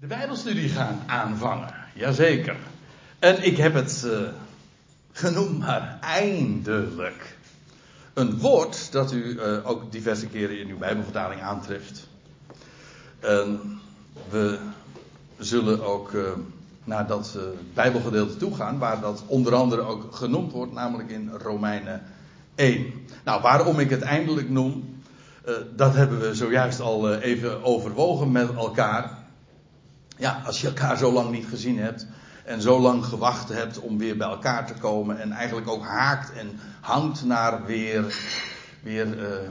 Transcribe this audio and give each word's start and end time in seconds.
de 0.00 0.06
Bijbelstudie 0.06 0.68
gaan 0.68 1.02
aanvangen. 1.06 1.74
Jazeker. 1.94 2.56
En 3.18 3.44
ik 3.44 3.56
heb 3.56 3.74
het 3.74 4.02
uh, 4.06 4.18
genoemd, 5.12 5.58
maar 5.58 5.98
eindelijk. 6.00 7.36
Een 8.14 8.38
woord 8.38 8.92
dat 8.92 9.12
u 9.12 9.24
uh, 9.24 9.68
ook 9.68 9.92
diverse 9.92 10.26
keren 10.26 10.60
in 10.60 10.68
uw 10.68 10.78
Bijbelvertaling 10.78 11.42
aantreft. 11.42 12.08
En 13.20 13.60
we 14.30 14.58
zullen 15.38 15.84
ook 15.84 16.12
uh, 16.12 16.30
naar 16.84 17.06
dat 17.06 17.38
Bijbelgedeelte 17.74 18.36
toe 18.36 18.54
gaan, 18.54 18.78
waar 18.78 19.00
dat 19.00 19.22
onder 19.26 19.54
andere 19.54 19.80
ook 19.80 20.14
genoemd 20.14 20.52
wordt, 20.52 20.72
namelijk 20.72 21.10
in 21.10 21.30
Romeinen 21.30 22.02
1. 22.54 22.92
Nou, 23.24 23.42
waarom 23.42 23.78
ik 23.78 23.90
het 23.90 24.02
eindelijk 24.02 24.50
noem, 24.50 25.00
dat 25.76 25.94
hebben 25.94 26.20
we 26.20 26.34
zojuist 26.34 26.80
al 26.80 27.14
even 27.14 27.64
overwogen 27.64 28.32
met 28.32 28.54
elkaar. 28.54 29.15
Ja, 30.16 30.42
als 30.46 30.60
je 30.60 30.66
elkaar 30.66 30.96
zo 30.96 31.12
lang 31.12 31.30
niet 31.30 31.46
gezien 31.46 31.78
hebt 31.78 32.06
en 32.44 32.62
zo 32.62 32.80
lang 32.80 33.04
gewacht 33.04 33.48
hebt 33.48 33.78
om 33.78 33.98
weer 33.98 34.16
bij 34.16 34.28
elkaar 34.28 34.66
te 34.66 34.74
komen 34.74 35.20
en 35.20 35.32
eigenlijk 35.32 35.68
ook 35.68 35.84
haakt 35.84 36.32
en 36.32 36.60
hangt 36.80 37.24
naar 37.24 37.64
weer, 37.64 38.16
weer 38.82 39.18
uh, 39.18 39.48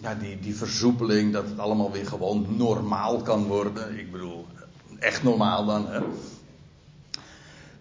ja, 0.00 0.14
die, 0.14 0.40
die 0.40 0.56
versoepeling, 0.56 1.32
dat 1.32 1.44
het 1.48 1.58
allemaal 1.58 1.92
weer 1.92 2.06
gewoon 2.06 2.46
normaal 2.56 3.22
kan 3.22 3.46
worden. 3.46 3.98
Ik 3.98 4.12
bedoel, 4.12 4.46
echt 4.98 5.22
normaal 5.22 5.66
dan. 5.66 5.86
Hè? 5.88 6.00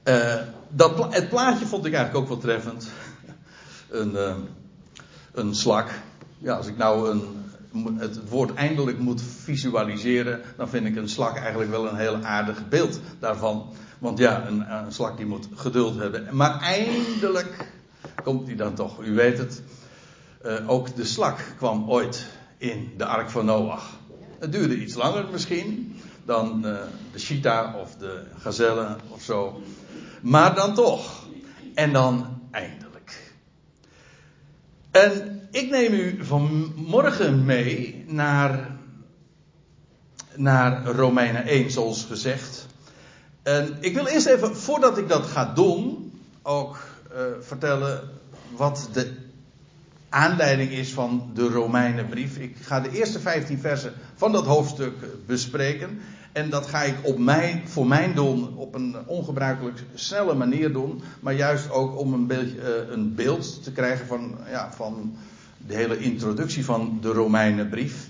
Uh, 0.08 0.42
dat, 0.70 1.14
het 1.14 1.30
plaatje 1.30 1.66
vond 1.66 1.86
ik 1.86 1.94
eigenlijk 1.94 2.24
ook 2.24 2.30
wel 2.30 2.42
treffend. 2.42 2.88
een, 3.90 4.12
uh, 4.12 4.36
een 5.32 5.56
slak. 5.56 5.90
Ja, 6.38 6.56
als 6.56 6.68
ik 6.68 6.78
nou 6.78 7.10
een, 7.10 7.45
het 7.98 8.30
woord 8.30 8.54
eindelijk 8.54 9.00
moet 9.00 9.22
visualiseren, 9.22 10.42
dan 10.58 10.70
vind 10.70 10.86
ik 10.86 10.96
een 10.96 11.10
slak 11.10 11.38
eigenlijk 11.38 11.72
wel 11.72 11.88
een 11.88 11.98
heel 11.98 12.24
aardig 12.24 12.68
beeld 12.70 13.00
daarvan. 13.20 13.74
Want 14.00 14.18
ja, 14.18 14.48
een, 14.48 14.74
een 14.74 14.92
slak 14.92 15.18
die 15.18 15.26
moet 15.26 15.48
geduld 15.56 15.98
hebben. 15.98 16.28
Maar 16.32 16.60
eindelijk 16.60 17.72
komt 18.24 18.48
hij 18.48 18.56
dan 18.56 18.74
toch. 18.74 19.04
U 19.04 19.14
weet 19.14 19.38
het, 19.38 19.62
uh, 20.46 20.70
ook 20.70 20.96
de 20.96 21.06
slak 21.06 21.40
kwam 21.58 21.90
ooit 21.90 22.26
in 22.58 22.94
de 22.98 23.06
ark 23.06 23.30
van 23.30 23.46
Noach. 23.46 24.00
Het 24.40 24.52
duurde 24.52 24.82
iets 24.82 24.96
langer 24.96 25.26
misschien 25.32 25.96
dan 26.26 26.58
uh, 26.66 26.78
de 27.12 27.20
cheetah 27.20 27.76
of 27.76 27.96
de 27.96 28.24
gazelle 28.38 28.96
of 29.08 29.22
zo. 29.22 29.62
Maar 30.22 30.56
dan 30.56 30.74
toch. 30.74 31.26
En 31.74 31.94
dan 31.94 32.42
eindelijk. 32.52 33.34
En 34.92 35.35
ik 35.56 35.70
neem 35.70 35.94
u 35.94 36.26
vanmorgen 36.26 37.46
mee 37.46 38.04
naar, 38.08 38.78
naar 40.36 40.86
Romeinen 40.86 41.46
1, 41.46 41.72
zoals 41.72 42.06
gezegd. 42.06 42.66
En 43.44 43.78
ik 43.80 43.94
wil 43.94 44.06
eerst 44.06 44.26
even, 44.26 44.56
voordat 44.56 44.98
ik 44.98 45.08
dat 45.08 45.26
ga 45.26 45.54
doen, 45.54 46.12
ook 46.42 46.78
uh, 47.12 47.22
vertellen 47.40 48.10
wat 48.56 48.90
de 48.94 49.14
aanleiding 50.10 50.72
is 50.72 50.94
van 50.94 51.32
de 51.34 51.48
Romeinenbrief. 51.48 52.38
Ik 52.38 52.56
ga 52.62 52.80
de 52.80 52.92
eerste 52.92 53.20
15 53.20 53.60
versen 53.60 53.94
van 54.16 54.32
dat 54.32 54.46
hoofdstuk 54.46 55.26
bespreken. 55.26 56.00
En 56.32 56.50
dat 56.50 56.68
ga 56.68 56.84
ik 56.84 56.96
op 57.02 57.18
mij, 57.18 57.62
voor 57.66 57.88
mijn 57.88 58.16
doen 58.16 58.58
op 58.58 58.74
een 58.76 58.96
ongebruikelijk 59.06 59.84
snelle 59.94 60.34
manier 60.34 60.74
doen. 60.74 61.02
Maar 61.20 61.34
juist 61.34 61.70
ook 61.70 62.00
om 62.00 62.14
een, 62.14 62.28
beetje, 62.28 62.58
uh, 62.58 62.94
een 62.94 63.16
beeld 63.16 63.64
te 63.64 63.72
krijgen 63.72 64.08
van, 64.08 64.38
ja, 64.50 64.72
van 64.72 65.18
de 65.68 65.76
hele 65.76 66.00
introductie 66.00 66.66
van 66.66 66.98
de 67.02 67.12
Romeinenbrief. 67.12 68.10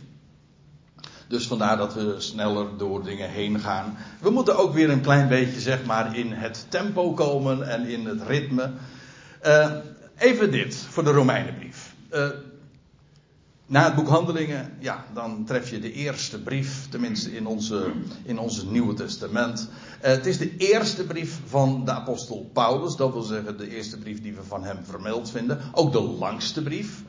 Dus 1.28 1.48
vandaar 1.48 1.78
dat 1.78 1.94
we 1.94 2.16
sneller 2.18 2.78
door 2.78 3.04
dingen 3.04 3.30
heen 3.30 3.60
gaan. 3.60 3.98
We 4.22 4.30
moeten 4.30 4.58
ook 4.58 4.74
weer 4.74 4.90
een 4.90 5.02
klein 5.02 5.28
beetje, 5.28 5.60
zeg 5.60 5.86
maar, 5.86 6.18
in 6.18 6.32
het 6.32 6.66
tempo 6.70 7.14
komen 7.14 7.70
en 7.70 7.86
in 7.86 8.06
het 8.06 8.22
ritme. 8.22 8.72
Uh, 9.46 9.72
even 10.18 10.52
dit 10.52 10.76
voor 10.76 11.04
de 11.04 11.12
Romeinenbrief. 11.12 11.94
Uh, 12.14 12.28
na 13.68 13.84
het 13.84 13.96
boek 13.96 14.08
Handelingen, 14.08 14.74
ja, 14.80 15.06
dan 15.14 15.46
tref 15.46 15.70
je 15.70 15.80
de 15.80 15.92
eerste 15.92 16.42
brief, 16.42 16.90
tenminste 16.90 17.36
in 17.36 17.48
onze, 17.48 17.92
in 18.24 18.40
onze 18.40 18.66
Nieuwe 18.66 18.94
Testament. 18.94 19.60
Uh, 19.60 20.08
het 20.08 20.26
is 20.26 20.38
de 20.38 20.58
eerste 20.58 21.04
brief 21.04 21.40
van 21.46 21.86
de 21.86 21.92
apostel 21.92 22.50
Paulus, 22.54 22.96
dat 22.96 23.14
wil 23.14 23.22
zeggen 23.22 23.58
de 23.58 23.76
eerste 23.76 23.98
brief 23.98 24.22
die 24.22 24.34
we 24.34 24.44
van 24.44 24.64
hem 24.64 24.78
vermeld 24.84 25.32
vinden. 25.32 25.60
Ook 25.72 25.92
de 25.92 26.02
langste 26.02 26.64
brief. 26.64 27.04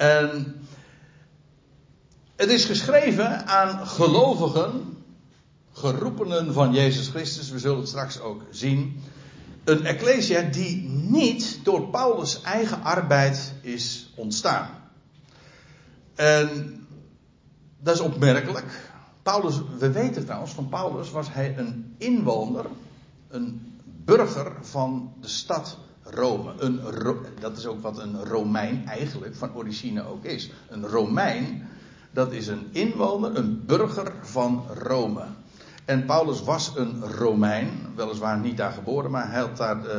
En 0.00 0.60
het 2.36 2.50
is 2.50 2.64
geschreven 2.64 3.46
aan 3.46 3.86
gelovigen, 3.86 4.96
geroepenen 5.72 6.52
van 6.52 6.72
Jezus 6.72 7.08
Christus. 7.08 7.50
We 7.50 7.58
zullen 7.58 7.78
het 7.78 7.88
straks 7.88 8.20
ook 8.20 8.42
zien. 8.50 9.02
Een 9.64 9.84
ecclesia 9.84 10.42
die 10.42 10.82
niet 10.88 11.60
door 11.64 11.88
Paulus' 11.88 12.42
eigen 12.42 12.82
arbeid 12.82 13.52
is 13.60 14.12
ontstaan. 14.16 14.70
En 16.14 16.80
dat 17.78 17.94
is 17.94 18.00
opmerkelijk. 18.00 18.92
Paulus, 19.22 19.60
we 19.78 19.90
weten 19.90 20.24
trouwens, 20.24 20.52
van 20.52 20.68
Paulus 20.68 21.10
was 21.10 21.32
hij 21.32 21.58
een 21.58 21.94
inwoner, 21.98 22.66
een 23.28 23.78
burger 24.04 24.52
van 24.60 25.12
de 25.20 25.28
stad 25.28 25.76
Rome. 26.10 26.52
Een, 26.58 26.80
dat 27.40 27.56
is 27.56 27.66
ook 27.66 27.82
wat 27.82 27.98
een 27.98 28.24
Romein 28.24 28.86
eigenlijk 28.86 29.36
van 29.36 29.54
origine 29.54 30.06
ook 30.06 30.24
is. 30.24 30.50
Een 30.68 30.86
Romein, 30.86 31.68
dat 32.10 32.32
is 32.32 32.46
een 32.46 32.68
inwoner, 32.70 33.36
een 33.36 33.62
burger 33.66 34.12
van 34.20 34.64
Rome. 34.78 35.22
En 35.84 36.04
Paulus 36.04 36.42
was 36.42 36.72
een 36.76 37.02
Romein, 37.02 37.70
weliswaar 37.96 38.38
niet 38.38 38.56
daar 38.56 38.72
geboren, 38.72 39.10
maar 39.10 39.30
hij 39.30 39.40
had 39.40 39.56
daar 39.56 39.76
uh, 39.76 39.92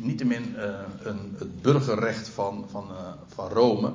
niettemin 0.00 0.54
uh, 0.56 0.64
een, 1.02 1.34
het 1.38 1.62
burgerrecht 1.62 2.28
van, 2.28 2.64
van, 2.70 2.86
uh, 2.90 2.96
van 3.34 3.48
Rome. 3.48 3.92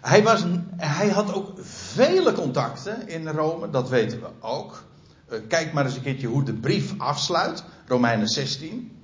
Hij, 0.00 0.22
was, 0.22 0.44
hij 0.76 1.08
had 1.08 1.34
ook 1.34 1.52
vele 1.94 2.32
contacten 2.32 3.08
in 3.08 3.28
Rome, 3.28 3.70
dat 3.70 3.88
weten 3.88 4.20
we 4.20 4.28
ook. 4.40 4.82
kijk 5.48 5.72
maar 5.72 5.84
eens 5.84 5.96
een 5.96 6.02
keertje 6.02 6.26
hoe 6.26 6.42
de 6.42 6.54
brief 6.54 6.94
afsluit, 6.98 7.64
Romeinen 7.86 8.28
16 8.28 8.95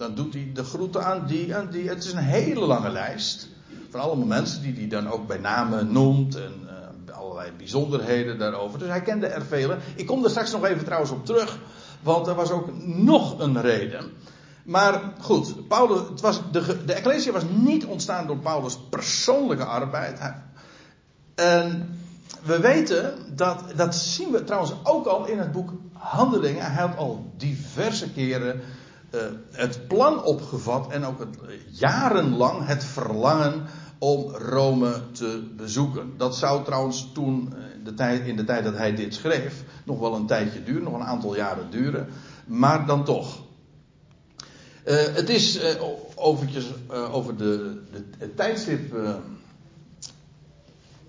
dan 0.00 0.14
doet 0.14 0.34
hij 0.34 0.50
de 0.54 0.64
groeten 0.64 1.04
aan 1.04 1.26
die 1.26 1.54
en 1.54 1.70
die. 1.70 1.88
Het 1.88 2.04
is 2.04 2.12
een 2.12 2.18
hele 2.18 2.60
lange 2.60 2.90
lijst. 2.90 3.48
Van 3.90 4.00
allemaal 4.00 4.26
mensen 4.26 4.62
die 4.62 4.74
hij 4.74 4.88
dan 4.88 5.08
ook 5.10 5.26
bij 5.26 5.38
namen 5.38 5.92
noemt. 5.92 6.36
En 6.36 6.68
uh, 7.08 7.16
allerlei 7.16 7.50
bijzonderheden 7.56 8.38
daarover. 8.38 8.78
Dus 8.78 8.88
hij 8.88 9.02
kende 9.02 9.26
er 9.26 9.44
vele. 9.44 9.78
Ik 9.94 10.06
kom 10.06 10.24
er 10.24 10.30
straks 10.30 10.52
nog 10.52 10.64
even 10.64 10.84
trouwens 10.84 11.10
op 11.10 11.26
terug. 11.26 11.58
Want 12.02 12.26
er 12.26 12.34
was 12.34 12.50
ook 12.50 12.68
nog 12.84 13.38
een 13.38 13.60
reden. 13.60 14.10
Maar 14.62 15.00
goed, 15.20 15.68
Paulus, 15.68 16.08
het 16.08 16.20
was 16.20 16.40
de, 16.52 16.84
de 16.84 16.92
Ecclesia 16.92 17.32
was 17.32 17.44
niet 17.50 17.84
ontstaan 17.84 18.26
door 18.26 18.38
Paulus' 18.38 18.78
persoonlijke 18.90 19.64
arbeid. 19.64 20.20
En 21.34 21.98
we 22.42 22.60
weten 22.60 23.14
dat, 23.36 23.64
dat 23.76 23.94
zien 23.94 24.30
we 24.30 24.44
trouwens 24.44 24.72
ook 24.82 25.06
al 25.06 25.26
in 25.26 25.38
het 25.38 25.52
boek 25.52 25.70
Handelingen. 25.92 26.72
Hij 26.72 26.82
had 26.82 26.96
al 26.96 27.32
diverse 27.36 28.12
keren 28.12 28.60
uh, 29.14 29.20
het 29.50 29.88
plan 29.88 30.24
opgevat 30.24 30.92
en 30.92 31.04
ook 31.04 31.18
het, 31.18 31.36
uh, 31.42 31.50
jarenlang 31.70 32.66
het 32.66 32.84
verlangen 32.84 33.62
om 33.98 34.30
Rome 34.30 35.02
te 35.12 35.50
bezoeken. 35.56 36.12
Dat 36.16 36.36
zou 36.36 36.64
trouwens 36.64 37.10
toen, 37.12 37.52
uh, 37.52 37.84
de 37.84 37.94
tijd, 37.94 38.26
in 38.26 38.36
de 38.36 38.44
tijd 38.44 38.64
dat 38.64 38.76
hij 38.76 38.94
dit 38.94 39.14
schreef, 39.14 39.64
nog 39.84 39.98
wel 39.98 40.14
een 40.14 40.26
tijdje 40.26 40.62
duren, 40.62 40.82
nog 40.82 40.94
een 40.94 41.06
aantal 41.06 41.36
jaren 41.36 41.70
duren. 41.70 42.08
Maar 42.46 42.86
dan 42.86 43.04
toch. 43.04 43.42
het 44.84 45.28
is 45.28 45.60
over 46.16 47.36
de, 47.36 47.80
de, 47.92 48.04
het 48.18 48.36
tijdstip 48.36 48.94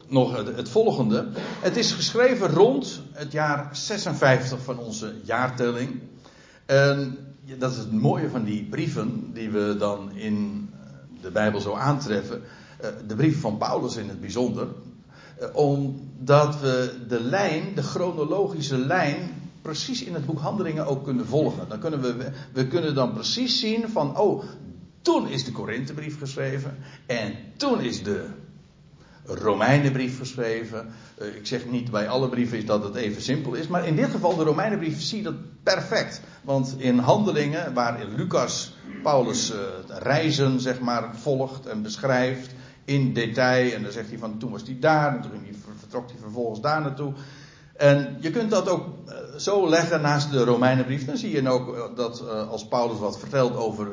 nog 0.07 0.37
het, 0.37 0.55
het, 0.55 0.69
volgende. 0.69 1.27
Het 1.59 1.77
is 1.77 1.91
geschreven 1.91 2.47
rond 2.47 3.01
het 3.11 3.31
jaar 3.31 3.69
56 3.71 4.61
van 4.61 4.79
onze 4.79 5.13
jaartelling. 5.23 5.99
En 6.65 7.30
dat 7.57 7.71
is 7.71 7.77
het 7.77 7.91
mooie 7.91 8.29
van 8.29 8.43
die 8.43 8.63
brieven 8.63 9.33
die 9.33 9.49
we 9.49 9.75
dan 9.77 10.11
in 10.11 10.69
de 11.21 11.31
Bijbel 11.31 11.59
zo 11.59 11.73
aantreffen. 11.73 12.41
Eh, 12.77 12.89
de 13.07 13.15
brieven 13.15 13.41
van 13.41 13.57
Paulus 13.57 13.95
in 13.95 14.09
het 14.09 14.21
bijzonder. 14.21 14.67
Eh, 15.39 15.55
omdat 15.55 16.59
we 16.59 16.95
de 17.07 17.19
lijn, 17.19 17.75
de 17.75 17.83
chronologische 17.83 18.77
lijn, 18.77 19.29
precies 19.61 20.03
in 20.03 20.13
het 20.13 20.25
boek 20.25 20.39
Handelingen 20.39 20.85
ook 20.85 21.03
kunnen 21.03 21.25
volgen. 21.25 21.69
Dan 21.69 21.79
kunnen 21.79 22.01
we, 22.01 22.31
we 22.53 22.67
kunnen 22.67 22.95
dan 22.95 23.13
precies 23.13 23.59
zien 23.59 23.89
van, 23.89 24.17
oh, 24.17 24.43
toen 25.01 25.27
is 25.27 25.43
de 25.43 25.51
Korinthebrief 25.51 26.19
geschreven. 26.19 26.77
En 27.05 27.33
toen 27.57 27.81
is 27.81 28.03
de 28.03 28.25
Romeinenbrief 29.35 30.17
geschreven. 30.17 30.93
Uh, 31.21 31.35
ik 31.35 31.47
zeg 31.47 31.65
niet 31.65 31.91
bij 31.91 32.07
alle 32.07 32.29
brieven 32.29 32.57
is 32.57 32.65
dat 32.65 32.83
het 32.83 32.95
even 32.95 33.21
simpel 33.21 33.53
is. 33.53 33.67
Maar 33.67 33.87
in 33.87 33.95
dit 33.95 34.09
geval, 34.09 34.35
de 34.35 34.43
Romeinenbrief, 34.43 35.01
zie 35.01 35.17
je 35.17 35.23
dat 35.23 35.63
perfect. 35.63 36.21
Want 36.41 36.75
in 36.77 36.97
handelingen, 36.97 37.73
waar 37.73 38.05
Lucas 38.15 38.75
Paulus 39.03 39.51
uh, 39.51 39.57
reizen, 39.87 40.59
zeg 40.59 40.79
maar, 40.79 41.15
volgt 41.15 41.65
en 41.65 41.81
beschrijft 41.81 42.49
in 42.85 43.13
detail. 43.13 43.73
En 43.73 43.83
dan 43.83 43.91
zegt 43.91 44.09
hij 44.09 44.17
van 44.17 44.37
toen 44.37 44.51
was 44.51 44.63
hij 44.63 44.77
daar, 44.79 45.15
en 45.15 45.21
toen 45.21 45.31
vertrok 45.79 46.09
hij 46.09 46.19
vervolgens 46.19 46.61
daar 46.61 46.81
naartoe. 46.81 47.13
En 47.81 48.17
je 48.19 48.29
kunt 48.29 48.51
dat 48.51 48.69
ook 48.69 48.85
eh, 49.07 49.15
zo 49.37 49.69
leggen 49.69 50.01
naast 50.01 50.31
de 50.31 50.43
Romeinenbrief. 50.43 51.05
Dan 51.05 51.17
zie 51.17 51.31
je 51.31 51.49
ook 51.49 51.75
eh, 51.75 51.83
dat 51.95 52.23
eh, 52.27 52.49
als 52.49 52.67
Paulus 52.67 52.99
wat 52.99 53.19
vertelt 53.19 53.55
over, 53.55 53.87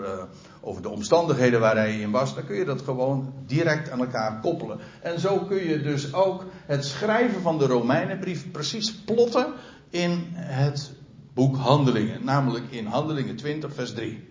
over 0.61 0.83
de 0.83 0.89
omstandigheden 0.89 1.61
waar 1.61 1.77
hij 1.77 2.01
in 2.01 2.11
was, 2.11 2.35
dan 2.35 2.45
kun 2.45 2.57
je 2.57 2.65
dat 2.65 2.83
gewoon 2.83 3.33
direct 3.47 3.91
aan 3.91 4.01
elkaar 4.01 4.41
koppelen. 4.41 4.79
En 5.03 5.21
zo 5.21 5.39
kun 5.39 5.69
je 5.69 5.83
dus 5.83 6.13
ook 6.13 6.45
het 6.67 6.85
schrijven 6.85 7.43
van 7.43 7.59
de 7.59 7.67
Romeinenbrief 7.67 8.51
precies 8.51 8.95
plotten 8.95 9.47
in 9.91 10.27
het 10.35 10.93
boek 11.35 11.57
Handelingen. 11.57 12.25
Namelijk 12.25 12.65
in 12.71 12.87
Handelingen 12.87 13.37
20, 13.37 13.75
vers 13.75 13.93
3. 13.93 14.29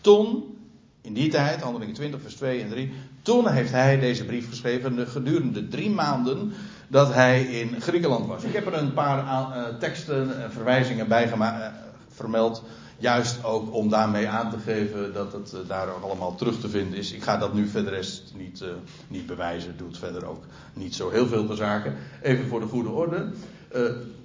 Toen 0.00 0.54
in 1.04 1.14
die 1.14 1.30
tijd, 1.30 1.60
handelingen 1.60 1.94
20, 1.94 2.20
vers 2.20 2.34
2 2.34 2.62
en 2.62 2.68
3. 2.68 2.92
Toen 3.22 3.48
heeft 3.48 3.70
hij 3.70 3.98
deze 3.98 4.24
brief 4.24 4.48
geschreven 4.48 5.06
gedurende 5.06 5.68
drie 5.68 5.90
maanden 5.90 6.52
dat 6.88 7.14
hij 7.14 7.42
in 7.42 7.80
Griekenland 7.80 8.26
was. 8.26 8.42
Ik 8.42 8.52
heb 8.52 8.66
er 8.66 8.74
een 8.74 8.92
paar 8.92 9.18
uh, 9.18 9.78
teksten 9.78 10.42
en 10.42 10.52
verwijzingen 10.52 11.08
bij 11.08 11.32
uh, 11.32 11.66
vermeld. 12.08 12.62
Juist 12.98 13.44
ook 13.44 13.74
om 13.74 13.88
daarmee 13.88 14.28
aan 14.28 14.50
te 14.50 14.58
geven 14.58 15.12
dat 15.12 15.32
het 15.32 15.52
uh, 15.54 15.60
daar 15.68 15.88
ook 15.88 16.02
allemaal 16.02 16.34
terug 16.34 16.60
te 16.60 16.68
vinden 16.68 16.98
is. 16.98 17.12
Ik 17.12 17.22
ga 17.22 17.36
dat 17.36 17.54
nu 17.54 17.68
verder 17.68 17.92
rest 17.92 18.32
niet, 18.36 18.64
niet 19.08 19.26
bewijzen. 19.26 19.76
Doet 19.76 19.98
verder 19.98 20.26
ook 20.26 20.44
niet 20.72 20.94
zo 20.94 21.10
heel 21.10 21.26
veel 21.26 21.46
te 21.46 21.54
zaken. 21.54 21.94
Even 22.22 22.46
voor 22.46 22.60
de 22.60 22.66
goede 22.66 22.88
orde. 22.88 23.30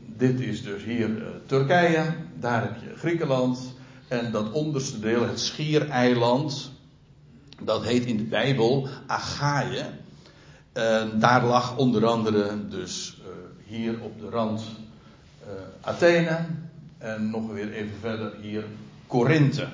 dit 0.06 0.40
is 0.40 0.64
dus 0.64 0.84
hier 0.84 1.24
Turkije. 1.46 2.16
Daar 2.40 2.62
heb 2.62 2.76
je 2.82 2.98
Griekenland. 2.98 3.74
En 4.10 4.32
dat 4.32 4.52
onderste 4.52 5.00
deel, 5.00 5.28
het 5.28 5.40
schiereiland, 5.40 6.72
dat 7.62 7.84
heet 7.84 8.06
in 8.06 8.18
de 8.18 8.24
Bijbel 8.24 8.88
Achaïe. 9.08 9.86
En 10.74 11.20
daar 11.20 11.46
lag 11.46 11.78
onder 11.78 12.06
andere 12.06 12.68
dus 12.68 13.22
uh, 13.22 13.28
hier 13.66 14.02
op 14.02 14.20
de 14.20 14.30
rand 14.30 14.62
uh, 15.48 15.52
Athene 15.82 16.46
en 17.00 17.30
nog 17.30 17.52
weer 17.52 17.72
even 17.72 18.00
verder 18.00 18.34
hier 18.42 18.66
Korinthe. 19.08 19.68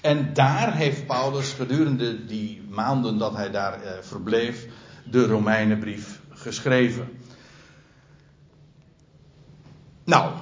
En 0.00 0.34
daar 0.34 0.74
heeft 0.74 1.06
Paulus 1.06 1.52
gedurende 1.52 2.24
die 2.24 2.62
maanden 2.68 3.18
dat 3.18 3.36
hij 3.36 3.50
daar 3.50 3.84
uh, 3.84 3.90
verbleef 4.00 4.66
de 5.10 5.26
Romeinenbrief 5.26 6.20
geschreven. 6.28 7.08
Nou, 10.04 10.32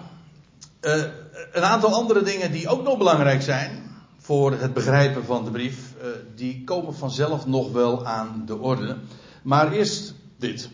een 1.52 1.62
aantal 1.62 1.94
andere 1.94 2.22
dingen 2.22 2.52
die 2.52 2.68
ook 2.68 2.82
nog 2.82 2.98
belangrijk 2.98 3.42
zijn 3.42 3.82
voor 4.18 4.52
het 4.52 4.74
begrijpen 4.74 5.24
van 5.24 5.44
de 5.44 5.50
brief, 5.50 5.94
uh, 6.02 6.08
die 6.34 6.64
komen 6.64 6.94
vanzelf 6.94 7.46
nog 7.46 7.72
wel 7.72 8.06
aan 8.06 8.42
de 8.46 8.58
orde. 8.58 8.96
Maar 9.42 9.72
eerst 9.72 10.14
dit. 10.36 10.70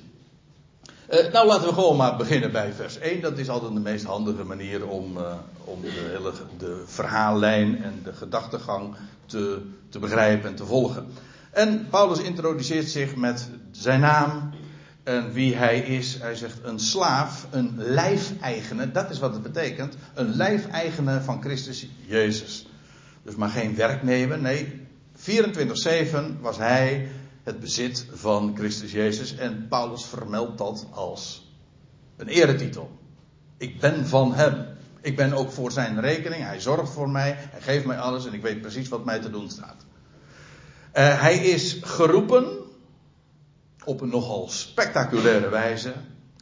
Uh, 1.15 1.33
nou, 1.33 1.47
laten 1.47 1.69
we 1.69 1.75
gewoon 1.75 1.97
maar 1.97 2.17
beginnen 2.17 2.53
bij 2.53 2.73
vers 2.73 2.99
1. 2.99 3.21
Dat 3.21 3.39
is 3.39 3.49
altijd 3.49 3.75
de 3.75 3.81
meest 3.81 4.05
handige 4.05 4.45
manier 4.45 4.87
om, 4.87 5.17
uh, 5.17 5.33
om 5.65 5.81
de, 5.81 5.89
hele, 5.89 6.33
de 6.59 6.83
verhaallijn 6.87 7.83
en 7.83 8.01
de 8.05 8.13
gedachtegang 8.13 8.95
te, 9.27 9.61
te 9.89 9.99
begrijpen 9.99 10.49
en 10.49 10.55
te 10.55 10.65
volgen. 10.65 11.07
En 11.51 11.87
Paulus 11.91 12.21
introduceert 12.21 12.89
zich 12.89 13.17
met 13.17 13.49
zijn 13.71 14.01
naam, 14.01 14.51
en 15.05 15.33
wie 15.33 15.55
hij 15.55 15.79
is. 15.79 16.19
Hij 16.21 16.35
zegt 16.35 16.59
een 16.63 16.79
slaaf, 16.79 17.47
een 17.51 17.73
lijfeigene, 17.77 18.91
dat 18.91 19.11
is 19.11 19.19
wat 19.19 19.33
het 19.33 19.43
betekent. 19.43 19.97
Een 20.15 20.37
lijfeigene 20.37 21.21
van 21.21 21.43
Christus 21.43 21.87
Jezus. 22.07 22.67
Dus 23.23 23.35
maar 23.35 23.49
geen 23.49 23.77
werknemer, 23.77 24.39
nee. 24.39 24.83
24-7 25.17 26.41
was 26.41 26.57
hij 26.57 27.09
het 27.45 27.61
bezit 27.61 28.07
van 28.13 28.55
Christus 28.57 28.93
Jezus. 28.93 29.37
En 29.37 29.69
Paulus 29.69 30.05
vermeldt 30.05 30.59
dat 30.59 30.87
als 30.91 31.53
een 32.17 32.29
eretitel. 32.29 32.99
Ik 33.57 33.81
ben 33.81 34.07
van 34.07 34.35
hem. 34.35 34.67
Ik 35.01 35.17
ben 35.17 35.33
ook 35.33 35.51
voor 35.51 35.73
zijn 35.73 36.01
rekening. 36.01 36.43
Hij 36.43 36.61
zorgt 36.61 36.93
voor 36.93 37.11
mij. 37.11 37.35
Hij 37.39 37.61
geeft 37.61 37.85
mij 37.85 37.99
alles 37.99 38.27
en 38.27 38.33
ik 38.33 38.43
weet 38.43 38.61
precies 38.61 38.89
wat 38.89 39.05
mij 39.05 39.21
te 39.21 39.31
doen 39.31 39.51
staat. 39.51 39.85
Uh, 40.95 41.21
hij 41.21 41.37
is 41.37 41.79
geroepen 41.83 42.59
op 43.85 44.01
een 44.01 44.09
nogal 44.09 44.49
spectaculaire 44.49 45.49
wijze. 45.49 45.93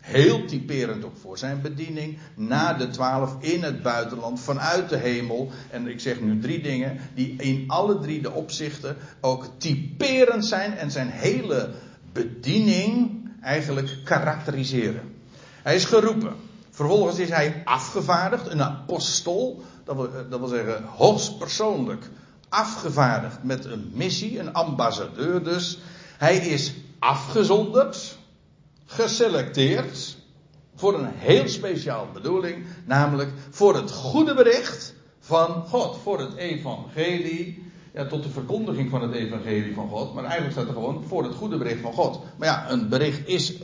Heel 0.02 0.44
typerend 0.44 1.04
ook 1.04 1.16
voor 1.20 1.38
zijn 1.38 1.60
bediening. 1.60 2.18
Na 2.34 2.72
de 2.72 2.88
twaalf 2.88 3.36
in 3.38 3.62
het 3.62 3.82
buitenland, 3.82 4.40
vanuit 4.40 4.88
de 4.88 4.96
hemel. 4.96 5.50
En 5.70 5.86
ik 5.86 6.00
zeg 6.00 6.20
nu 6.20 6.38
drie 6.38 6.62
dingen 6.62 6.98
die 7.14 7.36
in 7.36 7.64
alle 7.66 7.98
drie 7.98 8.22
de 8.22 8.30
opzichten 8.30 8.96
ook 9.20 9.46
typerend 9.58 10.46
zijn 10.46 10.76
en 10.76 10.90
zijn 10.90 11.08
hele 11.10 11.70
bediening 12.12 13.10
eigenlijk 13.40 13.98
karakteriseren. 14.04 15.14
Hij 15.62 15.74
is 15.74 15.84
geroepen. 15.84 16.36
Vervolgens 16.70 17.18
is 17.18 17.28
hij 17.28 17.62
afgevaardigd, 17.64 18.46
een 18.46 18.62
apostel. 18.62 19.62
Dat 19.84 19.96
wil, 19.96 20.10
dat 20.28 20.38
wil 20.38 20.48
zeggen 20.48 20.84
hoogstpersoonlijk 20.84 22.08
afgevaardigd 22.48 23.42
met 23.42 23.64
een 23.64 23.90
missie, 23.94 24.38
een 24.38 24.52
ambassadeur 24.52 25.44
dus. 25.44 25.78
Hij 26.18 26.36
is 26.36 26.74
afgezonderd, 26.98 28.16
geselecteerd 28.94 30.16
voor 30.74 30.98
een 30.98 31.10
heel 31.14 31.48
speciaal 31.48 32.08
bedoeling, 32.12 32.64
namelijk 32.84 33.30
voor 33.50 33.76
het 33.76 33.90
goede 33.90 34.34
bericht 34.34 34.94
van 35.20 35.66
God, 35.66 35.98
voor 36.02 36.20
het 36.20 36.34
evangelie, 36.34 37.70
ja, 37.94 38.06
tot 38.06 38.22
de 38.22 38.28
verkondiging 38.28 38.90
van 38.90 39.02
het 39.02 39.12
evangelie 39.12 39.74
van 39.74 39.88
God, 39.88 40.14
maar 40.14 40.24
eigenlijk 40.24 40.52
staat 40.52 40.66
er 40.66 40.72
gewoon 40.72 41.04
voor 41.04 41.24
het 41.24 41.34
goede 41.34 41.58
bericht 41.58 41.80
van 41.80 41.92
God. 41.92 42.20
Maar 42.38 42.48
ja, 42.48 42.70
een 42.70 42.88
bericht 42.88 43.28
is 43.28 43.54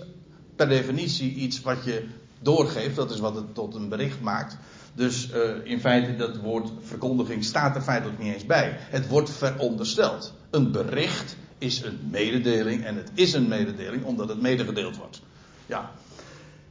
per 0.56 0.68
definitie 0.68 1.34
iets 1.34 1.62
wat 1.62 1.84
je 1.84 2.06
doorgeeft, 2.40 2.96
dat 2.96 3.10
is 3.10 3.18
wat 3.18 3.34
het 3.34 3.54
tot 3.54 3.74
een 3.74 3.88
bericht 3.88 4.20
maakt. 4.20 4.56
Dus 4.94 5.30
uh, 5.30 5.40
in 5.64 5.80
feite, 5.80 6.16
dat 6.16 6.36
woord 6.36 6.70
verkondiging 6.80 7.44
staat 7.44 7.76
er 7.76 7.82
feitelijk 7.82 8.18
niet 8.18 8.34
eens 8.34 8.46
bij. 8.46 8.76
Het 8.78 9.08
wordt 9.08 9.30
verondersteld. 9.30 10.34
Een 10.50 10.72
bericht 10.72 11.36
is 11.58 11.82
een 11.82 11.98
mededeling. 12.10 12.84
En 12.84 12.96
het 12.96 13.10
is 13.14 13.32
een 13.32 13.48
mededeling 13.48 14.04
omdat 14.04 14.28
het 14.28 14.40
medegedeeld 14.40 14.96
wordt. 14.96 15.20
Ja. 15.66 15.90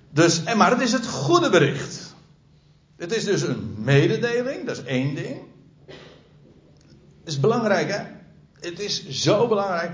Dus, 0.10 0.44
en 0.44 0.58
maar 0.58 0.72
het 0.72 0.82
is 0.82 0.92
het 0.92 1.08
goede 1.08 1.50
bericht. 1.50 2.16
Het 2.98 3.16
is 3.16 3.24
dus 3.24 3.42
een 3.42 3.76
mededeling, 3.78 4.66
dat 4.66 4.78
is 4.78 4.84
één 4.84 5.16
ding. 5.16 5.42
Het 7.20 7.36
is 7.36 7.40
belangrijk, 7.40 7.90
hè? 7.92 8.04
Het 8.60 8.80
is 8.80 9.10
zo 9.10 9.48
belangrijk. 9.48 9.92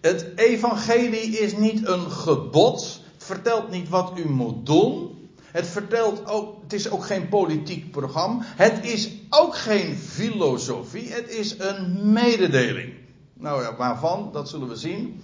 Het 0.00 0.26
evangelie 0.34 1.38
is 1.38 1.56
niet 1.56 1.86
een 1.86 2.10
gebod. 2.10 3.00
Het 3.14 3.24
vertelt 3.24 3.70
niet 3.70 3.88
wat 3.88 4.12
u 4.18 4.28
moet 4.28 4.66
doen. 4.66 5.14
Het 5.50 5.66
vertelt 5.66 6.26
ook, 6.26 6.62
het 6.62 6.72
is 6.72 6.90
ook 6.90 7.04
geen 7.04 7.28
politiek 7.28 7.90
programma. 7.90 8.38
Het 8.44 8.84
is 8.84 9.10
ook 9.30 9.56
geen 9.56 9.96
filosofie. 9.96 11.12
Het 11.12 11.30
is 11.30 11.58
een 11.58 12.12
mededeling. 12.12 12.92
Nou 13.38 13.62
ja, 13.62 13.76
waarvan, 13.76 14.30
dat 14.32 14.48
zullen 14.48 14.68
we 14.68 14.76
zien. 14.76 15.22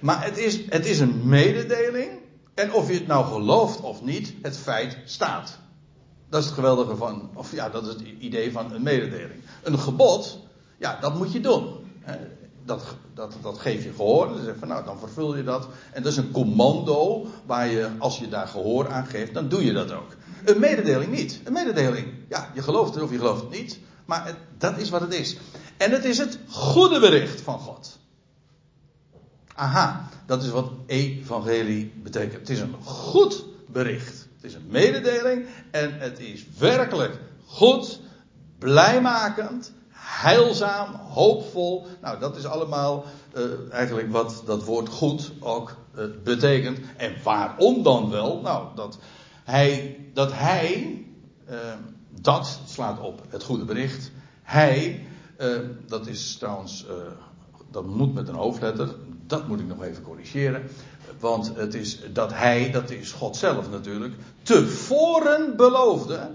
Maar 0.00 0.24
het 0.24 0.38
is, 0.38 0.60
het 0.68 0.86
is 0.86 1.00
een 1.00 1.28
mededeling. 1.28 2.10
En 2.54 2.72
of 2.72 2.88
je 2.88 2.94
het 2.94 3.06
nou 3.06 3.26
gelooft 3.26 3.80
of 3.80 4.02
niet, 4.02 4.34
het 4.42 4.56
feit 4.56 4.98
staat. 5.04 5.58
Dat 6.28 6.40
is 6.40 6.46
het 6.46 6.54
geweldige 6.54 6.96
van, 6.96 7.30
of 7.34 7.52
ja, 7.52 7.68
dat 7.68 7.86
is 7.86 7.92
het 7.92 8.02
idee 8.18 8.52
van 8.52 8.72
een 8.72 8.82
mededeling. 8.82 9.40
Een 9.62 9.78
gebod, 9.78 10.38
ja, 10.78 10.98
dat 11.00 11.14
moet 11.14 11.32
je 11.32 11.40
doen. 11.40 11.76
Dat, 12.64 12.96
dat, 13.14 13.34
dat 13.42 13.58
geef 13.58 13.84
je 13.84 13.92
gehoor. 13.92 14.28
Dan 14.28 14.44
zeg 14.44 14.54
van, 14.58 14.68
nou, 14.68 14.84
dan 14.84 14.98
vervul 14.98 15.36
je 15.36 15.44
dat. 15.44 15.68
En 15.92 16.02
dat 16.02 16.12
is 16.12 16.18
een 16.18 16.30
commando 16.30 17.26
waar 17.46 17.68
je, 17.68 17.88
als 17.98 18.18
je 18.18 18.28
daar 18.28 18.48
gehoor 18.48 18.88
aan 18.88 19.06
geeft, 19.06 19.34
dan 19.34 19.48
doe 19.48 19.64
je 19.64 19.72
dat 19.72 19.92
ook. 19.92 20.16
Een 20.44 20.60
mededeling 20.60 21.12
niet. 21.12 21.40
Een 21.44 21.52
mededeling, 21.52 22.06
ja, 22.28 22.50
je 22.54 22.62
gelooft 22.62 22.94
het 22.94 23.02
of 23.02 23.10
je 23.10 23.18
gelooft 23.18 23.40
het 23.40 23.50
niet. 23.50 23.78
Maar 24.04 24.36
dat 24.58 24.78
is 24.78 24.90
wat 24.90 25.00
het 25.00 25.14
is. 25.14 25.36
En 25.82 25.90
het 25.90 26.04
is 26.04 26.18
het 26.18 26.38
goede 26.48 27.00
bericht 27.00 27.40
van 27.40 27.58
God. 27.58 27.98
Aha, 29.54 30.08
dat 30.26 30.42
is 30.42 30.50
wat 30.50 30.70
evangelie 30.86 31.92
betekent. 32.02 32.40
Het 32.40 32.50
is 32.50 32.60
een 32.60 32.74
goed 32.84 33.44
bericht. 33.66 34.28
Het 34.36 34.44
is 34.44 34.54
een 34.54 34.66
mededeling 34.68 35.46
en 35.70 35.98
het 35.98 36.18
is 36.18 36.46
werkelijk 36.58 37.18
goed, 37.46 38.00
blijmakend, 38.58 39.72
heilzaam, 39.90 40.94
hoopvol. 40.94 41.86
Nou, 42.00 42.18
dat 42.18 42.36
is 42.36 42.44
allemaal 42.44 43.04
uh, 43.36 43.42
eigenlijk 43.70 44.12
wat 44.12 44.42
dat 44.46 44.64
woord 44.64 44.88
goed 44.88 45.32
ook 45.40 45.76
uh, 45.98 46.04
betekent. 46.24 46.78
En 46.96 47.14
waarom 47.24 47.82
dan 47.82 48.10
wel? 48.10 48.40
Nou, 48.40 48.66
dat 48.74 48.98
hij, 49.44 49.98
dat 50.12 50.32
hij, 50.32 51.04
uh, 51.50 51.56
dat 52.20 52.60
slaat 52.66 53.00
op 53.00 53.22
het 53.28 53.42
goede 53.42 53.64
bericht. 53.64 54.10
Hij 54.42 55.06
uh, 55.40 55.58
dat 55.86 56.06
is 56.06 56.36
trouwens, 56.36 56.86
uh, 56.88 56.94
dat 57.70 57.86
moet 57.86 58.14
met 58.14 58.28
een 58.28 58.34
hoofdletter. 58.34 58.94
Dat 59.26 59.48
moet 59.48 59.60
ik 59.60 59.66
nog 59.66 59.82
even 59.82 60.02
corrigeren. 60.02 60.62
Want 61.20 61.52
het 61.56 61.74
is 61.74 62.00
dat 62.12 62.32
hij, 62.32 62.70
dat 62.70 62.90
is 62.90 63.12
God 63.12 63.36
zelf 63.36 63.70
natuurlijk, 63.70 64.14
tevoren 64.42 65.56
beloofde 65.56 66.30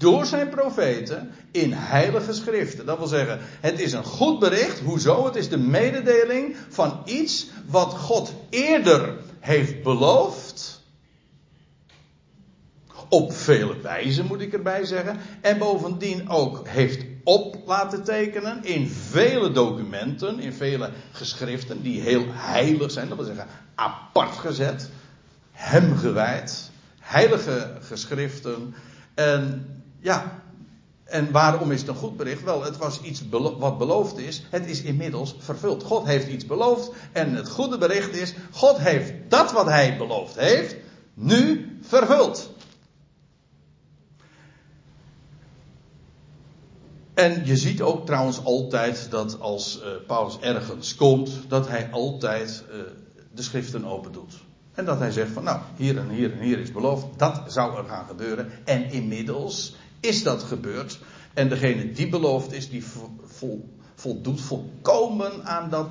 door 0.00 0.26
zijn 0.26 0.48
profeten 0.48 1.30
in 1.50 1.72
heilige 1.72 2.32
schriften. 2.32 2.86
Dat 2.86 2.98
wil 2.98 3.06
zeggen, 3.06 3.38
het 3.60 3.80
is 3.80 3.92
een 3.92 4.04
goed 4.04 4.38
bericht. 4.38 4.80
Hoezo? 4.80 5.24
Het 5.24 5.36
is 5.36 5.48
de 5.48 5.58
mededeling 5.58 6.56
van 6.68 7.02
iets 7.04 7.46
wat 7.66 7.92
God 7.92 8.32
eerder 8.50 9.16
heeft 9.38 9.82
beloofd. 9.82 10.80
Op 13.08 13.32
vele 13.32 13.80
wijzen 13.80 14.26
moet 14.26 14.40
ik 14.40 14.52
erbij 14.52 14.84
zeggen. 14.84 15.18
En 15.40 15.58
bovendien 15.58 16.28
ook 16.28 16.68
heeft 16.68 17.04
op 17.30 17.56
laten 17.66 18.04
tekenen 18.04 18.64
in 18.64 18.88
vele 18.88 19.52
documenten, 19.52 20.40
in 20.40 20.52
vele 20.52 20.90
geschriften 21.12 21.82
die 21.82 22.00
heel 22.00 22.24
heilig 22.28 22.90
zijn. 22.90 23.08
Dat 23.08 23.16
wil 23.16 23.26
zeggen 23.26 23.46
apart 23.74 24.38
gezet, 24.38 24.90
hem 25.52 25.96
gewijd, 25.96 26.70
heilige 27.00 27.76
geschriften. 27.80 28.74
En 29.14 29.66
ja, 30.00 30.42
en 31.04 31.30
waarom 31.32 31.70
is 31.70 31.80
het 31.80 31.88
een 31.88 31.94
goed 31.94 32.16
bericht? 32.16 32.42
Wel, 32.42 32.64
het 32.64 32.76
was 32.76 33.00
iets 33.00 33.22
wat 33.58 33.78
beloofd 33.78 34.18
is. 34.18 34.42
Het 34.50 34.66
is 34.66 34.82
inmiddels 34.82 35.34
vervuld. 35.38 35.82
God 35.82 36.06
heeft 36.06 36.28
iets 36.28 36.46
beloofd. 36.46 36.90
En 37.12 37.34
het 37.34 37.48
goede 37.48 37.78
bericht 37.78 38.14
is: 38.14 38.34
God 38.50 38.78
heeft 38.78 39.12
dat 39.28 39.52
wat 39.52 39.66
hij 39.66 39.96
beloofd 39.96 40.38
heeft, 40.38 40.76
nu 41.14 41.68
vervuld. 41.82 42.50
En 47.20 47.46
je 47.46 47.56
ziet 47.56 47.82
ook 47.82 48.06
trouwens 48.06 48.44
altijd 48.44 49.10
dat 49.10 49.40
als 49.40 49.80
uh, 49.80 49.88
Paulus 50.06 50.38
ergens 50.38 50.94
komt, 50.94 51.30
dat 51.48 51.68
hij 51.68 51.90
altijd 51.90 52.64
uh, 52.68 52.76
de 53.34 53.42
schriften 53.42 53.84
open 53.84 54.12
doet. 54.12 54.34
En 54.74 54.84
dat 54.84 54.98
hij 54.98 55.10
zegt 55.10 55.32
van 55.32 55.44
nou, 55.44 55.60
hier 55.76 55.98
en 55.98 56.08
hier 56.08 56.32
en 56.32 56.38
hier 56.38 56.58
is 56.58 56.72
beloofd, 56.72 57.06
dat 57.16 57.42
zou 57.46 57.76
er 57.76 57.84
gaan 57.84 58.06
gebeuren. 58.06 58.50
En 58.64 58.90
inmiddels 58.90 59.74
is 60.00 60.22
dat 60.22 60.42
gebeurd. 60.42 60.98
En 61.34 61.48
degene 61.48 61.92
die 61.92 62.08
beloofd 62.08 62.52
is, 62.52 62.70
die 62.70 62.84
vol, 63.24 63.68
voldoet 63.94 64.40
volkomen 64.40 65.44
aan 65.44 65.70
dat 65.70 65.88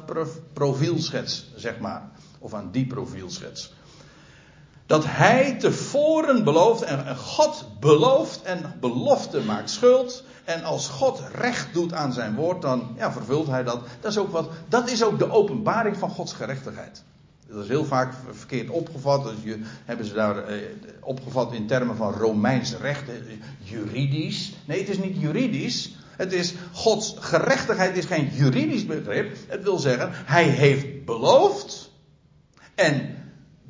profielschets, 0.54 1.52
zeg 1.56 1.80
maar. 1.80 2.12
Of 2.40 2.54
aan 2.54 2.72
die 2.72 2.88
profielschets. 2.88 3.74
Dat 4.90 5.04
hij 5.08 5.56
tevoren 5.60 6.44
belooft 6.44 6.82
en 6.82 7.18
God 7.18 7.66
belooft 7.80 8.42
en 8.42 8.74
belofte 8.80 9.40
maakt 9.40 9.70
schuld. 9.70 10.24
En 10.44 10.64
als 10.64 10.88
God 10.88 11.22
recht 11.34 11.74
doet 11.74 11.94
aan 11.94 12.14
zijn 12.14 12.36
woord, 12.36 12.62
dan 12.62 12.96
ja, 12.98 13.12
vervult 13.12 13.48
hij 13.48 13.64
dat. 13.64 13.82
Dat 14.00 14.12
is, 14.12 14.18
ook 14.18 14.32
wat, 14.32 14.50
dat 14.68 14.90
is 14.90 15.04
ook 15.04 15.20
de 15.20 15.32
openbaring 15.32 15.98
van 15.98 16.10
Gods 16.10 16.34
gerechtigheid. 16.34 17.04
Dat 17.48 17.64
is 17.64 17.70
heel 17.70 17.86
vaak 17.86 18.14
verkeerd 18.32 18.70
opgevat. 18.70 19.24
Dus 19.24 19.36
je, 19.44 19.60
hebben 19.86 20.06
ze 20.06 20.14
daar 20.14 20.38
eh, 20.38 20.58
opgevat 21.00 21.54
in 21.54 21.68
termen 21.68 21.96
van 21.96 22.14
Romeins 22.14 22.78
recht, 22.78 23.10
eh, 23.10 23.16
juridisch. 23.64 24.54
Nee, 24.66 24.80
het 24.80 24.90
is 24.90 24.98
niet 24.98 25.22
juridisch. 25.22 25.96
Het 26.18 26.34
is 26.34 26.54
Gods 26.74 27.16
gerechtigheid 27.20 27.98
is 27.98 28.06
geen 28.06 28.30
juridisch 28.34 28.86
begrip. 28.86 29.38
Het 29.48 29.64
wil 29.64 29.78
zeggen, 29.78 30.10
hij 30.14 30.44
heeft 30.44 31.06
beloofd. 31.06 31.92
En 32.76 33.19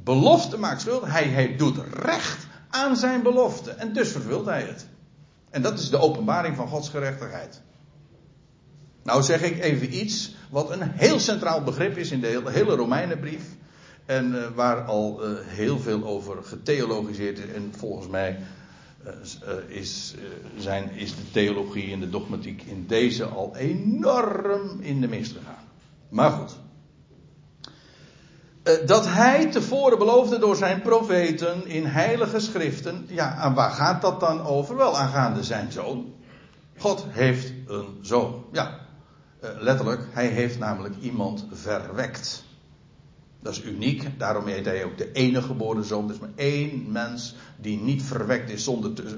belofte 0.09 0.57
maakt 0.57 0.81
schuld. 0.81 1.05
Hij 1.05 1.55
doet 1.57 1.77
recht 1.93 2.47
aan 2.69 2.95
zijn 2.95 3.23
belofte. 3.23 3.71
En 3.71 3.93
dus 3.93 4.11
vervult 4.11 4.45
hij 4.45 4.61
het. 4.61 4.87
En 5.49 5.61
dat 5.61 5.79
is 5.79 5.89
de 5.89 5.97
openbaring 5.97 6.55
van 6.55 6.67
Gods 6.67 6.89
gerechtigheid. 6.89 7.61
Nou 9.03 9.23
zeg 9.23 9.41
ik 9.41 9.59
even 9.59 9.95
iets 9.95 10.35
wat 10.49 10.71
een 10.71 10.81
heel 10.81 11.19
centraal 11.19 11.63
begrip 11.63 11.97
is 11.97 12.11
in 12.11 12.21
de 12.21 12.41
hele 12.45 12.75
Romeinenbrief. 12.75 13.43
En 14.05 14.31
uh, 14.31 14.47
waar 14.55 14.81
al 14.83 15.29
uh, 15.29 15.37
heel 15.45 15.79
veel 15.79 16.03
over 16.03 16.43
getheologiseerd 16.43 17.37
is. 17.37 17.53
En 17.53 17.73
volgens 17.77 18.07
mij 18.07 18.39
uh, 19.05 19.77
is, 19.77 20.15
zijn, 20.57 20.91
is 20.91 21.15
de 21.15 21.31
theologie 21.31 21.93
en 21.93 21.99
de 21.99 22.09
dogmatiek 22.09 22.61
in 22.61 22.85
deze 22.87 23.25
al 23.25 23.55
enorm 23.55 24.79
in 24.79 25.01
de 25.01 25.07
mist 25.07 25.31
gegaan. 25.31 25.65
Maar 26.09 26.31
goed. 26.31 26.57
Dat 28.85 29.07
hij 29.07 29.45
tevoren 29.51 29.97
beloofde 29.97 30.39
door 30.39 30.55
zijn 30.55 30.81
profeten 30.81 31.67
in 31.67 31.85
heilige 31.85 32.39
schriften. 32.39 33.05
Ja, 33.07 33.43
en 33.43 33.53
waar 33.53 33.71
gaat 33.71 34.01
dat 34.01 34.19
dan 34.19 34.41
over? 34.41 34.75
Wel, 34.75 34.97
aangaande 34.97 35.43
zijn 35.43 35.71
zoon. 35.71 36.13
God 36.77 37.05
heeft 37.07 37.53
een 37.67 37.97
zoon. 38.01 38.45
Ja, 38.51 38.79
letterlijk, 39.41 40.07
hij 40.11 40.27
heeft 40.27 40.59
namelijk 40.59 40.95
iemand 41.01 41.45
verwekt. 41.51 42.43
Dat 43.41 43.53
is 43.53 43.63
uniek. 43.63 44.19
Daarom 44.19 44.47
heet 44.47 44.65
hij 44.65 44.85
ook 44.85 44.97
de 44.97 45.11
enige 45.11 45.47
geboren 45.47 45.83
zoon. 45.83 46.07
Er 46.07 46.13
is 46.13 46.19
maar 46.19 46.29
één 46.35 46.91
mens 46.91 47.35
die 47.57 47.79
niet 47.79 48.03
verwekt 48.03 48.49
is 48.49 48.63
zonder, 48.63 48.91
uh, 49.05 49.13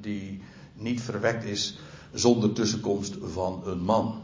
die 0.00 0.42
niet 0.74 1.00
verwekt 1.00 1.44
is 1.44 1.78
zonder 2.12 2.52
tussenkomst 2.52 3.16
van 3.22 3.62
een 3.64 3.80
man. 3.80 4.22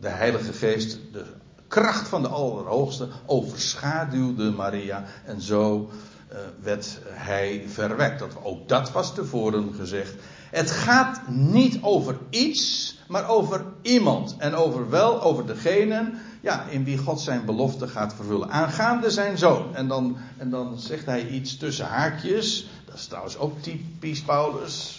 De 0.00 0.08
Heilige 0.08 0.52
Geest, 0.52 0.98
de 1.12 1.24
kracht 1.68 2.08
van 2.08 2.22
de 2.22 2.28
Allerhoogste, 2.28 3.08
overschaduwde 3.26 4.50
Maria. 4.50 5.04
En 5.24 5.40
zo 5.40 5.90
uh, 6.32 6.38
werd 6.62 6.98
hij 7.06 7.64
verwekt. 7.68 8.18
Dat, 8.18 8.32
ook 8.42 8.68
dat 8.68 8.92
was 8.92 9.14
tevoren 9.14 9.74
gezegd. 9.74 10.14
Het 10.50 10.70
gaat 10.70 11.20
niet 11.28 11.78
over 11.82 12.18
iets, 12.30 12.94
maar 13.08 13.28
over 13.28 13.64
iemand. 13.82 14.34
En 14.38 14.54
over 14.54 14.90
wel 14.90 15.22
over 15.22 15.46
degene 15.46 16.12
ja, 16.40 16.64
in 16.68 16.84
wie 16.84 16.98
God 16.98 17.20
zijn 17.20 17.44
belofte 17.44 17.88
gaat 17.88 18.14
vervullen. 18.14 18.50
Aangaande 18.50 19.10
zijn 19.10 19.38
zoon. 19.38 19.74
En 19.74 19.88
dan, 19.88 20.16
en 20.36 20.50
dan 20.50 20.78
zegt 20.78 21.06
hij 21.06 21.26
iets 21.28 21.56
tussen 21.56 21.86
haakjes. 21.86 22.66
Dat 22.84 22.94
is 22.94 23.06
trouwens 23.06 23.36
ook 23.36 23.62
typisch 23.62 24.22
Paulus. 24.22 24.97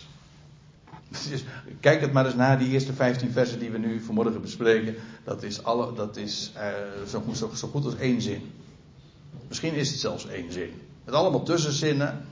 Dus, 1.10 1.44
kijk 1.80 2.02
het 2.02 2.12
maar 2.12 2.26
eens 2.26 2.36
naar 2.36 2.60
die 2.60 2.70
eerste 2.70 2.94
15 2.94 3.32
versen 3.32 3.60
die 3.60 3.70
we 3.70 3.78
nu 3.78 4.02
vanmorgen 4.02 4.42
bespreken. 4.42 4.96
Dat 5.24 5.44
is, 5.44 5.64
alle, 5.64 5.94
dat 5.94 6.18
is 6.18 6.52
uh, 6.56 6.62
zo, 7.08 7.24
zo, 7.34 7.52
zo 7.56 7.68
goed 7.68 7.86
als 7.86 7.96
één 7.96 8.22
zin. 8.22 8.52
Misschien 9.48 9.74
is 9.74 9.90
het 9.90 10.00
zelfs 10.00 10.28
één 10.28 10.52
zin. 10.52 10.74
Met 11.06 11.14
allemaal 11.14 11.44
tussenzinnen. 11.44 12.26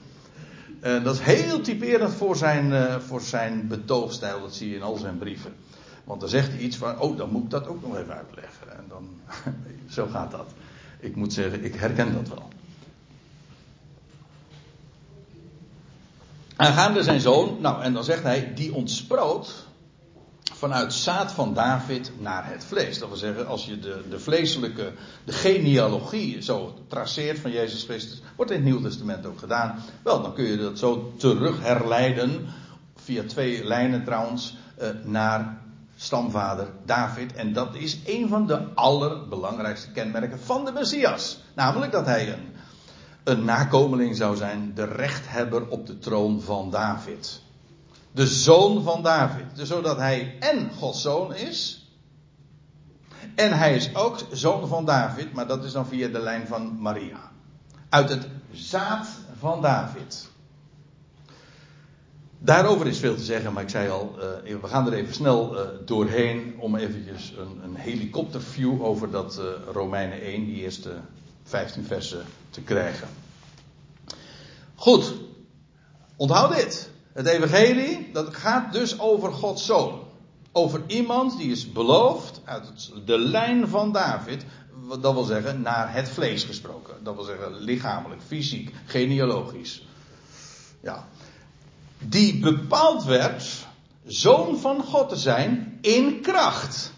Uh, 0.84 1.04
dat 1.04 1.14
is 1.14 1.22
heel 1.22 1.62
typerend 1.62 2.14
voor 2.14 2.36
zijn, 2.36 2.72
uh, 2.72 2.96
voor 3.00 3.22
zijn 3.22 3.68
betoogstijl. 3.68 4.42
Dat 4.42 4.56
zie 4.56 4.70
je 4.70 4.76
in 4.76 4.82
al 4.82 4.98
zijn 4.98 5.18
brieven. 5.18 5.54
Want 6.04 6.20
dan 6.20 6.30
zegt 6.30 6.52
hij 6.52 6.60
iets 6.60 6.78
van, 6.78 7.00
oh, 7.00 7.18
dan 7.18 7.30
moet 7.30 7.44
ik 7.44 7.50
dat 7.50 7.68
ook 7.68 7.82
nog 7.82 7.98
even 7.98 8.14
uitleggen. 8.14 8.78
En 8.78 8.84
dan, 8.88 9.10
zo 9.96 10.08
gaat 10.08 10.32
dat. 10.32 10.48
Ik 11.00 11.16
moet 11.16 11.34
zeggen, 11.34 11.64
ik 11.64 11.76
herken 11.76 12.14
dat 12.14 12.28
wel. 12.28 12.48
Aangaande 16.58 17.04
zijn 17.04 17.20
zoon, 17.20 17.58
nou, 17.62 17.82
en 17.82 17.94
dan 17.94 18.04
zegt 18.04 18.24
hij, 18.24 18.54
die 18.56 18.74
ontsproot 18.74 19.66
vanuit 20.54 20.94
zaad 20.94 21.32
van 21.32 21.54
David 21.54 22.12
naar 22.20 22.50
het 22.50 22.66
vlees. 22.66 23.00
Dat 23.00 23.08
wil 23.08 23.18
zeggen, 23.18 23.48
als 23.48 23.66
je 23.66 23.80
de, 23.80 24.04
de 24.10 24.20
vleeselijke, 24.20 24.92
de 25.24 25.32
genealogie 25.32 26.42
zo 26.42 26.74
traceert 26.88 27.40
van 27.40 27.52
Jezus 27.52 27.84
Christus, 27.84 28.22
wordt 28.36 28.52
in 28.52 28.58
het 28.58 28.66
Nieuw 28.66 28.82
Testament 28.82 29.26
ook 29.26 29.40
gedaan. 29.40 29.80
Wel, 30.04 30.22
dan 30.22 30.34
kun 30.34 30.46
je 30.46 30.58
dat 30.58 30.80
zo 30.80 31.14
terug 31.18 31.62
herleiden, 31.62 32.46
via 32.96 33.24
twee 33.24 33.66
lijnen 33.66 34.04
trouwens, 34.04 34.58
eh, 34.78 34.90
naar 35.04 35.62
stamvader 35.96 36.68
David. 36.86 37.34
En 37.34 37.54
dat 37.54 37.76
is 37.76 37.98
een 38.06 38.28
van 38.28 38.48
de 38.48 38.74
allerbelangrijkste 38.74 39.92
kenmerken 39.92 40.40
van 40.40 40.66
de 40.66 40.72
Messias. 40.72 41.40
Namelijk 41.54 41.92
dat 41.92 42.06
hij 42.06 42.34
een, 42.34 42.54
een 43.28 43.46
nakomeling 43.46 44.16
zou 44.16 44.36
zijn, 44.36 44.72
de 44.76 44.84
rechthebber 44.84 45.68
op 45.68 45.86
de 45.86 46.00
troon 46.00 46.42
van 46.42 46.70
David. 46.70 47.42
De 48.12 48.28
zoon 48.28 48.84
van 48.84 49.04
David. 49.04 49.46
Dus 49.56 49.68
zodat 49.68 49.98
hij 49.98 50.36
en 50.40 50.72
Gods 50.78 51.02
zoon 51.02 51.36
is. 51.36 51.88
En 53.36 53.58
hij 53.58 53.76
is 53.76 53.96
ook 53.96 54.20
zoon 54.32 54.68
van 54.68 54.86
David, 54.86 55.34
maar 55.34 55.48
dat 55.48 55.64
is 55.64 55.72
dan 55.72 55.88
via 55.88 56.08
de 56.08 56.20
lijn 56.20 56.48
van 56.48 56.82
Maria. 56.82 57.32
Uit 57.90 58.10
het 58.10 58.28
zaad 58.52 59.08
van 59.40 59.62
David. 59.62 60.30
Daarover 62.40 62.88
is 62.88 63.00
veel 63.00 63.16
te 63.16 63.24
zeggen, 63.24 63.54
maar 63.54 63.64
ik 63.64 63.70
zei 63.70 63.90
al, 63.90 64.16
uh, 64.46 64.62
we 64.62 64.68
gaan 64.68 64.88
er 64.88 64.94
even 64.94 65.14
snel 65.14 65.54
uh, 65.54 65.62
doorheen 65.86 66.56
om 66.60 66.76
eventjes 66.76 67.34
een, 67.38 67.64
een 67.64 67.76
helikopterview 67.76 68.84
over 68.84 69.12
dat 69.12 69.40
uh, 69.40 69.74
Romeinen 69.74 70.22
1, 70.22 70.46
die 70.46 70.56
eerste 70.56 70.92
15 71.48 71.86
versen, 71.86 72.26
te 72.50 72.62
krijgen. 72.62 73.08
Goed, 74.76 75.14
onthoud 76.16 76.56
dit. 76.56 76.90
Het 77.14 77.26
evangelie, 77.26 78.10
dat 78.14 78.36
gaat 78.36 78.74
dus 78.74 79.00
over 79.00 79.34
Gods 79.34 79.66
zoon. 79.66 80.00
Over 80.52 80.82
iemand 80.88 81.38
die 81.38 81.52
is 81.52 81.72
beloofd 81.72 82.42
uit 82.46 82.92
de 83.06 83.20
lijn 83.20 83.68
van 83.68 83.92
David, 83.92 84.46
dat 85.02 85.14
wil 85.14 85.24
zeggen 85.24 85.62
naar 85.62 85.94
het 85.94 86.10
vlees 86.10 86.44
gesproken. 86.44 87.04
Dat 87.04 87.16
wil 87.16 87.24
zeggen 87.24 87.54
lichamelijk, 87.54 88.22
fysiek, 88.22 88.74
genealogisch. 88.86 89.86
Ja, 90.82 91.08
die 91.98 92.40
bepaald 92.40 93.04
werd 93.04 93.68
zoon 94.06 94.58
van 94.58 94.84
God 94.84 95.10
te 95.10 95.16
zijn 95.16 95.78
in 95.82 96.22
kracht. 96.22 96.94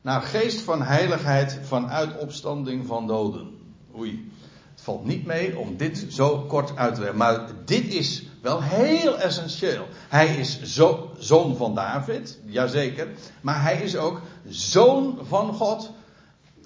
Naar 0.00 0.22
geest 0.22 0.60
van 0.60 0.82
heiligheid 0.82 1.58
vanuit 1.62 2.18
opstanding 2.18 2.86
van 2.86 3.06
doden. 3.06 3.57
Oei, 3.96 4.32
het 4.72 4.82
valt 4.82 5.04
niet 5.04 5.26
mee 5.26 5.58
om 5.58 5.76
dit 5.76 6.06
zo 6.08 6.38
kort 6.38 6.76
uit 6.76 6.94
te 6.94 7.00
leggen. 7.00 7.18
Maar 7.18 7.46
dit 7.64 7.94
is 7.94 8.26
wel 8.42 8.62
heel 8.62 9.18
essentieel. 9.18 9.86
Hij 10.08 10.36
is 10.36 10.62
zo, 10.62 11.10
zoon 11.18 11.56
van 11.56 11.74
David, 11.74 12.38
jazeker. 12.44 13.08
Maar 13.40 13.62
hij 13.62 13.82
is 13.82 13.96
ook 13.96 14.20
zoon 14.48 15.18
van 15.22 15.54
God. 15.54 15.90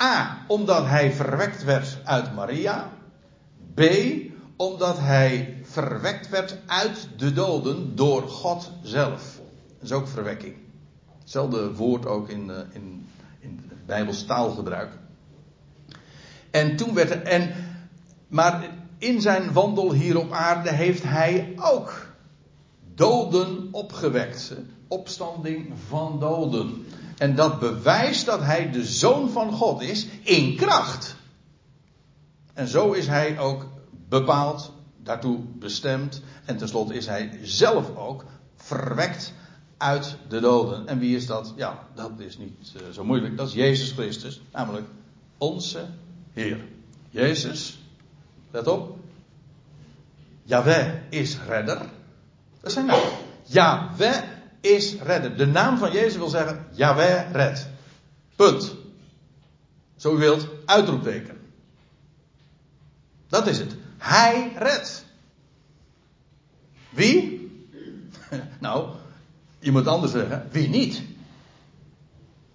A, 0.02 0.45
omdat 0.47 0.87
hij 0.87 1.12
verwekt 1.12 1.64
werd 1.64 1.99
uit 2.05 2.35
Maria. 2.35 2.91
B, 3.75 3.83
omdat 4.57 4.99
hij 4.99 5.61
verwekt 5.62 6.29
werd 6.29 6.59
uit 6.67 7.09
de 7.17 7.33
doden 7.33 7.97
door 7.97 8.29
God 8.29 8.71
zelf. 8.83 9.41
Dat 9.79 9.91
is 9.91 9.93
ook 9.93 10.09
verwekking. 10.09 10.55
Hetzelfde 11.21 11.75
woord 11.75 12.07
ook 12.07 12.29
in, 12.29 12.49
uh, 12.49 12.57
in, 12.73 13.07
in 13.38 13.71
Bijbels 13.87 14.25
taalgebruik. 14.25 14.91
En 16.52 16.76
toen 16.76 16.94
werd 16.94 17.11
er, 17.11 17.23
en, 17.23 17.54
maar 18.28 18.71
in 18.99 19.21
zijn 19.21 19.52
wandel 19.52 19.92
hier 19.92 20.18
op 20.18 20.32
aarde 20.32 20.73
heeft 20.73 21.02
hij 21.02 21.52
ook 21.56 22.06
doden 22.94 23.68
opgewekt. 23.71 24.52
Opstanding 24.88 25.73
van 25.88 26.21
doden. 26.21 26.87
En 27.18 27.35
dat 27.35 27.59
bewijst 27.61 28.26
dat 28.26 28.40
hij 28.40 28.71
de 28.71 28.85
zoon 28.85 29.30
van 29.30 29.52
God 29.52 29.82
is 29.82 30.06
in 30.23 30.56
kracht. 30.56 31.16
En 32.52 32.68
zo 32.68 32.92
is 32.92 33.06
hij 33.06 33.38
ook 33.38 33.66
bepaald, 34.09 34.73
daartoe 35.02 35.38
bestemd. 35.59 36.23
En 36.44 36.56
tenslotte 36.56 36.94
is 36.94 37.06
hij 37.06 37.38
zelf 37.42 37.97
ook 37.97 38.25
verwekt 38.56 39.32
uit 39.76 40.16
de 40.28 40.40
doden. 40.40 40.87
En 40.87 40.99
wie 40.99 41.16
is 41.16 41.26
dat? 41.26 41.52
Ja, 41.56 41.87
dat 41.94 42.11
is 42.16 42.38
niet 42.38 42.73
uh, 42.76 42.82
zo 42.92 43.04
moeilijk. 43.04 43.37
Dat 43.37 43.49
is 43.49 43.54
Jezus 43.54 43.92
Christus, 43.92 44.40
namelijk 44.52 44.87
onze 45.38 45.87
Heer. 46.33 46.61
Jezus, 47.11 47.79
let 48.51 48.67
op. 48.67 48.99
Yahweh 50.43 50.93
is 51.09 51.39
redder. 51.47 51.87
Dat 52.61 52.73
zijn 52.73 52.87
naam. 52.87 53.01
Yahweh 53.45 54.23
is 54.61 54.95
redder. 54.95 55.37
De 55.37 55.47
naam 55.47 55.79
van 55.79 55.93
Jezus 55.93 56.17
wil 56.17 56.29
zeggen 56.29 56.67
Yahweh 56.71 57.33
red. 57.33 57.69
Punt. 58.37 58.75
Zo 59.97 60.15
u 60.15 60.19
wilt, 60.19 60.49
uitroepteken. 60.65 61.41
Dat 63.29 63.47
is 63.47 63.59
het. 63.59 63.77
Hij 63.99 64.53
redt. 64.57 65.05
Wie? 66.91 67.51
nou, 68.61 68.89
je 69.59 69.73
moet 69.73 69.87
anders 69.87 70.12
zeggen. 70.12 70.49
Wie 70.51 70.69
niet? 70.69 71.03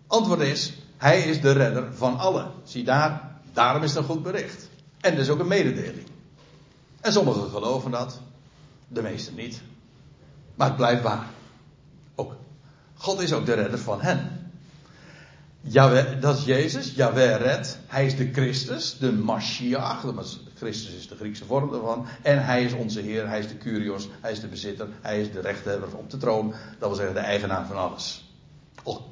Antwoord 0.08 0.40
is, 0.40 0.74
hij 0.98 1.22
is 1.22 1.42
de 1.42 1.52
redder 1.52 1.94
van 1.94 2.18
allen. 2.18 2.52
Zie 2.64 2.84
daar, 2.84 3.37
daarom 3.58 3.84
is 3.84 3.96
een 3.96 4.04
goed 4.04 4.24
bericht. 4.24 4.70
En 5.02 5.18
is 5.18 5.30
ook 5.30 5.40
een 5.40 5.48
mededeling. 5.48 6.08
En 7.02 7.12
sommigen 7.12 7.50
geloven 7.50 7.92
dat, 7.92 8.20
de 8.88 9.02
meesten 9.02 9.36
niet. 9.36 9.62
Maar 10.56 10.68
het 10.68 10.76
blijft 10.76 11.04
waar. 11.04 11.26
Ook. 12.16 12.36
God 12.94 13.20
is 13.20 13.34
ook 13.34 13.46
de 13.46 13.54
redder 13.54 13.80
van 13.80 14.02
hen. 14.02 14.52
Dat 16.20 16.38
is 16.38 16.46
Jezus. 16.46 16.94
Jawel 16.96 17.38
redt. 17.38 17.80
Hij 17.88 18.06
is 18.06 18.16
de 18.16 18.32
Christus, 18.32 18.98
de 18.98 19.12
Mashiach. 19.12 20.06
Christus 20.56 20.94
is 20.94 21.08
de 21.08 21.16
Griekse 21.16 21.46
vorm 21.46 21.72
daarvan. 21.72 22.06
En 22.22 22.46
hij 22.46 22.64
is 22.64 22.74
onze 22.74 23.02
Heer. 23.02 23.28
Hij 23.28 23.40
is 23.40 23.48
de 23.48 23.58
Curios. 23.58 24.08
Hij 24.22 24.32
is 24.32 24.40
de 24.40 24.48
bezitter. 24.48 24.88
Hij 25.02 25.22
is 25.22 25.32
de 25.32 25.40
rechthebber 25.40 25.96
op 25.96 26.10
de 26.10 26.18
troon. 26.18 26.54
Dat 26.80 26.90
wil 26.90 26.98
zeggen 26.98 27.16
de 27.16 27.22
eigenaar 27.22 27.66
van 27.68 27.78
alles. 27.78 28.32
Al, 28.84 29.10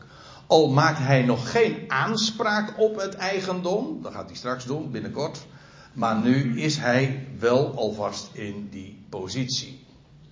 al 0.47 0.69
maakt 0.69 0.97
hij 0.97 1.21
nog 1.21 1.51
geen 1.51 1.83
aanspraak 1.87 2.79
op 2.79 2.99
het 2.99 3.15
eigendom. 3.15 4.01
Dat 4.01 4.13
gaat 4.13 4.25
hij 4.27 4.35
straks 4.35 4.65
doen, 4.65 4.91
binnenkort. 4.91 5.45
Maar 5.93 6.19
nu 6.19 6.61
is 6.61 6.77
hij 6.77 7.27
wel 7.39 7.75
alvast 7.75 8.29
in 8.31 8.67
die 8.71 9.05
positie. 9.09 9.85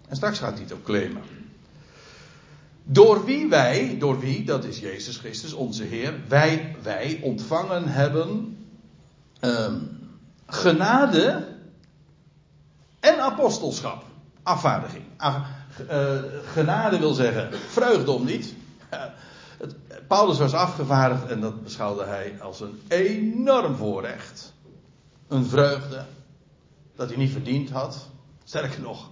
En 0.07 0.15
straks 0.15 0.39
gaat 0.39 0.53
hij 0.53 0.61
het 0.61 0.73
ook 0.73 0.83
claimen. 0.83 1.21
Door 2.83 3.25
wie 3.25 3.49
wij, 3.49 3.95
door 3.99 4.19
wie, 4.19 4.43
dat 4.43 4.63
is 4.63 4.79
Jezus 4.79 5.17
Christus, 5.17 5.53
onze 5.53 5.83
Heer, 5.83 6.13
wij, 6.27 6.75
wij 6.81 7.19
ontvangen 7.21 7.87
hebben 7.87 8.57
um, 9.41 9.99
genade 10.45 11.47
en 12.99 13.19
apostelschap. 13.19 14.03
Afvaardiging. 14.43 15.03
Af, 15.17 15.35
uh, 15.91 16.19
genade 16.53 16.99
wil 16.99 17.13
zeggen 17.13 17.49
vreugdom 17.53 18.25
niet. 18.25 18.53
Paulus 20.13 20.37
was 20.37 20.53
afgevaardigd 20.53 21.25
en 21.25 21.41
dat 21.41 21.63
beschouwde 21.63 22.03
hij 22.03 22.35
als 22.41 22.61
een 22.61 22.81
enorm 22.87 23.75
voorrecht. 23.75 24.53
Een 25.27 25.45
vreugde 25.45 26.05
dat 26.95 27.07
hij 27.07 27.17
niet 27.17 27.31
verdiend 27.31 27.69
had. 27.69 28.07
Sterker 28.43 28.81
nog, 28.81 29.09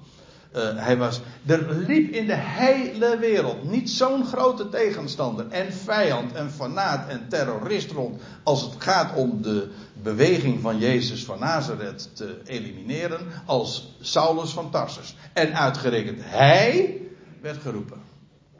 uh, 0.55 0.61
hij 0.75 0.97
was, 0.97 1.21
er 1.45 1.75
liep 1.75 2.13
in 2.13 2.27
de 2.27 2.35
hele 2.37 3.17
wereld 3.17 3.71
niet 3.71 3.89
zo'n 3.89 4.25
grote 4.25 4.69
tegenstander 4.69 5.47
en 5.49 5.73
vijand 5.73 6.33
en 6.33 6.51
fanaat 6.51 7.07
en 7.07 7.25
terrorist 7.29 7.91
rond 7.91 8.21
als 8.43 8.61
het 8.61 8.73
gaat 8.77 9.15
om 9.15 9.41
de 9.41 9.71
beweging 10.01 10.61
van 10.61 10.77
Jezus 10.77 11.25
van 11.25 11.39
Nazareth 11.39 12.15
te 12.15 12.41
elimineren 12.45 13.19
als 13.45 13.95
Saulus 14.01 14.51
van 14.51 14.71
Tarsus. 14.71 15.15
En 15.33 15.55
uitgerekend 15.55 16.19
hij 16.23 17.01
werd 17.41 17.61
geroepen 17.61 18.01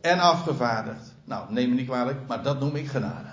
en 0.02 0.20
afgevaardigd. 0.20 1.11
Nou, 1.24 1.54
neem 1.54 1.70
me 1.70 1.76
niet 1.76 1.88
kwalijk, 1.88 2.28
maar 2.28 2.44
dat 2.44 2.60
noem 2.60 2.76
ik 2.76 2.88
genade. 2.88 3.30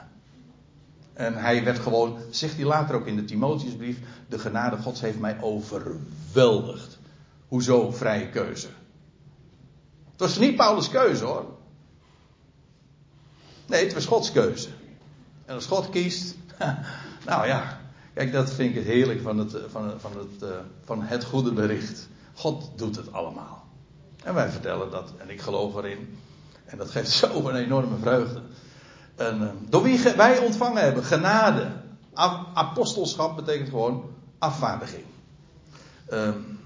En 1.12 1.35
hij 1.35 1.64
werd 1.64 1.79
gewoon, 1.79 2.18
zegt 2.31 2.57
hij 2.57 2.64
later 2.64 2.94
ook 2.94 3.07
in 3.07 3.16
de 3.16 3.24
Timotheusbrief, 3.24 3.98
de 4.29 4.38
genade 4.38 4.77
Gods 4.77 5.01
heeft 5.01 5.18
mij 5.18 5.40
overweldigd. 5.40 6.98
Hoezo 7.48 7.90
vrije 7.90 8.29
keuze? 8.29 8.68
Het 10.11 10.20
was 10.20 10.38
niet 10.38 10.57
Paulus' 10.57 10.88
keuze 10.88 11.24
hoor. 11.24 11.44
Nee, 13.66 13.85
het 13.85 13.94
was 13.94 14.07
Gods 14.07 14.33
keuze. 14.33 14.68
En 15.44 15.55
als 15.55 15.66
God 15.66 15.90
kiest, 15.90 16.37
nou 17.27 17.46
ja, 17.46 17.81
kijk, 18.14 18.33
dat 18.33 18.53
vind 18.53 18.70
ik 18.70 18.77
het 18.77 18.85
heerlijk 18.85 19.20
van 19.20 19.38
het, 19.38 19.57
van, 19.68 20.01
van, 20.01 20.12
het, 20.16 20.42
eh, 20.42 20.59
van 20.85 21.03
het 21.03 21.24
goede 21.24 21.53
bericht. 21.53 22.09
God 22.35 22.70
doet 22.77 22.96
het 22.96 23.12
allemaal. 23.12 23.66
En 24.24 24.35
wij 24.35 24.48
vertellen 24.51 24.90
dat, 24.90 25.12
en 25.16 25.31
ik 25.31 25.40
geloof 25.40 25.74
erin. 25.74 26.18
En 26.68 26.78
dat 26.78 26.90
geeft 26.90 27.11
zo 27.11 27.48
een 27.48 27.57
enorme 27.57 27.96
vreugde. 28.00 28.42
En, 29.16 29.42
eh, 29.42 29.48
door 29.68 29.83
wie 29.83 30.12
wij 30.16 30.38
ontvangen 30.38 30.83
hebben, 30.83 31.04
genade. 31.04 31.70
Apostelschap 32.54 33.37
betekent 33.37 33.68
gewoon 33.68 34.04
afvaardiging. 34.38 35.04
Um, 36.12 36.59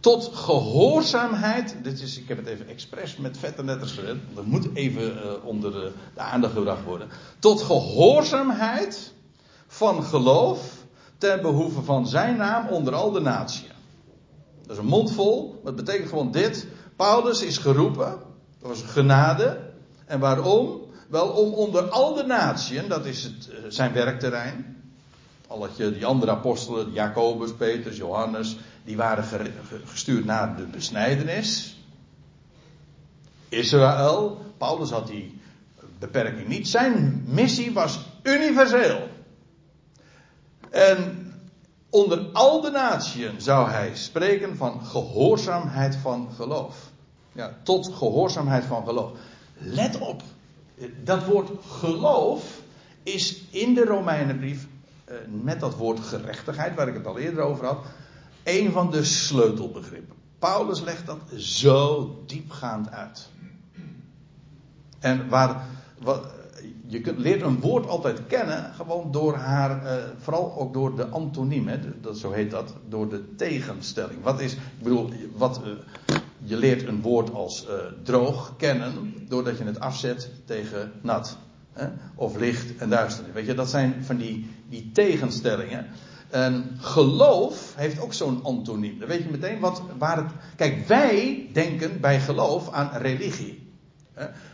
tot 0.00 0.30
gehoorzaamheid. 0.34 1.76
Dit 1.82 2.00
is, 2.00 2.18
ik 2.18 2.28
heb 2.28 2.36
het 2.36 2.46
even 2.46 2.68
expres 2.68 3.16
met 3.16 3.38
vette 3.38 3.64
letters 3.64 3.92
gezet. 3.92 4.16
Dat 4.34 4.44
moet 4.44 4.68
even 4.74 5.02
uh, 5.02 5.44
onder 5.44 5.72
de, 5.72 5.92
aandacht 6.16 6.52
gebracht 6.52 6.84
worden. 6.84 7.08
Tot 7.38 7.62
gehoorzaamheid 7.62 9.12
van 9.66 10.02
geloof 10.02 10.84
ten 11.18 11.42
behoeve 11.42 11.82
van 11.82 12.06
zijn 12.06 12.36
naam 12.36 12.68
onder 12.68 12.94
al 12.94 13.10
de 13.10 13.20
naties. 13.20 13.66
Dat 14.62 14.70
is 14.70 14.78
een 14.78 14.88
mondvol. 14.88 15.60
Dat 15.64 15.76
betekent 15.76 16.08
gewoon 16.08 16.30
dit. 16.30 16.66
Paulus 16.96 17.42
is 17.42 17.58
geroepen. 17.58 18.18
Dat 18.64 18.72
was 18.72 18.90
genade. 18.90 19.60
En 20.06 20.20
waarom? 20.20 20.80
Wel 21.08 21.28
om 21.28 21.52
onder 21.52 21.82
al 21.82 22.14
de 22.14 22.22
naties, 22.22 22.86
dat 22.88 23.06
is 23.06 23.22
het, 23.22 23.48
uh, 23.50 23.56
zijn 23.68 23.92
werkterrein. 23.92 24.82
Al 25.46 25.68
die 25.76 26.06
andere 26.06 26.30
apostelen, 26.30 26.92
Jacobus, 26.92 27.52
Petrus, 27.52 27.96
Johannes, 27.96 28.56
die 28.84 28.96
waren 28.96 29.24
gestuurd 29.84 30.24
naar 30.24 30.56
de 30.56 30.62
besnijdenis. 30.62 31.76
Israël, 33.48 34.44
Paulus 34.58 34.90
had 34.90 35.06
die 35.06 35.40
beperking 35.98 36.48
niet. 36.48 36.68
Zijn 36.68 37.24
missie 37.26 37.72
was 37.72 38.00
universeel. 38.22 39.08
En 40.70 41.32
onder 41.90 42.18
al 42.32 42.60
de 42.60 42.70
naties 42.70 43.30
zou 43.36 43.70
hij 43.70 43.90
spreken 43.94 44.56
van 44.56 44.84
gehoorzaamheid 44.84 45.96
van 45.96 46.28
geloof. 46.36 46.92
Ja, 47.34 47.56
tot 47.62 47.92
gehoorzaamheid 47.94 48.64
van 48.64 48.84
geloof. 48.84 49.10
Let 49.58 49.98
op, 49.98 50.22
dat 51.04 51.24
woord 51.24 51.50
geloof 51.66 52.62
is 53.02 53.42
in 53.50 53.74
de 53.74 53.84
Romeinenbrief 53.84 54.66
eh, 55.04 55.16
met 55.42 55.60
dat 55.60 55.76
woord 55.76 56.00
gerechtigheid, 56.00 56.74
waar 56.74 56.88
ik 56.88 56.94
het 56.94 57.06
al 57.06 57.18
eerder 57.18 57.42
over 57.42 57.64
had, 57.64 57.84
een 58.42 58.72
van 58.72 58.90
de 58.90 59.04
sleutelbegrippen. 59.04 60.16
Paulus 60.38 60.80
legt 60.80 61.06
dat 61.06 61.18
zo 61.36 62.10
diepgaand 62.26 62.90
uit. 62.90 63.28
En 64.98 65.28
waar, 65.28 65.66
wat, 65.98 66.26
je 66.86 67.00
kunt, 67.00 67.18
leert 67.18 67.42
een 67.42 67.60
woord 67.60 67.88
altijd 67.88 68.26
kennen, 68.26 68.74
gewoon 68.74 69.12
door 69.12 69.34
haar, 69.34 69.86
eh, 69.86 70.04
vooral 70.18 70.58
ook 70.58 70.72
door 70.72 70.96
de 70.96 71.06
antoniem, 71.06 71.68
hè, 71.68 72.00
dat, 72.00 72.18
zo 72.18 72.32
heet 72.32 72.50
dat, 72.50 72.74
door 72.88 73.08
de 73.08 73.34
tegenstelling. 73.34 74.22
Wat 74.22 74.40
is, 74.40 74.52
ik 74.52 74.82
bedoel, 74.82 75.10
wat, 75.36 75.60
uh, 75.64 76.16
je 76.44 76.56
leert 76.56 76.86
een 76.86 77.02
woord 77.02 77.32
als 77.32 77.66
uh, 77.66 77.74
droog 78.02 78.54
kennen, 78.56 79.14
doordat 79.28 79.58
je 79.58 79.64
het 79.64 79.80
afzet 79.80 80.30
tegen 80.44 80.92
nat. 81.02 81.36
Hè, 81.72 81.86
of 82.14 82.36
licht 82.36 82.76
en 82.76 82.88
duisternis. 82.88 83.34
Weet 83.34 83.46
je, 83.46 83.54
dat 83.54 83.70
zijn 83.70 84.04
van 84.04 84.16
die, 84.16 84.50
die 84.68 84.90
tegenstellingen. 84.92 85.86
En 86.30 86.76
geloof 86.78 87.74
heeft 87.76 88.00
ook 88.00 88.12
zo'n 88.12 88.44
antoniem. 88.44 88.98
Dan 88.98 89.08
weet 89.08 89.22
je 89.22 89.30
meteen 89.30 89.60
wat, 89.60 89.82
waar 89.98 90.16
het. 90.16 90.30
Kijk, 90.56 90.86
wij 90.86 91.48
denken 91.52 92.00
bij 92.00 92.20
geloof 92.20 92.70
aan 92.70 92.90
religie. 92.96 93.72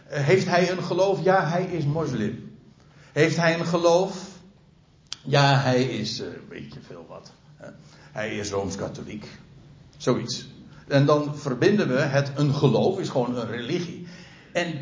Heeft 0.04 0.46
hij 0.46 0.70
een 0.70 0.82
geloof? 0.82 1.24
Ja, 1.24 1.48
hij 1.48 1.64
is 1.64 1.84
moslim. 1.84 2.52
Heeft 3.12 3.36
hij 3.36 3.58
een 3.58 3.66
geloof? 3.66 4.28
Ja, 5.22 5.60
hij 5.60 5.82
is, 5.82 6.20
uh, 6.20 6.26
weet 6.48 6.74
je 6.74 6.80
veel 6.80 7.06
wat. 7.08 7.32
Hij 8.12 8.36
is 8.36 8.50
rooms-katholiek. 8.50 9.26
Zoiets. 9.96 10.48
En 10.90 11.06
dan 11.06 11.36
verbinden 11.36 11.88
we 11.88 11.98
het, 11.98 12.32
een 12.34 12.54
geloof 12.54 12.98
is 12.98 13.08
gewoon 13.08 13.36
een 13.36 13.46
religie. 13.46 14.06
En 14.52 14.74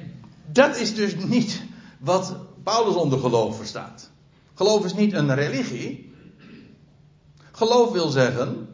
dat 0.53 0.77
is 0.77 0.95
dus 0.95 1.17
niet 1.17 1.63
wat 1.99 2.37
Paulus 2.63 2.95
onder 2.95 3.19
geloof 3.19 3.57
verstaat. 3.57 4.11
Geloof 4.55 4.85
is 4.85 4.95
niet 4.95 5.13
een 5.13 5.35
religie. 5.35 6.13
Geloof 7.53 7.93
wil 7.93 8.09
zeggen 8.09 8.69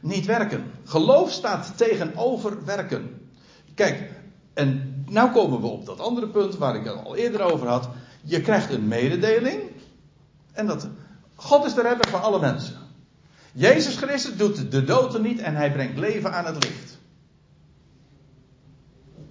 niet 0.00 0.26
werken. 0.26 0.70
Geloof 0.84 1.30
staat 1.30 1.72
tegenover 1.76 2.64
werken. 2.64 3.30
Kijk, 3.74 4.10
en 4.54 5.04
nou 5.08 5.32
komen 5.32 5.60
we 5.60 5.66
op 5.66 5.86
dat 5.86 6.00
andere 6.00 6.28
punt 6.28 6.56
waar 6.56 6.76
ik 6.76 6.84
het 6.84 7.04
al 7.04 7.16
eerder 7.16 7.40
over 7.40 7.68
had. 7.68 7.88
Je 8.22 8.40
krijgt 8.40 8.70
een 8.70 8.88
mededeling. 8.88 9.60
En 10.52 10.66
dat 10.66 10.88
God 11.34 11.64
is 11.64 11.74
de 11.74 11.82
redder 11.82 12.08
van 12.08 12.22
alle 12.22 12.40
mensen. 12.40 12.85
Jezus 13.58 13.96
Christus 13.96 14.36
doet 14.36 14.70
de 14.70 14.84
doden 14.84 15.22
niet 15.22 15.38
en 15.40 15.54
hij 15.54 15.72
brengt 15.72 15.98
leven 15.98 16.32
aan 16.32 16.44
het 16.44 16.64
licht. 16.64 16.98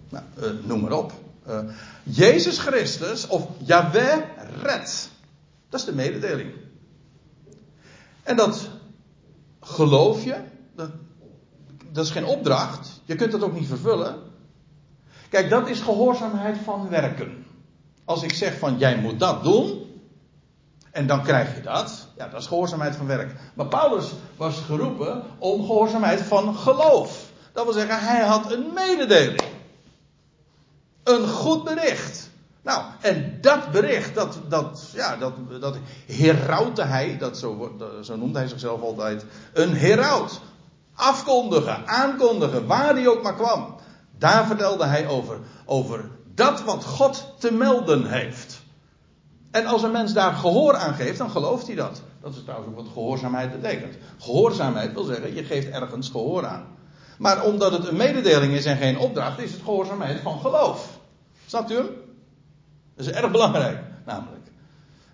Nou, 0.09 0.23
uh, 0.39 0.65
noem 0.67 0.81
maar 0.81 0.91
op. 0.91 1.13
Uh, 1.47 1.59
Jezus 2.03 2.59
Christus, 2.59 3.27
of 3.27 3.47
Yahweh, 3.57 4.17
redt. 4.61 5.09
Dat 5.69 5.79
is 5.79 5.85
de 5.85 5.95
mededeling. 5.95 6.53
En 8.23 8.35
dat 8.35 8.69
geloof 9.59 10.23
je, 10.23 10.35
dat, 10.75 10.89
dat 11.91 12.05
is 12.05 12.11
geen 12.11 12.25
opdracht. 12.25 13.01
Je 13.03 13.15
kunt 13.15 13.31
dat 13.31 13.43
ook 13.43 13.53
niet 13.53 13.67
vervullen. 13.67 14.19
Kijk, 15.29 15.49
dat 15.49 15.69
is 15.69 15.79
gehoorzaamheid 15.79 16.57
van 16.57 16.89
werken. 16.89 17.45
Als 18.05 18.23
ik 18.23 18.33
zeg 18.33 18.57
van 18.57 18.77
jij 18.77 18.97
moet 18.97 19.19
dat 19.19 19.43
doen, 19.43 19.85
en 20.91 21.07
dan 21.07 21.23
krijg 21.23 21.55
je 21.55 21.61
dat. 21.61 22.04
Ja, 22.17 22.27
dat 22.27 22.41
is 22.41 22.47
gehoorzaamheid 22.47 22.95
van 22.95 23.07
werk. 23.07 23.35
Maar 23.53 23.65
Paulus 23.65 24.11
was 24.37 24.61
geroepen 24.65 25.23
om 25.37 25.65
gehoorzaamheid 25.65 26.21
van 26.21 26.55
geloof. 26.55 27.25
Dat 27.51 27.63
wil 27.63 27.73
zeggen, 27.73 27.99
hij 27.99 28.21
had 28.25 28.51
een 28.51 28.73
mededeling. 28.73 29.43
Een 31.03 31.27
goed 31.27 31.63
bericht. 31.63 32.29
Nou, 32.61 32.83
en 33.01 33.37
dat 33.41 33.71
bericht, 33.71 34.15
dat, 34.15 34.37
dat, 34.47 34.89
ja, 34.93 35.15
dat, 35.15 35.33
dat 35.59 35.77
hij, 36.83 37.17
dat 37.17 37.37
zo, 37.37 37.75
zo 38.01 38.29
hij 38.33 38.47
zichzelf 38.47 38.81
altijd, 38.81 39.25
een 39.53 39.73
heraut. 39.73 40.39
Afkondigen, 40.95 41.87
aankondigen, 41.87 42.67
waar 42.67 42.93
hij 42.93 43.07
ook 43.07 43.23
maar 43.23 43.35
kwam. 43.35 43.75
Daar 44.17 44.45
vertelde 44.45 44.85
hij 44.85 45.07
over, 45.07 45.39
over 45.65 46.09
dat 46.33 46.63
wat 46.63 46.85
God 46.85 47.33
te 47.39 47.53
melden 47.53 48.05
heeft. 48.05 48.54
En 49.55 49.65
als 49.65 49.83
een 49.83 49.91
mens 49.91 50.13
daar 50.13 50.33
gehoor 50.33 50.75
aan 50.75 50.93
geeft, 50.93 51.17
dan 51.17 51.29
gelooft 51.29 51.67
hij 51.67 51.75
dat. 51.75 52.01
Dat 52.21 52.35
is 52.35 52.43
trouwens 52.43 52.69
ook 52.69 52.75
wat 52.75 52.93
gehoorzaamheid 52.93 53.61
betekent. 53.61 53.95
Gehoorzaamheid 54.19 54.93
wil 54.93 55.03
zeggen, 55.03 55.35
je 55.35 55.43
geeft 55.43 55.69
ergens 55.69 56.09
gehoor 56.09 56.45
aan. 56.45 56.65
Maar 57.17 57.43
omdat 57.43 57.71
het 57.71 57.87
een 57.87 57.95
mededeling 57.95 58.53
is 58.53 58.65
en 58.65 58.77
geen 58.77 58.97
opdracht, 58.97 59.39
is 59.39 59.51
het 59.51 59.61
gehoorzaamheid 59.61 60.19
van 60.19 60.39
geloof. 60.39 60.99
Snapt 61.45 61.71
u 61.71 61.75
hem? 61.75 61.87
Dat 62.95 63.05
is 63.05 63.11
erg 63.11 63.31
belangrijk, 63.31 63.79
namelijk. 64.05 64.45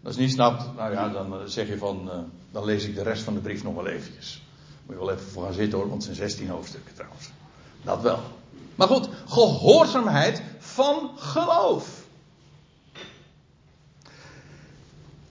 Als 0.03 0.15
je 0.15 0.21
niet 0.21 0.31
snapt, 0.31 0.75
nou 0.75 0.91
ja, 0.91 1.09
dan 1.09 1.33
zeg 1.45 1.67
je 1.67 1.77
van, 1.77 2.01
uh, 2.05 2.13
dan 2.51 2.65
lees 2.65 2.85
ik 2.85 2.95
de 2.95 3.03
rest 3.03 3.23
van 3.23 3.33
de 3.33 3.39
brief 3.39 3.63
nog 3.63 3.75
wel 3.75 3.87
eventjes. 3.87 4.41
Moet 4.85 4.95
je 4.95 5.05
wel 5.05 5.11
even 5.11 5.31
voor 5.31 5.43
gaan 5.43 5.53
zitten 5.53 5.79
hoor, 5.79 5.89
want 5.89 6.05
het 6.05 6.15
zijn 6.15 6.29
16 6.29 6.49
hoofdstukken 6.49 6.93
trouwens. 6.93 7.29
Dat 7.81 8.01
wel. 8.01 8.19
Maar 8.75 8.87
goed, 8.87 9.09
gehoorzaamheid 9.27 10.41
van 10.59 11.11
geloof. 11.15 12.00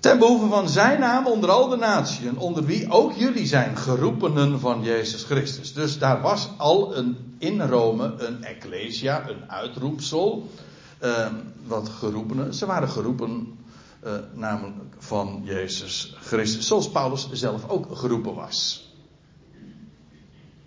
Ten 0.00 0.18
behoeve 0.18 0.46
van 0.46 0.68
zijn 0.68 1.00
naam 1.00 1.26
onder 1.26 1.50
al 1.50 1.68
de 1.68 1.76
naties, 1.76 2.28
onder 2.36 2.64
wie 2.64 2.90
ook 2.90 3.12
jullie 3.12 3.46
zijn, 3.46 3.76
geroepenen 3.76 4.60
van 4.60 4.82
Jezus 4.82 5.22
Christus. 5.22 5.72
Dus 5.72 5.98
daar 5.98 6.20
was 6.20 6.48
al 6.56 6.96
een, 6.96 7.16
in 7.38 7.62
Rome 7.62 8.14
een 8.18 8.44
ecclesia, 8.44 9.28
een 9.28 9.50
uitroepsel. 9.50 10.48
Uh, 11.02 11.26
wat 11.66 11.88
geroepenen, 11.88 12.54
ze 12.54 12.66
waren 12.66 12.88
geroepen 12.88 13.58
uh, 14.04 14.12
namelijk 14.34 14.94
van 14.98 15.40
Jezus 15.44 16.16
Christus. 16.20 16.66
Zoals 16.66 16.90
Paulus 16.90 17.28
zelf 17.32 17.68
ook 17.68 17.96
geroepen 17.96 18.34
was. 18.34 18.88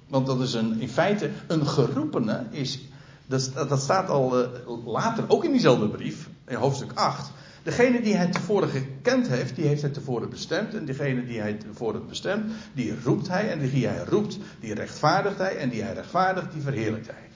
Want 0.08 0.26
dat 0.26 0.42
is 0.42 0.54
een, 0.54 0.82
in 0.82 0.90
feite, 0.90 1.30
een 1.48 1.68
geroepene 1.68 2.46
is, 2.50 2.80
dat, 3.26 3.52
dat 3.70 3.82
staat 3.82 4.10
al 4.10 4.40
uh, 4.42 4.48
later, 4.86 5.24
ook 5.28 5.44
in 5.44 5.52
diezelfde 5.52 5.88
brief, 5.88 6.30
in 6.48 6.56
hoofdstuk 6.56 6.92
8. 6.94 7.32
Degene 7.64 8.02
die 8.02 8.16
hij 8.16 8.28
tevoren 8.28 8.70
gekend 8.70 9.28
heeft, 9.28 9.56
die 9.56 9.68
heeft 9.68 9.82
hij 9.82 9.92
tevoren 9.92 10.30
bestemd. 10.30 10.74
En 10.74 10.86
degene 10.86 11.26
die 11.26 11.40
hij 11.40 11.54
tevoren 11.54 12.08
bestemt, 12.08 12.52
die 12.74 13.02
roept 13.04 13.28
hij. 13.28 13.50
En 13.50 13.70
die 13.70 13.88
hij 13.88 14.04
roept, 14.04 14.38
die 14.60 14.74
rechtvaardigt 14.74 15.38
hij. 15.38 15.58
En 15.58 15.70
die 15.70 15.84
hij 15.84 15.94
rechtvaardigt, 15.94 16.52
die 16.54 16.62
verheerlijkt 16.62 17.08
hij. 17.08 17.30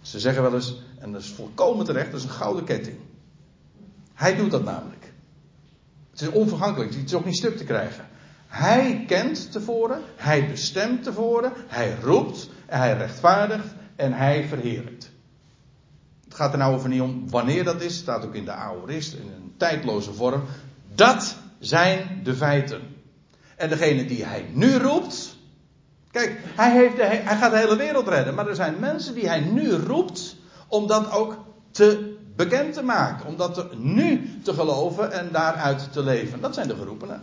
Ze 0.00 0.20
zeggen 0.20 0.42
wel 0.42 0.54
eens, 0.54 0.82
en 0.98 1.12
dat 1.12 1.20
is 1.20 1.30
volkomen 1.30 1.84
terecht, 1.84 2.10
dat 2.10 2.20
is 2.20 2.26
een 2.26 2.32
gouden 2.32 2.64
ketting. 2.64 2.96
Hij 4.14 4.36
doet 4.36 4.50
dat 4.50 4.64
namelijk. 4.64 5.12
Het 6.10 6.20
is 6.20 6.28
onvergankelijk, 6.28 6.94
het 6.94 7.04
is 7.04 7.14
ook 7.14 7.24
niet 7.24 7.36
stuk 7.36 7.56
te 7.56 7.64
krijgen. 7.64 8.04
Hij 8.46 9.04
kent 9.06 9.52
tevoren, 9.52 10.00
hij 10.16 10.48
bestemt 10.48 11.02
tevoren, 11.02 11.52
hij 11.66 11.96
roept, 12.02 12.50
hij 12.66 12.96
rechtvaardigt 12.96 13.74
en 13.96 14.12
hij 14.12 14.44
verheerlijkt. 14.48 14.95
Gaat 16.36 16.52
er 16.52 16.58
nou 16.58 16.74
over 16.74 16.88
niet 16.88 17.00
om 17.00 17.30
wanneer 17.30 17.64
dat 17.64 17.80
is. 17.80 17.96
Staat 17.96 18.24
ook 18.24 18.34
in 18.34 18.44
de 18.44 18.50
aorist 18.50 19.12
in 19.12 19.30
een 19.36 19.54
tijdloze 19.56 20.12
vorm. 20.12 20.42
Dat 20.94 21.36
zijn 21.58 22.20
de 22.24 22.34
feiten. 22.34 22.80
En 23.56 23.68
degene 23.68 24.04
die 24.04 24.24
hij 24.24 24.50
nu 24.52 24.76
roept. 24.76 25.36
Kijk, 26.10 26.40
hij, 26.44 26.72
heeft 26.72 26.96
hij 26.96 27.36
gaat 27.36 27.50
de 27.50 27.58
hele 27.58 27.76
wereld 27.76 28.08
redden. 28.08 28.34
Maar 28.34 28.48
er 28.48 28.54
zijn 28.54 28.80
mensen 28.80 29.14
die 29.14 29.28
hij 29.28 29.40
nu 29.40 29.72
roept. 29.72 30.36
Om 30.68 30.86
dat 30.86 31.10
ook 31.10 31.36
te 31.70 32.16
bekend 32.36 32.74
te 32.74 32.82
maken. 32.82 33.26
Om 33.26 33.36
dat 33.36 33.78
nu 33.78 34.38
te 34.42 34.54
geloven 34.54 35.12
en 35.12 35.28
daaruit 35.32 35.92
te 35.92 36.02
leven. 36.02 36.40
Dat 36.40 36.54
zijn 36.54 36.68
de 36.68 36.76
geroepenen. 36.76 37.22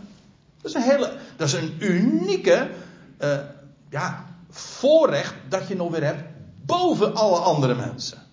Dat 0.60 0.70
is 0.70 0.74
een 0.74 0.90
hele. 0.90 1.16
Dat 1.36 1.46
is 1.46 1.52
een 1.54 1.76
unieke. 1.78 2.70
Uh, 3.20 3.38
ja, 3.90 4.24
voorrecht 4.50 5.34
dat 5.48 5.68
je 5.68 5.76
nog 5.76 5.90
weer 5.90 6.04
hebt. 6.04 6.22
Boven 6.66 7.14
alle 7.14 7.38
andere 7.38 7.74
mensen. 7.74 8.23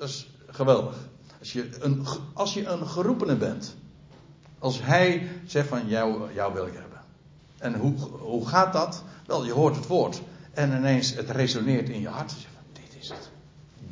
Dat 0.00 0.08
is 0.08 0.26
geweldig. 0.46 0.96
Als 1.38 1.52
je 1.52 1.82
een, 1.82 2.06
als 2.32 2.54
je 2.54 2.66
een 2.66 2.86
geroepene 2.86 3.36
bent. 3.36 3.76
Als 4.58 4.82
hij 4.82 5.28
zegt 5.46 5.68
van 5.68 5.88
jou, 5.88 6.34
jou 6.34 6.54
wil 6.54 6.66
ik 6.66 6.72
hebben. 6.72 7.00
En 7.58 7.74
hoe, 7.74 7.98
hoe 8.00 8.48
gaat 8.48 8.72
dat? 8.72 9.02
Wel, 9.26 9.44
je 9.44 9.52
hoort 9.52 9.76
het 9.76 9.86
woord. 9.86 10.22
En 10.52 10.76
ineens 10.76 11.14
het 11.14 11.30
resoneert 11.30 11.88
in 11.88 12.00
je 12.00 12.08
hart. 12.08 12.30
Je 12.30 12.46
van, 12.54 12.62
dit 12.72 12.96
is 13.00 13.08
het. 13.08 13.30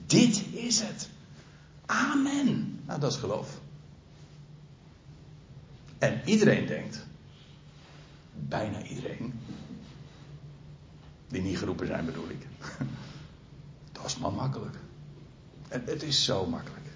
Dit 0.06 0.44
is 0.52 0.80
het. 0.80 1.08
Amen. 1.86 2.80
Nou, 2.86 3.00
dat 3.00 3.12
is 3.12 3.18
geloof. 3.18 3.60
En 5.98 6.20
iedereen 6.24 6.66
denkt. 6.66 7.06
Bijna 8.34 8.82
iedereen. 8.82 9.40
Die 11.28 11.42
niet 11.42 11.58
geroepen 11.58 11.86
zijn 11.86 12.04
bedoel 12.04 12.28
ik. 12.28 12.46
Dat 13.92 14.04
is 14.04 14.18
maar 14.18 14.32
makkelijk. 14.32 14.76
En 15.68 15.82
het 15.86 16.02
is 16.02 16.24
zo 16.24 16.46
makkelijk. 16.46 16.86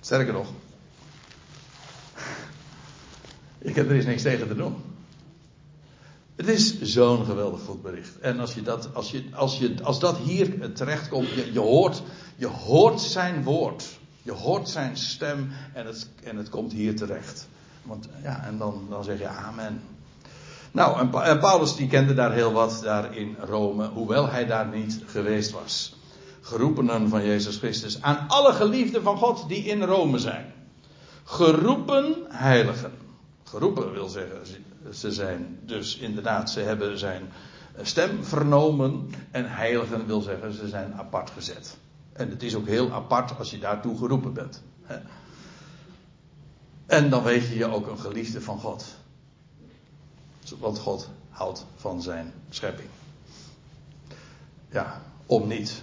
Sterker 0.00 0.32
nog. 0.32 0.48
Ik 3.58 3.74
heb 3.74 3.88
er 3.88 3.96
eens 3.96 4.04
niks 4.04 4.22
tegen 4.22 4.48
te 4.48 4.54
doen. 4.54 4.76
Het 6.36 6.48
is 6.48 6.80
zo'n 6.80 7.24
geweldig 7.24 7.60
goed 7.60 7.82
bericht. 7.82 8.18
En 8.18 8.40
als, 8.40 8.54
je 8.54 8.62
dat, 8.62 8.94
als, 8.94 9.10
je, 9.10 9.24
als, 9.32 9.58
je, 9.58 9.74
als 9.82 10.00
dat 10.00 10.16
hier 10.16 10.72
terechtkomt, 10.72 11.28
je, 11.28 11.52
je, 11.52 11.58
hoort, 11.58 12.02
je 12.36 12.46
hoort 12.46 13.00
zijn 13.00 13.42
woord. 13.42 13.98
Je 14.22 14.32
hoort 14.32 14.68
zijn 14.68 14.96
stem 14.96 15.50
en 15.72 15.86
het, 15.86 16.08
en 16.22 16.36
het 16.36 16.48
komt 16.48 16.72
hier 16.72 16.96
terecht. 16.96 17.48
Want, 17.82 18.08
ja, 18.22 18.44
en 18.44 18.58
dan, 18.58 18.86
dan 18.88 19.04
zeg 19.04 19.18
je 19.18 19.28
amen. 19.28 19.82
Nou, 20.72 21.10
en 21.22 21.38
Paulus 21.38 21.76
die 21.76 21.88
kende 21.88 22.14
daar 22.14 22.32
heel 22.32 22.52
wat 22.52 22.80
daar 22.82 23.16
in 23.16 23.36
Rome, 23.40 23.88
hoewel 23.88 24.28
hij 24.28 24.46
daar 24.46 24.68
niet 24.68 25.00
geweest 25.06 25.50
was 25.50 25.94
geroepenen 26.42 27.08
van 27.08 27.24
Jezus 27.24 27.56
Christus, 27.56 28.02
aan 28.02 28.28
alle 28.28 28.52
geliefden 28.52 29.02
van 29.02 29.16
God 29.16 29.48
die 29.48 29.64
in 29.64 29.82
Rome 29.82 30.18
zijn. 30.18 30.52
Geroepen 31.24 32.14
heiligen. 32.28 32.92
Geroepen 33.44 33.92
wil 33.92 34.08
zeggen, 34.08 34.46
ze 34.92 35.12
zijn 35.12 35.58
dus 35.62 35.96
inderdaad, 35.96 36.50
ze 36.50 36.60
hebben 36.60 36.98
zijn 36.98 37.32
stem 37.82 38.24
vernomen. 38.24 39.10
En 39.30 39.50
heiligen 39.50 40.06
wil 40.06 40.20
zeggen, 40.20 40.52
ze 40.52 40.68
zijn 40.68 40.94
apart 40.94 41.30
gezet. 41.30 41.76
En 42.12 42.30
het 42.30 42.42
is 42.42 42.54
ook 42.54 42.66
heel 42.66 42.92
apart 42.92 43.38
als 43.38 43.50
je 43.50 43.58
daartoe 43.58 43.98
geroepen 43.98 44.32
bent. 44.32 44.62
En 46.86 47.10
dan 47.10 47.22
weet 47.22 47.48
je 47.48 47.56
je 47.56 47.66
ook 47.66 47.86
een 47.86 47.98
geliefde 47.98 48.40
van 48.40 48.58
God. 48.58 48.84
Want 50.58 50.78
God 50.78 51.08
houdt 51.28 51.66
van 51.76 52.02
zijn 52.02 52.32
schepping. 52.50 52.88
Ja, 54.70 55.02
om 55.26 55.46
niet. 55.48 55.82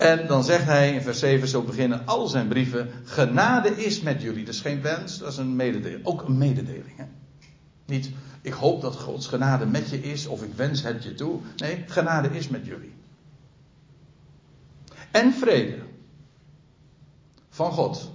En 0.00 0.26
dan 0.26 0.44
zegt 0.44 0.64
hij 0.64 0.94
in 0.94 1.02
vers 1.02 1.18
7, 1.18 1.48
zo 1.48 1.62
beginnen 1.62 2.06
al 2.06 2.26
zijn 2.26 2.48
brieven, 2.48 2.90
genade 3.04 3.84
is 3.84 4.00
met 4.00 4.22
jullie. 4.22 4.44
Dat 4.44 4.54
is 4.54 4.60
geen 4.60 4.82
wens, 4.82 5.18
dat 5.18 5.32
is 5.32 5.36
een 5.36 5.56
mededeling. 5.56 6.06
Ook 6.06 6.22
een 6.22 6.38
mededeling. 6.38 6.96
Hè? 6.96 7.04
Niet 7.86 8.10
ik 8.42 8.52
hoop 8.52 8.80
dat 8.80 8.96
Gods 8.96 9.26
genade 9.26 9.66
met 9.66 9.90
je 9.90 10.02
is 10.02 10.26
of 10.26 10.42
ik 10.42 10.54
wens 10.54 10.82
het 10.82 11.02
je 11.02 11.14
toe. 11.14 11.40
Nee, 11.56 11.84
genade 11.86 12.28
is 12.28 12.48
met 12.48 12.66
jullie. 12.66 12.92
En 15.10 15.32
vrede 15.32 15.78
van 17.48 17.72
God, 17.72 18.10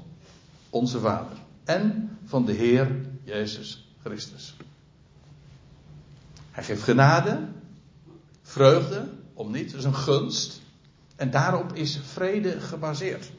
onze 0.70 1.00
Vader, 1.00 1.38
en 1.64 2.18
van 2.26 2.46
de 2.46 2.52
Heer 2.52 2.96
Jezus 3.24 3.94
Christus. 4.04 4.56
Hij 6.52 6.64
geeft 6.64 6.84
genade, 6.84 7.48
vreugde, 8.42 9.10
om 9.34 9.52
niet, 9.52 9.74
is 9.74 9.84
een 9.84 9.96
gunst. 9.96 10.64
En 11.16 11.32
daarop 11.32 11.74
is 11.74 12.00
vrede 12.14 12.60
gebaseerd. 12.60 13.32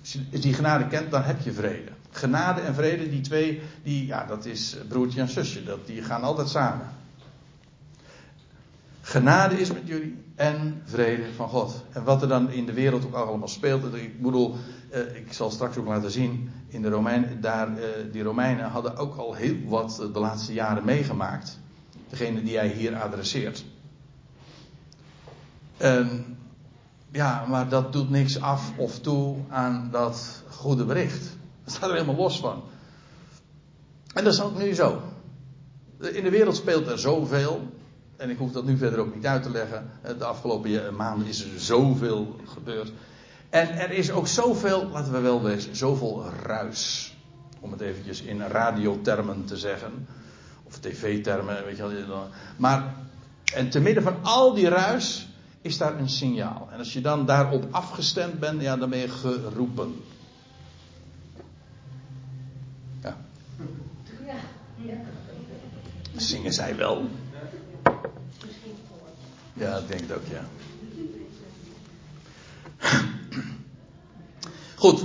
Als 0.00 0.12
je 0.12 0.38
die 0.38 0.54
genade 0.54 0.86
kent, 0.86 1.10
dan 1.10 1.22
heb 1.22 1.40
je 1.40 1.52
vrede. 1.52 1.90
Genade 2.10 2.60
en 2.60 2.74
vrede, 2.74 3.08
die 3.08 3.20
twee, 3.20 3.62
die, 3.82 4.06
ja, 4.06 4.24
dat 4.26 4.44
is 4.44 4.76
broertje 4.88 5.20
en 5.20 5.28
zusje. 5.28 5.64
Dat, 5.64 5.86
die 5.86 6.02
gaan 6.02 6.22
altijd 6.22 6.48
samen. 6.48 6.86
Genade 9.00 9.60
is 9.60 9.72
met 9.72 9.82
jullie 9.84 10.24
en 10.34 10.82
vrede 10.84 11.32
van 11.36 11.48
God. 11.48 11.84
En 11.92 12.04
wat 12.04 12.22
er 12.22 12.28
dan 12.28 12.50
in 12.50 12.66
de 12.66 12.72
wereld 12.72 13.04
ook 13.04 13.14
allemaal 13.14 13.48
speelt. 13.48 13.94
Ik 13.94 14.22
bedoel, 14.22 14.56
eh, 14.90 15.00
ik 15.00 15.32
zal 15.32 15.50
straks 15.50 15.76
ook 15.76 15.86
laten 15.86 16.10
zien. 16.10 16.50
In 16.68 16.82
de 16.82 16.88
Romeinen, 16.88 17.40
daar, 17.40 17.76
eh, 17.76 17.88
die 18.12 18.22
Romeinen 18.22 18.70
hadden 18.70 18.96
ook 18.96 19.16
al 19.16 19.34
heel 19.34 19.56
wat 19.64 20.08
de 20.12 20.18
laatste 20.18 20.52
jaren 20.52 20.84
meegemaakt. 20.84 21.58
Degene 22.08 22.42
die 22.42 22.56
hij 22.56 22.68
hier 22.68 22.96
adresseert. 22.96 23.64
En 25.82 26.36
ja, 27.12 27.44
maar 27.48 27.68
dat 27.68 27.92
doet 27.92 28.10
niks 28.10 28.40
af 28.40 28.72
of 28.76 28.98
toe 28.98 29.36
aan 29.48 29.88
dat 29.90 30.42
goede 30.48 30.84
bericht. 30.84 31.36
Dat 31.64 31.74
staat 31.74 31.88
er 31.88 31.94
helemaal 31.94 32.16
los 32.16 32.40
van. 32.40 32.62
En 34.14 34.24
dat 34.24 34.32
is 34.32 34.40
ook 34.40 34.58
nu 34.58 34.74
zo. 34.74 35.02
In 36.00 36.22
de 36.22 36.30
wereld 36.30 36.56
speelt 36.56 36.86
er 36.86 36.98
zoveel. 36.98 37.72
En 38.16 38.30
ik 38.30 38.38
hoef 38.38 38.52
dat 38.52 38.64
nu 38.64 38.76
verder 38.76 38.98
ook 38.98 39.14
niet 39.14 39.26
uit 39.26 39.42
te 39.42 39.50
leggen. 39.50 39.90
De 40.18 40.24
afgelopen 40.24 40.96
maanden 40.96 41.26
is 41.26 41.44
er 41.44 41.60
zoveel 41.60 42.36
gebeurd. 42.44 42.92
En 43.50 43.78
er 43.78 43.90
is 43.90 44.10
ook 44.10 44.26
zoveel, 44.26 44.88
laten 44.88 45.12
we 45.12 45.20
wel 45.20 45.42
wezen, 45.42 45.76
zoveel 45.76 46.24
ruis. 46.42 47.14
Om 47.60 47.72
het 47.72 47.80
eventjes 47.80 48.22
in 48.22 48.40
radiotermen 48.40 49.44
te 49.44 49.56
zeggen. 49.56 50.06
Of 50.62 50.78
tv-termen, 50.78 51.64
weet 51.64 51.76
je 51.76 52.06
wel. 52.06 52.28
Maar, 52.56 52.94
en 53.54 53.70
te 53.70 53.80
midden 53.80 54.02
van 54.02 54.16
al 54.22 54.54
die 54.54 54.68
ruis 54.68 55.30
is 55.62 55.78
daar 55.78 55.98
een 55.98 56.08
signaal. 56.08 56.68
En 56.72 56.78
als 56.78 56.92
je 56.92 57.00
dan 57.00 57.26
daarop 57.26 57.66
afgestemd 57.70 58.38
bent, 58.38 58.62
ja, 58.62 58.76
dan 58.76 58.90
ben 58.90 58.98
je 58.98 59.08
geroepen. 59.08 60.04
Ja. 63.02 63.16
Zingen 66.16 66.52
zij 66.52 66.76
wel? 66.76 67.08
Ja, 69.52 69.76
ik 69.76 69.88
denk 69.88 70.00
het 70.00 70.12
ook, 70.12 70.26
ja. 70.26 70.44
Goed. 74.74 75.04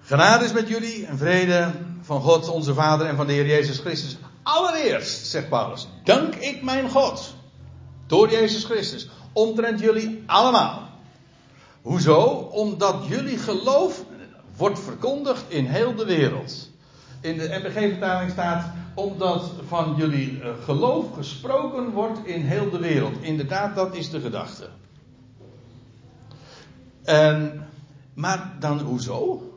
Genade 0.00 0.44
is 0.44 0.52
met 0.52 0.68
jullie 0.68 1.06
en 1.06 1.18
vrede 1.18 1.72
van 2.00 2.20
God 2.20 2.48
onze 2.48 2.74
Vader 2.74 3.06
en 3.06 3.16
van 3.16 3.26
de 3.26 3.32
Heer 3.32 3.46
Jezus 3.46 3.78
Christus. 3.78 4.16
Allereerst, 4.42 5.26
zegt 5.26 5.48
Paulus, 5.48 5.88
dank 6.04 6.34
ik 6.34 6.62
mijn 6.62 6.90
God 6.90 7.33
door 8.06 8.30
Jezus 8.30 8.64
Christus. 8.64 9.08
Omtrent 9.32 9.80
jullie 9.80 10.22
allemaal. 10.26 10.88
Hoezo? 11.82 12.22
Omdat 12.50 12.96
jullie 13.08 13.38
geloof 13.38 14.04
wordt 14.56 14.80
verkondigd 14.80 15.44
in 15.48 15.64
heel 15.64 15.94
de 15.94 16.04
wereld. 16.04 16.70
In 17.20 17.38
de 17.38 17.60
MBG-vertaling 17.62 18.30
staat 18.30 18.72
omdat 18.94 19.50
van 19.66 19.94
jullie 19.96 20.40
eh, 20.40 20.50
geloof 20.64 21.14
gesproken 21.14 21.90
wordt 21.90 22.26
in 22.26 22.42
heel 22.42 22.70
de 22.70 22.78
wereld. 22.78 23.16
Inderdaad, 23.20 23.74
dat 23.74 23.94
is 23.94 24.10
de 24.10 24.20
gedachte. 24.20 24.68
En, 27.02 27.66
maar 28.14 28.56
dan 28.58 28.80
hoezo? 28.80 29.48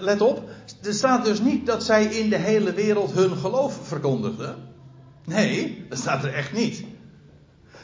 Let 0.00 0.20
op, 0.20 0.42
er 0.82 0.94
staat 0.94 1.24
dus 1.24 1.40
niet 1.40 1.66
dat 1.66 1.84
zij 1.84 2.04
in 2.04 2.30
de 2.30 2.36
hele 2.36 2.72
wereld 2.72 3.12
hun 3.12 3.36
geloof 3.36 3.78
verkondigden. 3.82 4.56
Nee, 5.24 5.86
dat 5.88 5.98
staat 5.98 6.24
er 6.24 6.34
echt 6.34 6.52
niet. 6.52 6.84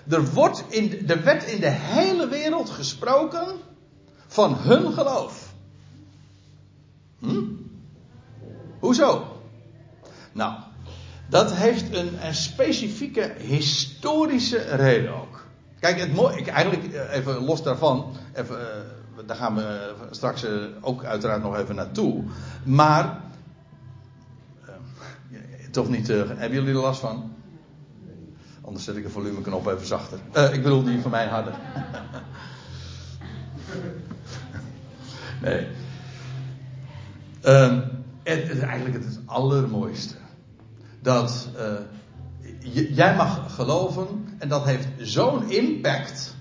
Er 0.08 0.32
wordt 0.32 0.64
in, 0.68 1.08
er 1.08 1.24
werd 1.24 1.44
in 1.44 1.60
de 1.60 1.70
hele 1.70 2.28
wereld 2.28 2.70
gesproken 2.70 3.46
van 4.26 4.56
hun 4.58 4.92
geloof. 4.92 5.52
Hm? 7.18 7.42
Hoezo? 8.78 9.40
Nou, 10.32 10.54
dat 11.28 11.54
heeft 11.54 11.94
een, 11.94 12.34
specifieke 12.34 13.34
historische 13.38 14.58
reden 14.58 15.14
ook. 15.14 15.46
Kijk, 15.80 15.98
het 15.98 16.14
mooie, 16.14 16.50
eigenlijk 16.50 16.92
eh, 16.92 17.16
even 17.16 17.44
los 17.44 17.62
daarvan, 17.62 18.16
even, 18.32 18.58
uh, 18.58 19.26
daar 19.26 19.36
gaan 19.36 19.54
we 19.54 19.94
straks 20.10 20.44
uh, 20.44 20.50
ook 20.80 21.04
uiteraard 21.04 21.42
nog 21.42 21.56
even 21.56 21.74
naartoe. 21.74 22.24
Maar, 22.64 23.20
toch 25.70 25.88
niet, 25.88 26.08
hebben 26.08 26.52
jullie 26.52 26.74
er 26.74 26.80
last 26.80 27.00
van? 27.00 27.33
Anders 28.64 28.84
zet 28.84 28.96
ik 28.96 29.02
de 29.02 29.10
volumeknop 29.10 29.66
even 29.66 29.86
zachter. 29.86 30.18
Uh, 30.36 30.52
ik 30.52 30.62
bedoel 30.62 30.82
die 30.82 31.00
van 31.00 31.10
mij 31.10 31.26
harder. 31.26 31.52
nee. 35.42 35.66
Um, 37.46 37.84
het, 38.22 38.48
het, 38.48 38.60
eigenlijk 38.60 39.04
het, 39.04 39.20
allermooiste. 39.26 40.14
Dat 41.02 41.48
uh, 41.56 41.72
jij 42.94 43.16
mag 43.16 43.54
geloven 43.54 44.06
en 44.38 44.48
dat 44.48 44.64
heeft 44.64 44.88
zo'n 44.98 45.50
impact. 45.50 46.34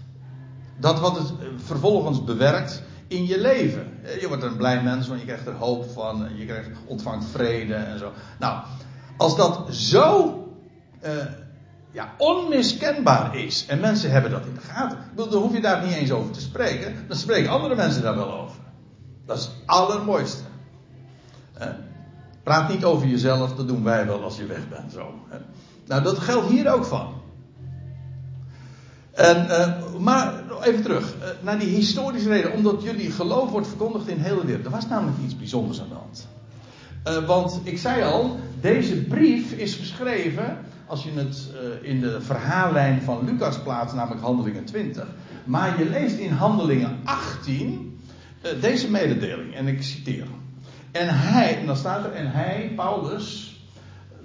Dat 0.79 0.99
wat 0.99 1.17
het 1.17 1.33
vervolgens 1.55 2.23
bewerkt 2.23 2.83
in 3.07 3.25
je 3.25 3.41
leven. 3.41 3.87
Je 4.19 4.27
wordt 4.27 4.43
een 4.43 4.57
blij 4.57 4.83
mens, 4.83 5.07
want 5.07 5.19
je 5.19 5.25
krijgt 5.25 5.47
er 5.47 5.53
hoop 5.53 5.91
van. 5.91 6.27
Je 6.35 6.45
krijgt, 6.45 6.69
ontvangt 6.85 7.25
vrede 7.25 7.73
en 7.73 7.99
zo. 7.99 8.11
Nou, 8.39 8.63
als 9.17 9.35
dat 9.35 9.75
zo 9.75 10.37
ja, 11.93 12.13
onmiskenbaar 12.17 13.37
is. 13.37 13.65
En 13.67 13.79
mensen 13.79 14.11
hebben 14.11 14.31
dat 14.31 14.45
in 14.45 14.53
de 14.53 14.59
gaten. 14.59 14.97
Ik 14.97 15.15
bedoel, 15.15 15.29
dan 15.29 15.41
hoef 15.41 15.53
je 15.53 15.61
daar 15.61 15.85
niet 15.85 15.95
eens 15.95 16.11
over 16.11 16.31
te 16.31 16.41
spreken. 16.41 16.95
Dan 17.07 17.17
spreken 17.17 17.49
andere 17.49 17.75
mensen 17.75 18.01
daar 18.01 18.15
wel 18.15 18.33
over. 18.33 18.57
Dat 19.25 19.37
is 19.37 19.43
het 19.43 19.53
allermooiste. 19.65 20.43
Praat 22.43 22.69
niet 22.69 22.85
over 22.85 23.07
jezelf, 23.07 23.55
dat 23.55 23.67
doen 23.67 23.83
wij 23.83 24.05
wel 24.05 24.23
als 24.23 24.37
je 24.37 24.45
weg 24.45 24.69
bent. 24.69 24.91
Zo. 24.91 25.13
Nou, 25.87 26.03
dat 26.03 26.19
geldt 26.19 26.49
hier 26.49 26.73
ook 26.73 26.85
van. 26.85 27.21
En, 29.11 29.45
uh, 29.45 29.99
maar 29.99 30.33
even 30.61 30.81
terug 30.81 31.15
uh, 31.15 31.23
naar 31.41 31.59
die 31.59 31.67
historische 31.67 32.29
reden. 32.29 32.53
Omdat 32.53 32.83
jullie 32.83 33.11
geloof 33.11 33.49
wordt 33.49 33.67
verkondigd 33.67 34.07
in 34.07 34.17
de 34.17 34.23
hele 34.23 34.45
wereld. 34.45 34.65
Er 34.65 34.71
was 34.71 34.87
namelijk 34.87 35.17
iets 35.23 35.37
bijzonders 35.37 35.81
aan 35.81 35.91
hand. 35.91 36.27
Uh, 37.07 37.27
want 37.27 37.59
ik 37.63 37.77
zei 37.77 38.03
al, 38.03 38.39
deze 38.61 38.95
brief 38.95 39.51
is 39.51 39.75
geschreven 39.75 40.57
als 40.93 41.03
je 41.03 41.11
het 41.11 41.47
uh, 41.53 41.89
in 41.89 41.99
de 41.99 42.21
verhaallijn 42.21 43.01
van 43.01 43.25
Lucas 43.25 43.61
plaatst, 43.61 43.95
namelijk 43.95 44.21
Handelingen 44.21 44.65
20. 44.65 45.07
Maar 45.43 45.79
je 45.79 45.89
leest 45.89 46.17
in 46.17 46.31
Handelingen 46.31 46.99
18 47.03 47.99
uh, 48.43 48.51
eh, 48.51 48.61
deze 48.61 48.91
mededeling, 48.91 49.55
en 49.55 49.67
ik 49.67 49.83
citeer. 49.83 50.27
En 50.91 51.07
hij, 51.09 51.59
en 51.59 51.65
dan 51.65 51.75
staat 51.75 52.05
er, 52.05 52.11
en 52.11 52.31
hij, 52.31 52.71
Paulus, 52.75 53.57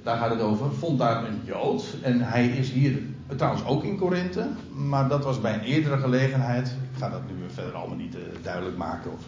daar 0.03 0.17
gaat 0.19 0.31
het 0.31 0.41
over, 0.41 0.75
vond 0.75 0.99
daar 0.99 1.25
een 1.25 1.41
Jood. 1.45 1.85
En 2.03 2.21
hij 2.21 2.47
is 2.47 2.71
hier 2.71 3.03
trouwens 3.37 3.65
ook 3.65 3.85
in 3.85 3.99
Korinthe, 3.99 4.47
maar 4.75 5.09
dat 5.09 5.25
was 5.25 5.41
bij 5.41 5.55
een 5.55 5.65
eerdere 5.65 5.99
gelegenheid. 5.99 6.69
Ik 6.69 6.99
ga 6.99 7.09
dat 7.09 7.23
nu 7.27 7.35
verder 7.47 7.75
allemaal 7.75 7.97
niet 7.97 8.17
duidelijk 8.43 8.77
maken. 8.77 9.13
Of, 9.13 9.21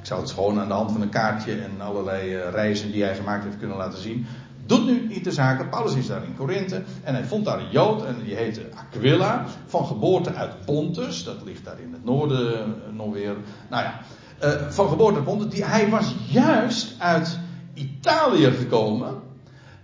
ik 0.00 0.06
zou 0.06 0.20
het 0.20 0.30
gewoon 0.30 0.60
aan 0.60 0.68
de 0.68 0.74
hand 0.74 0.92
van 0.92 1.02
een 1.02 1.08
kaartje 1.08 1.52
en 1.52 1.80
allerlei 1.80 2.36
reizen 2.36 2.92
die 2.92 3.02
hij 3.02 3.14
gemaakt 3.14 3.44
heeft 3.44 3.58
kunnen 3.58 3.76
laten 3.76 3.98
zien. 3.98 4.26
Doet 4.66 4.86
nu 4.86 5.06
niet 5.08 5.24
de 5.24 5.32
zaken. 5.32 5.68
Paulus 5.68 5.94
is 5.94 6.06
daar 6.06 6.24
in 6.24 6.36
Korinthe 6.36 6.82
en 7.02 7.14
hij 7.14 7.24
vond 7.24 7.44
daar 7.44 7.58
een 7.58 7.70
Jood 7.70 8.04
en 8.04 8.16
die 8.24 8.34
heette 8.34 8.70
Aquila. 8.74 9.44
Van 9.66 9.86
geboorte 9.86 10.34
uit 10.34 10.64
Pontus, 10.64 11.24
dat 11.24 11.42
ligt 11.44 11.64
daar 11.64 11.80
in 11.80 11.92
het 11.92 12.04
noorden 12.04 12.58
eh, 12.58 12.66
nog 12.92 13.12
weer. 13.12 13.36
Nou 13.70 13.82
ja, 13.82 14.00
uh, 14.42 14.70
van 14.70 14.88
geboorte 14.88 15.16
uit 15.16 15.24
Pontus. 15.24 15.50
Die, 15.50 15.64
hij 15.64 15.88
was 15.90 16.14
juist 16.28 16.94
uit 16.98 17.38
Italië 17.74 18.50
gekomen 18.50 19.14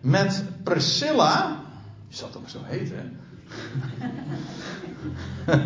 met 0.00 0.44
Priscilla. 0.62 1.56
Die 2.08 2.18
zal 2.18 2.30
toch 2.30 2.50
zo 2.50 2.58
heten, 2.62 2.96
hè? 2.96 3.18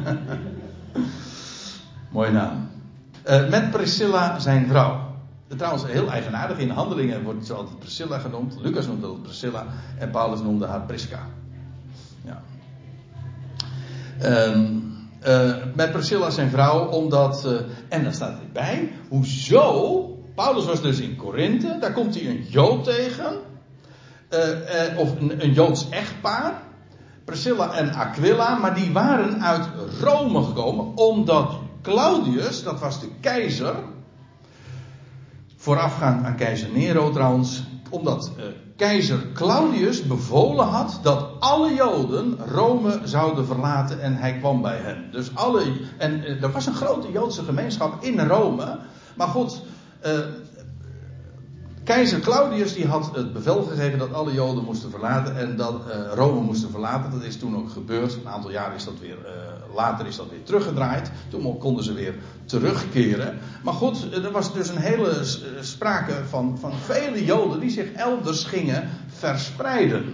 Mooie 2.13 2.31
naam. 2.31 2.69
Uh, 3.29 3.49
met 3.49 3.71
Priscilla 3.71 4.39
zijn 4.39 4.67
vrouw. 4.69 5.14
Trouwens, 5.49 5.87
heel 5.87 6.11
eigenaardig. 6.11 6.59
In 6.59 6.71
handelingen 6.71 7.23
wordt 7.23 7.47
ze 7.47 7.53
altijd 7.53 7.79
Priscilla 7.79 8.19
genoemd. 8.19 8.57
Lucas 8.61 8.87
noemde 8.87 9.07
het 9.07 9.23
Priscilla. 9.23 9.67
En 9.99 10.11
Paulus 10.11 10.41
noemde 10.41 10.67
haar 10.67 10.83
Prisca. 10.83 11.21
Ja. 12.25 12.43
Um, 14.23 14.93
uh, 15.27 15.55
met 15.75 15.93
Priscilla 15.93 16.31
zijn 16.31 16.51
vrouw, 16.51 16.87
omdat. 16.87 17.45
Uh, 17.47 17.53
en 17.89 18.03
daar 18.03 18.13
staat 18.13 18.41
erbij. 18.41 18.93
Hoezo? 19.09 20.09
Paulus 20.35 20.65
was 20.65 20.83
dus 20.83 21.01
in 21.01 21.17
Korinthe. 21.17 21.77
Daar 21.81 21.93
komt 21.93 22.15
hij 22.15 22.29
een 22.29 22.45
Jood 22.49 22.85
tegen. 22.85 23.33
uh, 24.31 24.99
of 24.99 25.21
een, 25.21 25.45
een, 25.45 25.53
Joods 25.53 25.89
echtpaar, 25.89 26.63
Priscilla 27.25 27.73
en 27.73 27.93
Aquila, 27.93 28.59
maar 28.59 28.75
die 28.75 28.93
waren 28.93 29.43
uit 29.43 29.69
Rome 30.01 30.43
gekomen 30.43 30.97
omdat 30.97 31.53
Claudius, 31.83 32.63
dat 32.63 32.81
was 32.81 33.01
de 33.01 33.09
keizer, 33.21 33.75
voorafgaand 35.65 36.25
aan 36.25 36.37
keizer 36.37 36.69
Nero 36.73 37.11
trouwens, 37.11 37.65
omdat 37.91 38.33
uh, 38.37 38.45
keizer 38.77 39.33
Claudius 39.33 40.07
bevolen 40.07 40.67
had 40.67 40.99
dat 41.03 41.27
alle 41.39 41.75
Joden 41.75 42.39
Rome 42.47 43.01
zouden 43.05 43.47
verlaten 43.47 44.01
en 44.01 44.17
hij 44.17 44.39
kwam 44.39 44.63
bij 44.63 44.77
hen. 44.77 45.09
Dus 45.11 45.35
alle, 45.35 45.63
en 45.99 46.21
uh, 46.21 46.43
er 46.43 46.53
was 46.53 46.67
een 46.67 46.75
grote 46.75 47.11
Joodse 47.13 47.43
gemeenschap 47.43 48.03
in 48.03 48.21
Rome, 48.21 48.79
maar 49.17 49.29
goed, 49.29 49.63
uh, 50.07 50.13
Keizer 51.85 52.21
Claudius 52.21 52.75
die 52.75 52.87
had 52.87 53.15
het 53.15 53.33
bevel 53.33 53.63
gegeven 53.63 53.99
dat 53.99 54.13
alle 54.13 54.33
Joden 54.33 54.65
moesten 54.65 54.91
verlaten 54.91 55.37
en 55.37 55.57
dat 55.57 55.83
uh, 55.89 56.13
Rome 56.15 56.41
moesten 56.41 56.71
verlaten. 56.71 57.11
Dat 57.11 57.23
is 57.23 57.37
toen 57.37 57.57
ook 57.57 57.71
gebeurd. 57.71 58.15
Een 58.15 58.29
aantal 58.29 58.51
jaar 58.51 58.75
is 58.75 58.85
dat 58.85 58.99
weer, 59.01 59.17
uh, 59.19 59.75
later 59.75 60.07
is 60.07 60.17
dat 60.17 60.31
weer 60.31 60.43
teruggedraaid. 60.43 61.11
Toen 61.29 61.59
konden 61.59 61.85
ze 61.85 61.93
weer 61.93 62.15
terugkeren. 62.45 63.39
Maar 63.63 63.75
goed, 63.75 64.13
er 64.13 64.31
was 64.31 64.55
dus 64.55 64.69
een 64.69 64.77
hele 64.77 65.11
eh, 65.11 65.25
sprake 65.61 66.13
van, 66.29 66.59
van 66.59 66.73
vele 66.73 67.25
Joden 67.25 67.61
die 67.61 67.71
zich 67.71 67.93
elders 67.93 68.45
gingen 68.45 68.89
verspreiden. 69.07 70.05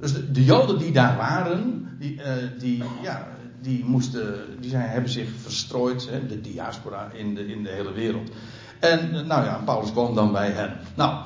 Dus 0.00 0.12
de, 0.12 0.30
de 0.30 0.44
Joden 0.44 0.78
die 0.78 0.92
daar 0.92 1.16
waren, 1.16 1.88
die, 1.98 2.20
die, 2.58 2.82
ja, 3.02 3.28
die, 3.60 3.84
moesten, 3.84 4.34
die 4.60 4.70
zijn, 4.70 4.88
hebben 4.88 5.10
zich 5.10 5.28
verstrooid, 5.42 6.08
hè, 6.10 6.26
de 6.26 6.40
diaspora 6.40 7.10
in 7.12 7.34
de, 7.34 7.46
in 7.46 7.62
de 7.62 7.70
hele 7.70 7.92
wereld. 7.92 8.30
En 8.80 9.26
nou 9.26 9.44
ja, 9.44 9.60
Paulus 9.64 9.92
kwam 9.92 10.14
dan 10.14 10.32
bij 10.32 10.50
hen. 10.50 10.76
Nou, 10.94 11.24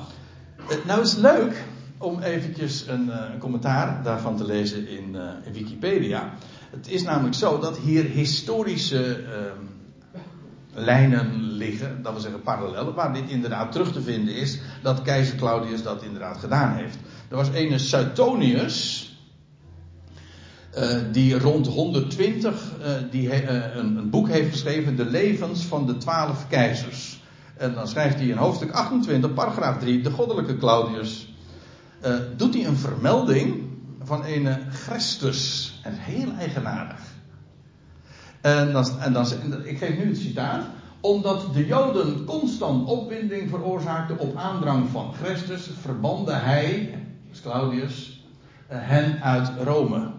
nou 0.85 1.01
is 1.01 1.11
het 1.11 1.21
leuk 1.21 1.63
om 1.99 2.21
eventjes 2.21 2.87
een, 2.87 3.31
een 3.31 3.39
commentaar 3.39 4.03
daarvan 4.03 4.37
te 4.37 4.45
lezen 4.45 4.87
in, 4.87 5.15
uh, 5.15 5.21
in, 5.43 5.53
Wikipedia. 5.53 6.33
Het 6.69 6.87
is 6.87 7.03
namelijk 7.03 7.35
zo 7.35 7.59
dat 7.59 7.77
hier 7.77 8.03
historische 8.03 9.19
uh, 9.19 9.27
lijnen 10.73 11.41
liggen, 11.41 12.03
dat 12.03 12.13
we 12.13 12.19
zeggen 12.19 12.41
parallellen, 12.41 12.93
waar 12.93 13.13
dit 13.13 13.29
inderdaad 13.29 13.71
terug 13.71 13.91
te 13.91 14.01
vinden 14.01 14.35
is 14.35 14.59
dat 14.81 15.01
keizer 15.01 15.35
Claudius 15.35 15.83
dat 15.83 16.03
inderdaad 16.03 16.37
gedaan 16.37 16.75
heeft. 16.75 16.97
Er 17.29 17.35
was 17.35 17.49
ene 17.49 17.77
Suetonius, 17.77 19.07
uh, 20.77 20.97
die 21.11 21.39
rond 21.39 21.67
120 21.67 22.71
uh, 22.79 22.87
die 23.11 23.49
een, 23.49 23.97
een, 23.97 24.09
boek 24.09 24.27
heeft 24.27 24.51
geschreven, 24.51 24.95
De 24.95 25.05
levens 25.05 25.63
van 25.65 25.85
de 25.85 25.97
twaalf 25.97 26.47
keizers. 26.47 27.18
En 27.59 27.73
dan 27.73 27.87
schrijft 27.87 28.15
hij 28.15 28.27
in 28.27 28.37
hoofdstuk 28.37 28.71
28, 28.71 29.33
paragraaf 29.33 29.77
3, 29.79 30.01
de 30.01 30.11
goddelijke 30.11 30.57
Claudius. 30.57 31.33
Uh, 32.05 32.15
doet 32.37 32.53
hij 32.53 32.65
een 32.65 32.77
vermelding 32.77 33.63
van 34.03 34.25
een 34.25 34.57
Christus. 34.71 35.73
En 35.83 35.93
heel 35.95 36.31
eigenaardig. 36.37 36.99
En 38.41 38.71
dan, 38.71 38.99
en 38.99 39.13
dan, 39.13 39.25
ik 39.63 39.77
geef 39.77 39.97
nu 39.97 40.07
het 40.07 40.17
citaat. 40.17 40.65
Omdat 40.99 41.53
de 41.53 41.65
Joden 41.65 42.25
constant 42.25 42.87
opwinding 42.87 43.49
veroorzaakten 43.49 44.19
op 44.19 44.35
aandrang 44.35 44.89
van 44.89 45.13
Christus, 45.13 45.69
verbande 45.81 46.33
hij, 46.33 46.97
dus 47.29 47.41
Claudius, 47.41 48.25
hen 48.67 49.21
uit 49.21 49.51
Rome. 49.63 50.11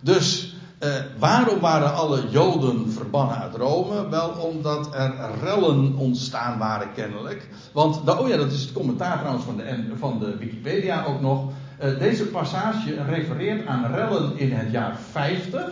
Dus 0.00 0.51
uh, 0.82 0.94
waarom 1.18 1.60
waren 1.60 1.94
alle 1.94 2.28
Joden 2.30 2.92
verbannen 2.92 3.36
uit 3.36 3.54
Rome? 3.54 4.08
Wel 4.08 4.28
omdat 4.28 4.94
er 4.94 5.14
rellen 5.42 5.96
ontstaan 5.96 6.58
waren 6.58 6.92
kennelijk. 6.94 7.48
Want, 7.72 8.18
oh 8.18 8.28
ja, 8.28 8.36
dat 8.36 8.52
is 8.52 8.60
het 8.60 8.72
commentaar 8.72 9.18
trouwens 9.18 9.44
van 9.44 9.56
de, 9.56 9.84
van 9.98 10.18
de 10.18 10.36
Wikipedia 10.36 11.04
ook 11.04 11.20
nog. 11.20 11.50
Uh, 11.82 11.98
deze 11.98 12.26
passage 12.26 13.04
refereert 13.04 13.66
aan 13.66 13.94
rellen 13.94 14.38
in 14.38 14.52
het 14.52 14.70
jaar 14.70 14.96
50. 15.10 15.62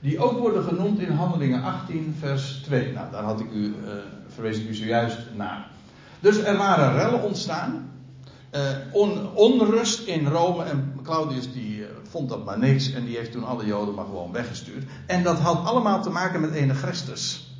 Die 0.00 0.18
ook 0.18 0.38
worden 0.38 0.64
genoemd 0.64 0.98
in 0.98 1.10
Handelingen 1.10 1.62
18 1.62 2.16
vers 2.18 2.60
2. 2.64 2.92
Nou, 2.92 3.06
daar 3.10 3.22
had 3.22 3.40
ik 3.40 3.52
u, 3.52 3.74
verwees 4.28 4.58
ik 4.58 4.68
u 4.68 4.74
zojuist 4.74 5.18
naar. 5.36 5.66
Dus 6.20 6.38
er 6.38 6.56
waren 6.56 6.92
rellen 6.94 7.22
ontstaan. 7.22 7.90
On, 8.92 9.34
onrust 9.34 10.06
in 10.06 10.26
Rome 10.26 10.64
en 10.64 11.00
Claudius 11.02 11.52
die 11.52 11.86
vond 12.10 12.28
dat 12.28 12.44
maar 12.44 12.58
niks 12.58 12.92
en 12.92 13.04
die 13.04 13.16
heeft 13.16 13.32
toen 13.32 13.44
alle 13.44 13.66
Joden 13.66 13.94
maar 13.94 14.04
gewoon 14.04 14.32
weggestuurd. 14.32 14.84
En 15.06 15.22
dat 15.22 15.38
had 15.38 15.64
allemaal 15.64 16.02
te 16.02 16.10
maken 16.10 16.40
met 16.40 16.52
ene 16.52 16.74
Christus. 16.74 17.52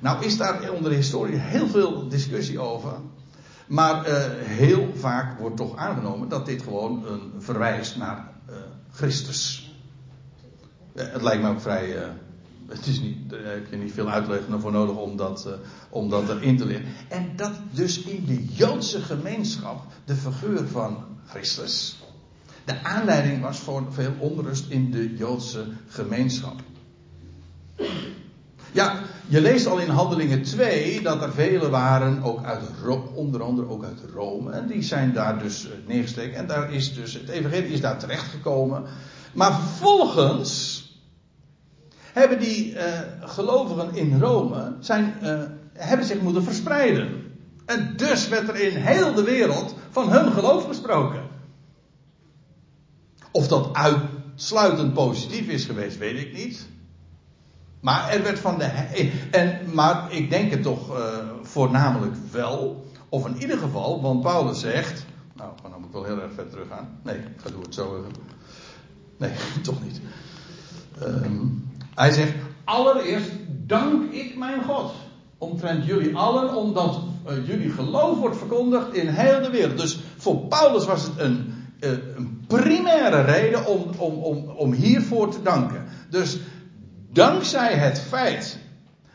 Nou 0.00 0.24
is 0.24 0.36
daar 0.36 0.70
onder 0.72 0.90
de 0.90 0.96
historie 0.96 1.36
heel 1.36 1.68
veel 1.68 2.08
discussie 2.08 2.60
over. 2.60 2.92
Maar 3.66 4.08
uh, 4.08 4.24
heel 4.40 4.92
vaak 4.94 5.38
wordt 5.38 5.56
toch 5.56 5.76
aangenomen 5.76 6.28
dat 6.28 6.46
dit 6.46 6.62
gewoon 6.62 7.06
een 7.06 7.32
verwijst 7.38 7.96
naar 7.96 8.28
Christus. 8.92 9.72
Het 10.94 11.22
lijkt 11.22 11.42
me 11.42 11.48
ook 11.48 11.60
vrij. 11.60 11.96
Het 12.68 12.86
is 12.86 13.00
niet, 13.00 13.30
daar 13.30 13.44
heb 13.44 13.70
je 13.70 13.76
niet 13.76 13.92
veel 13.92 14.10
uitleg 14.10 14.40
voor 14.58 14.72
nodig 14.72 14.96
om 14.96 15.16
dat, 15.16 15.48
om 15.90 16.08
dat 16.08 16.28
erin 16.28 16.56
te 16.56 16.66
leren. 16.66 16.84
En 17.08 17.32
dat 17.36 17.52
dus 17.70 18.02
in 18.02 18.24
de 18.26 18.44
Joodse 18.44 19.00
gemeenschap 19.00 19.82
de 20.04 20.14
figuur 20.14 20.66
van 20.66 21.04
Christus 21.26 21.96
de 22.64 22.82
aanleiding 22.82 23.40
was 23.40 23.58
voor 23.58 23.82
veel 23.90 24.12
onrust 24.18 24.64
in 24.68 24.90
de 24.90 25.16
Joodse 25.16 25.64
gemeenschap. 25.88 26.60
Ja, 28.72 29.00
je 29.26 29.40
leest 29.40 29.66
al 29.66 29.78
in 29.78 29.88
Handelingen 29.88 30.42
2 30.42 31.02
dat 31.02 31.22
er 31.22 31.32
velen 31.32 31.70
waren, 31.70 32.22
ook 32.22 32.44
uit, 32.44 32.62
onder 33.14 33.42
andere 33.42 33.68
ook 33.68 33.84
uit 33.84 34.00
Rome. 34.14 34.50
En 34.50 34.66
die 34.66 34.82
zijn 34.82 35.12
daar 35.12 35.38
dus 35.38 35.66
eh, 35.66 35.72
neergestreken. 35.86 36.36
En 36.36 36.46
daar 36.46 36.72
is 36.72 36.94
dus, 36.94 37.14
het 37.14 37.28
evangelie 37.28 37.72
is 37.72 37.80
daar 37.80 37.98
terechtgekomen. 37.98 38.84
Maar 39.32 39.52
vervolgens 39.52 40.83
hebben 42.14 42.38
die 42.38 42.72
uh, 42.72 42.80
gelovigen 43.20 43.94
in 43.94 44.20
Rome 44.20 44.76
zijn, 44.80 45.14
uh, 45.22 45.40
hebben 45.72 46.06
zich 46.06 46.20
moeten 46.20 46.42
verspreiden. 46.42 47.22
En 47.66 47.94
dus 47.96 48.28
werd 48.28 48.48
er 48.48 48.56
in 48.56 48.76
heel 48.76 49.14
de 49.14 49.22
wereld 49.22 49.74
van 49.90 50.10
hun 50.10 50.32
geloof 50.32 50.66
gesproken. 50.66 51.22
Of 53.30 53.48
dat 53.48 53.72
uitsluitend 53.72 54.92
positief 54.92 55.48
is 55.48 55.64
geweest, 55.64 55.98
weet 55.98 56.18
ik 56.18 56.32
niet. 56.32 56.66
Maar 57.80 58.08
er 58.08 58.22
werd 58.22 58.38
van 58.38 58.58
de. 58.58 58.64
En, 59.30 59.58
maar 59.72 60.12
ik 60.12 60.30
denk 60.30 60.50
het 60.50 60.62
toch 60.62 60.98
uh, 60.98 61.06
voornamelijk 61.42 62.14
wel. 62.30 62.86
Of 63.08 63.26
in 63.26 63.40
ieder 63.40 63.58
geval, 63.58 64.02
want 64.02 64.22
Paulus 64.22 64.60
zegt. 64.60 65.04
Nou, 65.36 65.52
dan 65.62 65.72
moet 65.76 65.86
ik 65.86 65.92
wel 65.92 66.04
heel 66.04 66.22
erg 66.22 66.32
ver 66.32 66.48
terug 66.48 66.68
gaan. 66.68 66.98
Nee, 67.02 67.16
ik 67.16 67.40
ga 67.42 67.50
doen 67.50 67.62
het 67.62 67.74
zo. 67.74 68.06
Nee, 69.16 69.30
toch 69.62 69.82
niet. 69.82 70.00
Um, 71.02 71.72
hij 71.94 72.12
zegt: 72.12 72.32
Allereerst 72.64 73.30
dank 73.48 74.12
ik 74.12 74.36
mijn 74.36 74.62
God. 74.64 74.92
Omtrent 75.38 75.86
jullie 75.86 76.16
allen, 76.16 76.54
omdat 76.54 77.00
uh, 77.28 77.46
jullie 77.46 77.70
geloof 77.70 78.18
wordt 78.18 78.36
verkondigd 78.36 78.94
in 78.94 79.08
heel 79.08 79.42
de 79.42 79.50
wereld. 79.50 79.78
Dus 79.78 80.00
voor 80.16 80.36
Paulus 80.36 80.84
was 80.84 81.02
het 81.02 81.18
een 81.18 81.54
eh, 81.84 81.90
een 81.90 82.44
primaire 82.46 83.20
reden 83.20 83.66
om, 83.66 83.90
om, 83.98 84.14
om, 84.14 84.48
om 84.48 84.72
hiervoor 84.72 85.30
te 85.30 85.42
danken. 85.42 85.84
Dus 86.10 86.38
dankzij 87.12 87.72
het 87.72 88.00
feit 88.00 88.58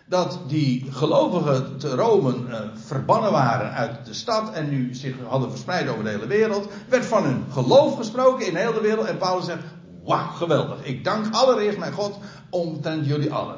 dat 0.05 0.39
die 0.47 0.91
gelovigen 0.91 1.77
te 1.77 1.95
Rome 1.95 2.33
uh, 2.33 2.59
verbannen 2.73 3.31
waren 3.31 3.71
uit 3.71 4.05
de 4.05 4.13
stad 4.13 4.53
en 4.53 4.69
nu 4.69 4.93
zich 4.93 5.15
hadden 5.27 5.49
verspreid 5.49 5.89
over 5.89 6.03
de 6.03 6.09
hele 6.09 6.27
wereld, 6.27 6.67
werd 6.89 7.05
van 7.05 7.23
hun 7.23 7.43
geloof 7.51 7.95
gesproken 7.95 8.47
in 8.47 8.55
heel 8.55 8.73
de 8.73 8.81
wereld. 8.81 9.07
En 9.07 9.17
Paulus 9.17 9.45
zegt: 9.45 9.63
Wauw, 10.03 10.27
geweldig. 10.27 10.83
Ik 10.83 11.03
dank 11.03 11.33
allereerst 11.33 11.77
mijn 11.77 11.93
God 11.93 12.19
omtrent 12.49 13.05
jullie 13.05 13.33
allen. 13.33 13.57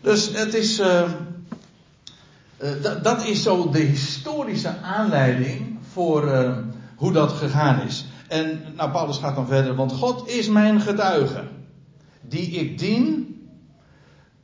Dus 0.00 0.32
het 0.32 0.54
is. 0.54 0.80
Uh, 0.80 1.10
uh, 2.62 3.02
dat 3.02 3.24
is 3.24 3.42
zo 3.42 3.70
de 3.70 3.78
historische 3.78 4.76
aanleiding 4.76 5.78
voor 5.92 6.54
hoe 6.96 7.12
dat 7.12 7.32
gegaan 7.32 7.80
is. 7.80 8.06
En 8.28 8.62
nou, 8.76 8.90
Paulus 8.90 9.18
gaat 9.18 9.34
dan 9.34 9.46
verder, 9.46 9.74
want 9.74 9.92
God 9.92 10.28
is 10.28 10.48
mijn 10.48 10.80
getuige, 10.80 11.44
die 12.20 12.50
ik 12.50 12.78
dien 12.78 13.28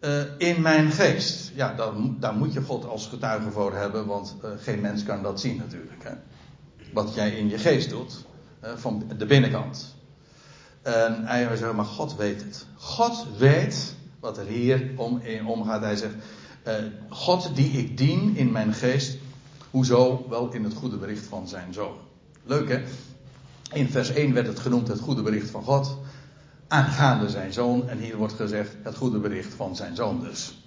uh, 0.00 0.22
in 0.38 0.62
mijn 0.62 0.90
geest. 0.90 1.52
Ja, 1.54 1.74
daar, 1.74 1.92
daar, 2.18 2.34
moet 2.34 2.52
je 2.52 2.62
God 2.62 2.86
als 2.86 3.06
getuige 3.06 3.50
voor 3.50 3.74
hebben, 3.74 4.06
want 4.06 4.36
uh, 4.44 4.50
geen 4.58 4.80
mens 4.80 5.02
kan 5.02 5.22
dat 5.22 5.40
zien 5.40 5.56
natuurlijk. 5.56 6.04
Hè? 6.04 6.12
Wat 6.92 7.14
jij 7.14 7.30
in 7.30 7.48
je 7.48 7.58
geest 7.58 7.90
doet, 7.90 8.24
van 8.76 9.04
de 9.18 9.26
binnenkant. 9.26 9.93
En 10.84 11.26
hij 11.26 11.56
zegt, 11.56 11.72
maar 11.72 11.84
God 11.84 12.16
weet 12.16 12.42
het. 12.42 12.66
God 12.76 13.26
weet 13.38 13.94
wat 14.20 14.38
er 14.38 14.46
hier 14.46 14.90
om, 14.96 15.20
omgaat. 15.46 15.80
Hij 15.80 15.96
zegt, 15.96 16.14
God 17.08 17.50
die 17.54 17.70
ik 17.70 17.98
dien 17.98 18.36
in 18.36 18.52
mijn 18.52 18.74
geest, 18.74 19.16
hoezo 19.70 20.26
wel 20.28 20.52
in 20.52 20.64
het 20.64 20.74
goede 20.74 20.96
bericht 20.96 21.26
van 21.26 21.48
zijn 21.48 21.72
zoon. 21.72 21.96
Leuk 22.44 22.68
hè? 22.68 22.82
In 23.72 23.88
vers 23.88 24.10
1 24.10 24.34
werd 24.34 24.46
het 24.46 24.58
genoemd 24.58 24.88
het 24.88 25.00
goede 25.00 25.22
bericht 25.22 25.50
van 25.50 25.62
God. 25.62 25.98
Aangaande 26.68 27.28
zijn 27.28 27.52
zoon. 27.52 27.88
En 27.88 27.98
hier 27.98 28.16
wordt 28.16 28.32
gezegd 28.32 28.76
het 28.82 28.96
goede 28.96 29.18
bericht 29.18 29.54
van 29.54 29.76
zijn 29.76 29.96
zoon 29.96 30.20
dus. 30.20 30.58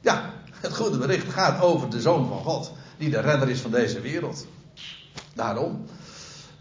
Ja, 0.00 0.32
het 0.60 0.76
goede 0.76 0.98
bericht 0.98 1.32
gaat 1.32 1.62
over 1.62 1.90
de 1.90 2.00
zoon 2.00 2.28
van 2.28 2.38
God. 2.38 2.72
die 2.98 3.10
de 3.10 3.20
redder 3.20 3.48
is 3.48 3.60
van 3.60 3.70
deze 3.70 4.00
wereld. 4.00 4.46
Daarom. 5.34 5.84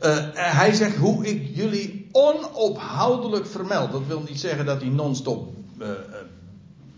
Uh, 0.02 0.18
hij 0.34 0.74
zegt 0.74 0.96
hoe 0.96 1.26
ik 1.26 1.56
jullie 1.56 2.10
onophoudelijk 2.12 3.48
vermeld. 3.48 3.92
Dat 3.92 4.08
wil 4.08 4.24
niet 4.28 4.40
zeggen 4.40 4.66
dat 4.66 4.82
hij 4.82 4.90
non-stop 4.90 5.54
uh, 5.82 5.88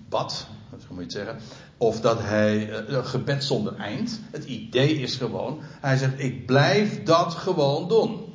bad, 0.10 0.48
dat 0.72 0.80
moet 0.90 1.04
je 1.04 1.12
zeggen. 1.12 1.38
Of 1.78 2.02
dat 2.02 2.20
hij 2.22 2.70
gebed 2.90 3.44
zonder 3.44 3.76
eind. 3.76 4.22
Het 4.32 4.44
idee 4.44 5.00
is 5.00 5.16
gewoon, 5.16 5.60
hij 5.62 5.98
zegt 5.98 6.20
ik 6.20 6.46
blijf 6.46 7.04
dat 7.04 7.34
gewoon 7.34 7.88
doen. 7.88 8.34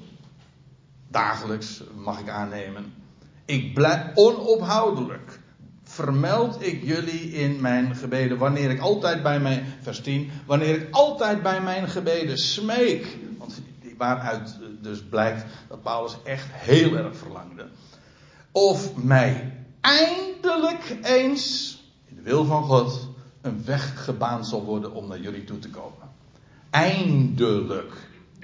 Dagelijks 1.09 1.83
mag 1.95 2.21
ik 2.21 2.29
aannemen. 2.29 2.93
Ik 3.45 3.75
blijf 3.75 4.03
onophoudelijk. 4.15 5.41
Vermeld 5.83 6.67
ik 6.67 6.83
jullie 6.85 7.33
in 7.33 7.61
mijn 7.61 7.97
gebeden. 7.97 8.39
Wanneer 8.39 8.71
ik 8.71 8.81
altijd 8.81 9.23
bij 9.23 9.41
mijn, 9.41 9.65
vers 9.81 10.01
10. 10.01 10.31
Wanneer 10.47 10.75
ik 10.75 10.89
altijd 10.91 11.43
bij 11.43 11.61
mijn 11.61 11.89
gebeden 11.89 12.39
smeek. 12.39 13.19
Waaruit 14.03 14.59
dus 14.81 15.03
blijkt 15.03 15.45
dat 15.69 15.83
Paulus 15.83 16.17
echt 16.25 16.47
heel 16.51 16.97
erg 16.97 17.17
verlangde. 17.17 17.67
Of 18.53 18.97
mij 18.97 19.53
eindelijk 19.81 20.97
eens, 21.03 21.77
in 22.05 22.17
de 22.17 22.23
wil 22.23 22.45
van 22.45 22.63
God, 22.63 23.09
een 23.41 23.65
weg 23.65 24.05
gebaand 24.05 24.47
zal 24.47 24.65
worden 24.65 24.93
om 24.93 25.09
naar 25.09 25.21
jullie 25.21 25.45
toe 25.45 25.59
te 25.59 25.71
komen. 25.71 26.09
Eindelijk. 26.71 27.93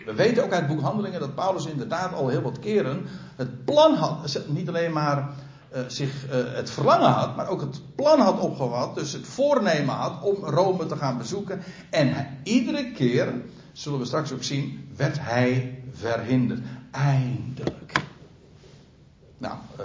We 0.05 0.15
weten 0.15 0.45
ook 0.45 0.53
uit 0.53 0.67
het 0.67 0.77
boek 0.77 0.81
Handelingen 0.81 1.21
dat 1.21 1.35
Paulus 1.35 1.67
inderdaad 1.67 2.15
al 2.15 2.29
heel 2.29 2.43
wat 2.43 2.59
keren 2.59 3.07
het 3.37 3.65
plan 3.65 3.95
had. 3.95 4.41
Niet 4.47 4.69
alleen 4.69 4.93
maar 4.93 5.31
uh, 5.75 5.81
zich 5.87 6.27
het 6.31 6.71
verlangen 6.71 7.11
had, 7.11 7.37
maar 7.37 7.49
ook 7.49 7.61
het 7.61 7.81
plan 7.95 8.21
had 8.21 8.41
opgevat. 8.41 8.95
Dus 8.95 9.13
het 9.13 9.27
voornemen 9.27 9.95
had 9.95 10.23
om 10.23 10.35
Rome 10.35 10.87
te 10.87 10.97
gaan 10.97 11.19
bezoeken. 11.19 11.63
En 11.91 12.39
iedere 12.43 12.93
keer, 12.93 13.33
zullen 13.79 13.99
we 13.99 14.05
straks 14.05 14.33
ook 14.33 14.43
zien, 14.43 14.89
werd 14.97 15.17
hij 15.21 15.83
verhinderd. 15.93 16.61
Eindelijk. 16.91 17.93
Nou, 19.39 19.55
uh, 19.81 19.85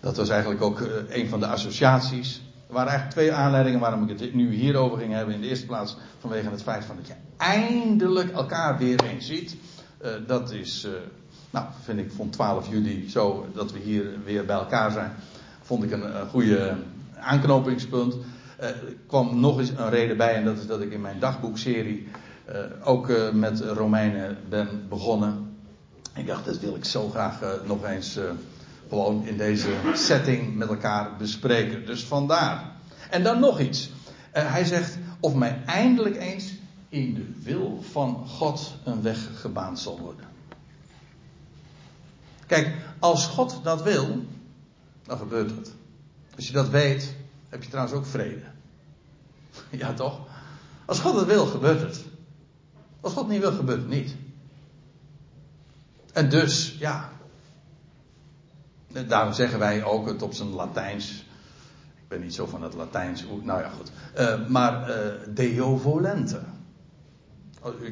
dat 0.00 0.16
was 0.16 0.28
eigenlijk 0.28 0.62
ook 0.62 0.80
een 1.08 1.28
van 1.28 1.40
de 1.40 1.46
associaties. 1.46 2.42
Er 2.66 2.74
waren 2.74 2.90
eigenlijk 2.90 3.20
twee 3.20 3.32
aanleidingen 3.32 3.80
waarom 3.80 4.08
ik 4.08 4.18
het 4.18 4.34
nu 4.34 4.54
hierover 4.54 4.98
ging 4.98 5.12
hebben. 5.12 5.34
In 5.34 5.40
de 5.40 5.48
eerste 5.48 5.66
plaats 5.66 5.96
vanwege 6.18 6.50
het 6.50 6.62
feit 6.62 6.84
van 6.84 6.96
dat 6.96 7.06
je 7.06 7.14
eindelijk 7.36 8.32
elkaar 8.32 8.78
weer 8.78 9.04
eens 9.04 9.26
ziet. 9.26 9.56
dat 10.26 10.50
is 10.50 10.86
nou, 11.50 11.66
vind 11.82 11.98
ik, 11.98 12.12
vond 12.12 12.32
12 12.32 12.70
juli 12.70 13.10
zo 13.10 13.46
dat 13.54 13.72
we 13.72 13.78
hier 13.78 14.04
weer 14.24 14.44
bij 14.44 14.56
elkaar 14.56 14.90
zijn, 14.90 15.12
vond 15.60 15.84
ik 15.84 15.90
een, 15.90 16.20
een 16.20 16.28
goede 16.28 16.76
aanknopingspunt. 17.18 18.16
Er 18.56 18.82
kwam 19.06 19.40
nog 19.40 19.58
eens 19.58 19.70
een 19.70 19.90
reden 19.90 20.16
bij 20.16 20.34
en 20.34 20.44
dat 20.44 20.58
is 20.58 20.66
dat 20.66 20.80
ik 20.80 20.92
in 20.92 21.00
mijn 21.00 21.18
dagboekserie 21.18 22.08
ook 22.82 23.08
uh, 23.08 23.30
met 23.30 23.60
Romeinen 23.60 24.38
ben 24.48 24.88
begonnen. 24.88 25.56
Ik 26.14 26.26
dacht, 26.26 26.44
dat 26.44 26.58
wil 26.58 26.74
ik 26.74 26.84
zo 26.84 27.08
graag 27.08 27.40
nog 27.66 27.84
eens 27.84 28.18
gewoon 28.88 29.26
in 29.26 29.36
deze 29.36 29.68
setting 29.94 30.56
met 30.56 30.68
elkaar 30.68 31.16
bespreken. 31.16 31.86
Dus 31.86 32.04
vandaar. 32.04 32.70
En 33.10 33.22
dan 33.22 33.40
nog 33.40 33.60
iets. 33.60 33.90
hij 34.30 34.64
zegt, 34.64 34.98
of 35.20 35.34
mij 35.34 35.62
eindelijk 35.66 36.16
eens 36.16 36.52
in 36.88 37.14
de 37.14 37.32
wil 37.42 37.82
van 37.90 38.26
God 38.28 38.74
een 38.84 39.02
weg 39.02 39.40
gebaand 39.40 39.78
zal 39.78 39.98
worden. 39.98 40.26
Kijk, 42.46 42.74
als 42.98 43.26
God 43.26 43.60
dat 43.62 43.82
wil, 43.82 44.24
dan 45.04 45.18
gebeurt 45.18 45.50
het. 45.50 45.72
Als 46.36 46.46
je 46.46 46.52
dat 46.52 46.68
weet, 46.68 47.14
heb 47.48 47.62
je 47.62 47.68
trouwens 47.68 47.96
ook 47.96 48.06
vrede. 48.06 48.42
Ja, 49.70 49.92
toch? 49.92 50.20
Als 50.84 51.00
God 51.00 51.14
het 51.14 51.26
wil, 51.26 51.46
gebeurt 51.46 51.80
het. 51.80 52.04
Als 53.02 53.12
God 53.12 53.28
niet 53.28 53.40
wil, 53.40 53.52
gebeurt 53.52 53.80
het 53.80 53.88
niet. 53.88 54.14
En 56.12 56.28
dus, 56.28 56.76
ja. 56.78 57.10
Daarom 59.08 59.32
zeggen 59.32 59.58
wij 59.58 59.84
ook 59.84 60.06
het 60.06 60.22
op 60.22 60.32
zijn 60.32 60.48
Latijns. 60.48 61.24
Ik 61.96 62.08
ben 62.08 62.20
niet 62.20 62.34
zo 62.34 62.46
van 62.46 62.62
het 62.62 62.74
Latijns. 62.74 63.24
Nou 63.42 63.60
ja, 63.60 63.68
goed. 63.68 63.90
Uh, 64.18 64.48
maar 64.48 64.90
uh, 64.90 64.96
Deo 65.28 65.76
volente. 65.76 66.40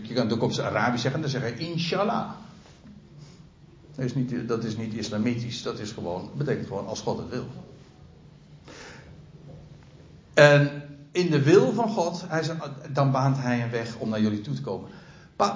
Je 0.03 0.15
kan 0.15 0.25
het 0.25 0.35
ook 0.35 0.43
op 0.43 0.53
zijn 0.53 0.67
Arabisch 0.67 1.03
zeggen. 1.03 1.21
Dan 1.21 1.31
zeg 1.31 1.49
je 1.49 1.59
inshallah. 1.59 2.31
Dat 3.95 4.05
is 4.05 4.15
niet, 4.15 4.49
dat 4.49 4.65
is 4.65 4.77
niet 4.77 4.95
islamitisch, 4.95 5.63
dat 5.63 5.79
is 5.79 5.93
gewoon, 5.93 6.31
betekent 6.35 6.67
gewoon 6.67 6.87
als 6.87 7.01
God 7.01 7.19
het 7.19 7.29
wil. 7.29 7.47
En 10.35 10.89
in 11.13 11.31
de 11.31 11.43
wil 11.43 11.73
van 11.73 11.89
God, 11.89 12.25
hij 12.29 12.43
zei, 12.43 12.59
dan 12.93 13.11
baant 13.11 13.37
hij 13.37 13.63
een 13.63 13.71
weg 13.71 13.97
om 13.97 14.09
naar 14.09 14.21
jullie 14.21 14.41
toe 14.41 14.55
te 14.55 14.63
komen. 14.63 14.91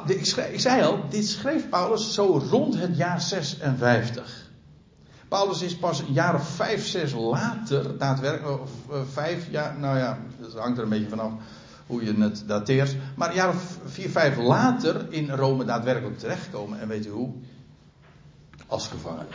ik, 0.06 0.26
ik 0.52 0.60
zei 0.60 0.82
al, 0.82 1.04
dit 1.08 1.26
schreef 1.26 1.68
Paulus 1.68 2.14
zo 2.14 2.42
rond 2.50 2.78
het 2.78 2.96
jaar 2.96 3.20
56. 3.20 4.50
Paulus 5.28 5.62
is 5.62 5.76
pas 5.76 5.98
een 6.00 6.12
jaar 6.12 6.34
of 6.34 6.48
vijf, 6.48 6.86
zes 6.86 7.12
later, 7.12 7.98
daadwerkelijk, 7.98 8.62
uh, 8.90 8.96
vijf 9.12 9.50
jaar, 9.50 9.78
nou 9.78 9.98
ja, 9.98 10.18
dat 10.40 10.54
hangt 10.54 10.76
er 10.76 10.84
een 10.84 10.90
beetje 10.90 11.08
vanaf 11.08 11.32
hoe 11.86 12.04
je 12.04 12.14
het 12.14 12.44
dateert. 12.46 12.96
Maar 13.16 13.28
een 13.28 13.34
jaar 13.34 13.48
of 13.48 13.78
vier, 13.84 14.10
vijf 14.10 14.36
later 14.36 15.06
in 15.12 15.30
Rome 15.30 15.64
daadwerkelijk 15.64 16.18
terechtkomen. 16.18 16.80
En 16.80 16.88
weet 16.88 17.06
u 17.06 17.10
hoe? 17.10 17.32
als 18.66 18.88
gevangene. 18.88 19.26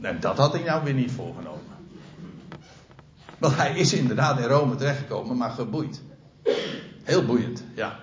En 0.00 0.20
dat 0.20 0.36
had 0.36 0.52
hij 0.52 0.62
nou 0.62 0.84
weer 0.84 0.94
niet 0.94 1.10
voorgenomen. 1.10 1.69
Want 3.40 3.56
hij 3.56 3.76
is 3.76 3.92
inderdaad 3.92 4.38
in 4.38 4.44
Rome 4.44 4.74
terechtgekomen, 4.74 5.36
maar 5.36 5.50
geboeid. 5.50 6.00
Heel 7.02 7.24
boeiend, 7.24 7.62
ja. 7.74 7.98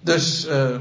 Dus, 0.00 0.46
uh, 0.46 0.74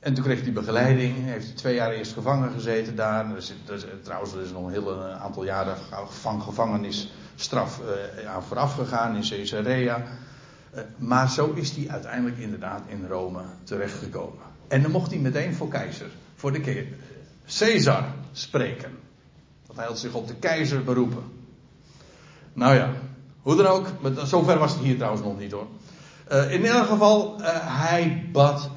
en 0.00 0.14
toen 0.14 0.24
kreeg 0.24 0.40
hij 0.40 0.52
begeleiding. 0.52 1.22
Hij 1.22 1.32
heeft 1.32 1.56
twee 1.56 1.74
jaar 1.74 1.90
eerst 1.90 2.12
gevangen 2.12 2.52
gezeten 2.52 2.96
daar. 2.96 3.30
Er 3.30 3.36
is, 3.36 3.52
er 3.66 4.00
trouwens, 4.02 4.32
er 4.32 4.42
is 4.42 4.50
nog 4.50 4.66
een 4.66 4.72
heel 4.72 5.02
aantal 5.02 5.44
jaren 5.44 5.76
van 6.08 6.42
gevangenisstraf 6.42 7.80
uh, 7.80 8.30
aan 8.30 8.42
vooraf 8.42 8.74
gegaan 8.74 9.16
in 9.16 9.28
Caesarea. 9.28 10.02
Uh, 10.74 10.80
maar 10.96 11.30
zo 11.30 11.52
is 11.52 11.70
hij 11.70 11.88
uiteindelijk 11.88 12.38
inderdaad 12.38 12.82
in 12.86 13.06
Rome 13.06 13.42
terechtgekomen. 13.62 14.42
En 14.68 14.82
dan 14.82 14.90
mocht 14.90 15.10
hij 15.10 15.20
meteen 15.20 15.54
voor 15.54 15.68
keizer 15.68 16.10
voor 16.34 16.52
de 16.52 16.84
Caesar 17.46 18.04
spreken. 18.32 18.98
Dat 19.66 19.76
hij 19.76 19.86
had 19.86 19.98
zich 19.98 20.14
op 20.14 20.26
de 20.26 20.34
keizer 20.34 20.84
beroepen. 20.84 21.41
Nou 22.52 22.74
ja, 22.74 22.90
hoe 23.42 23.56
dan 23.56 23.66
ook, 23.66 23.86
zover 24.24 24.58
was 24.58 24.72
het 24.72 24.80
hier 24.80 24.96
trouwens 24.96 25.22
nog 25.22 25.38
niet 25.38 25.52
hoor. 25.52 25.66
Uh, 26.32 26.52
in 26.52 26.60
ieder 26.60 26.84
geval, 26.84 27.40
uh, 27.40 27.46
hij 27.80 28.28
bad. 28.32 28.70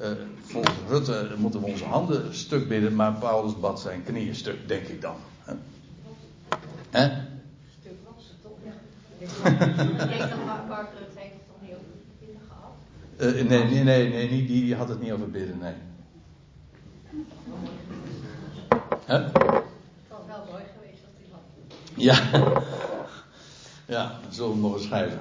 Uh, 0.00 0.08
volgens 0.40 0.74
Rutte 0.88 1.34
moeten 1.36 1.60
we 1.60 1.66
onze 1.66 1.84
handen 1.84 2.34
stuk 2.34 2.68
bidden, 2.68 2.94
maar 2.94 3.12
Paulus 3.12 3.60
bad 3.60 3.80
zijn 3.80 4.04
knieën 4.04 4.34
stuk, 4.34 4.68
denk 4.68 4.86
ik 4.86 5.00
dan. 5.00 5.16
Hè? 5.44 5.54
Hè? 6.90 7.06
Stuk 7.80 7.92
was 8.04 8.24
het 8.28 8.42
toch? 8.42 8.58
Ik 9.98 10.08
denk 10.08 10.18
dat 10.18 10.66
Mark 10.68 10.88
Rutte 10.98 11.18
heeft 11.18 11.32
het 11.32 11.46
toch 11.46 11.60
niet 11.60 11.70
over 11.70 11.86
bidden 12.20 12.40
gehad? 12.48 13.48
nee, 13.48 13.64
nee, 13.64 13.82
nee, 13.84 14.08
nee, 14.08 14.28
die, 14.28 14.46
die 14.46 14.74
had 14.74 14.88
het 14.88 15.00
niet 15.00 15.12
over 15.12 15.30
bidden, 15.30 15.58
nee. 15.58 15.74
Huh? 19.06 19.24
Het 19.24 19.32
was 20.08 20.26
wel 20.26 20.44
mooi 20.50 20.62
geweest 20.74 21.02
als 21.04 21.14
hij 21.16 21.28
had. 21.30 21.42
Ja. 21.96 22.18
Ja, 23.86 24.18
zullen 24.28 24.52
we 24.52 24.58
nog 24.58 24.74
eens 24.74 24.84
schrijven. 24.84 25.18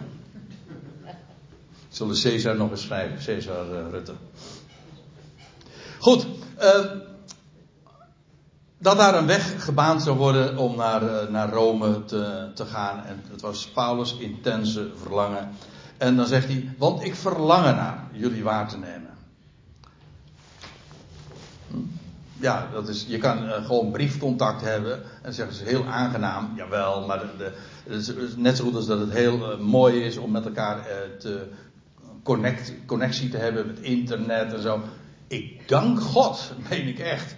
Zullen 1.89 2.21
Caesar 2.21 2.55
nog 2.55 2.71
eens 2.71 2.81
schrijven, 2.81 3.25
Caesar 3.25 3.65
uh, 3.65 3.89
Rutte. 3.91 4.13
Goed, 5.99 6.27
uh, 6.61 6.85
dat 8.77 8.97
daar 8.97 9.15
een 9.15 9.25
weg 9.25 9.63
gebaand 9.63 10.01
zou 10.01 10.17
worden 10.17 10.57
om 10.57 10.75
naar, 10.75 11.03
uh, 11.03 11.29
naar 11.29 11.49
Rome 11.49 12.05
te, 12.05 12.51
te 12.53 12.65
gaan. 12.65 13.05
En 13.05 13.23
het 13.31 13.41
was 13.41 13.67
Paulus' 13.67 14.17
intense 14.17 14.91
verlangen. 15.01 15.49
En 15.97 16.15
dan 16.15 16.27
zegt 16.27 16.47
hij, 16.47 16.75
want 16.77 17.03
ik 17.03 17.15
verlang 17.15 17.63
naar 17.63 18.07
jullie 18.11 18.43
waar 18.43 18.67
te 18.67 18.77
nemen. 18.77 19.12
Ja, 22.43 22.67
dat 22.71 22.87
is, 22.87 23.05
je 23.07 23.17
kan 23.17 23.43
uh, 23.43 23.65
gewoon 23.65 23.91
briefcontact 23.91 24.61
hebben. 24.61 25.01
En 25.21 25.33
zeggen 25.33 25.55
ze 25.55 25.63
heel 25.63 25.85
aangenaam. 25.85 26.53
Jawel, 26.55 27.05
maar 27.05 27.23
de, 27.37 27.51
net 28.37 28.57
zo 28.57 28.63
goed 28.63 28.75
als 28.75 28.85
dat 28.85 28.99
het 28.99 29.11
heel 29.11 29.51
uh, 29.51 29.57
mooi 29.57 30.03
is 30.03 30.17
om 30.17 30.31
met 30.31 30.45
elkaar 30.45 30.77
uh, 30.77 31.17
te 31.19 31.47
connect, 32.23 32.73
connectie 32.85 33.29
te 33.29 33.37
hebben 33.37 33.67
met 33.67 33.79
internet 33.79 34.53
en 34.53 34.61
zo. 34.61 34.81
Ik 35.27 35.67
dank 35.67 36.01
God, 36.01 36.53
meen 36.69 36.87
ik 36.87 36.99
echt, 36.99 37.35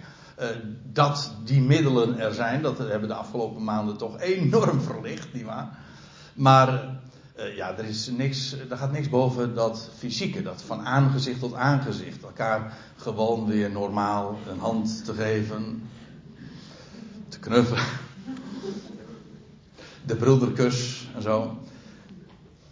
dat 0.92 1.34
die 1.44 1.60
middelen 1.60 2.18
er 2.18 2.34
zijn. 2.34 2.62
Dat 2.62 2.78
hebben 2.78 3.08
de 3.08 3.14
afgelopen 3.14 3.64
maanden 3.64 3.96
toch 3.96 4.20
enorm 4.20 4.80
verlicht, 4.80 5.32
nietwaar? 5.32 5.78
Maar 6.34 6.98
uh, 7.38 7.56
ja, 7.56 7.78
er, 7.78 7.84
is 7.84 8.06
niks, 8.06 8.56
er 8.70 8.76
gaat 8.76 8.92
niks 8.92 9.08
boven 9.08 9.54
dat 9.54 9.90
fysieke, 9.98 10.42
dat 10.42 10.62
van 10.62 10.86
aangezicht 10.86 11.40
tot 11.40 11.54
aangezicht. 11.54 12.22
Elkaar 12.22 12.72
gewoon 12.96 13.46
weer 13.46 13.70
normaal 13.70 14.38
een 14.50 14.58
hand 14.58 15.04
te 15.04 15.14
geven, 15.14 15.88
te 17.28 17.38
knuffelen. 17.38 17.84
De 20.06 20.16
broederkus 20.16 21.08
en 21.14 21.22
zo. 21.22 21.58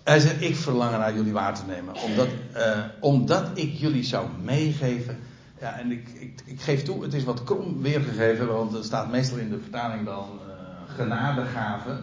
Hij 0.03 0.21
zegt, 0.21 0.41
ik 0.41 0.57
verlang 0.57 0.91
naar 0.91 1.15
jullie 1.15 1.33
waar 1.33 1.55
te 1.55 1.63
nemen. 1.67 1.95
Omdat, 1.95 2.29
uh, 2.57 2.85
omdat 3.01 3.51
ik 3.55 3.73
jullie 3.73 4.05
zou 4.05 4.29
meegeven. 4.43 5.19
Ja, 5.61 5.79
en 5.79 5.91
ik, 5.91 6.09
ik, 6.09 6.43
ik, 6.45 6.61
geef 6.61 6.83
toe, 6.83 7.03
het 7.03 7.15
is 7.15 7.25
wat 7.25 7.45
krom 7.45 7.83
weergegeven. 7.83 8.47
Want 8.47 8.75
er 8.75 8.85
staat 8.85 9.11
meestal 9.11 9.39
in 9.39 9.51
de 9.51 9.61
vertaling 9.61 10.05
dan 10.05 10.29
uh, 10.49 10.95
genadegave. 10.95 12.01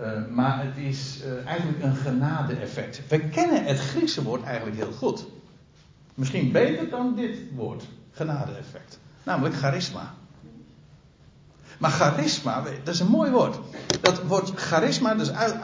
Uh, 0.00 0.26
maar 0.30 0.64
het 0.64 0.76
is 0.76 1.20
eigenlijk 1.44 1.82
een 1.82 1.96
genade-effect. 1.96 3.00
We 3.08 3.20
kennen 3.20 3.64
het 3.64 3.78
Griekse 3.78 4.22
woord 4.22 4.42
eigenlijk 4.42 4.76
heel 4.76 4.92
goed. 4.92 5.24
Misschien 6.14 6.52
beter 6.52 6.88
dan 6.88 7.14
dit 7.14 7.38
woord. 7.54 7.84
Genade-effect. 8.10 8.98
Namelijk 9.22 9.54
charisma. 9.54 10.14
Maar 11.78 11.90
charisma, 11.90 12.62
dat 12.84 12.94
is 12.94 13.00
een 13.00 13.06
mooi 13.06 13.30
woord. 13.30 13.58
Dat 14.00 14.22
woord 14.22 14.50
charisma 14.54 15.14
is 15.14 15.30
uit, 15.30 15.54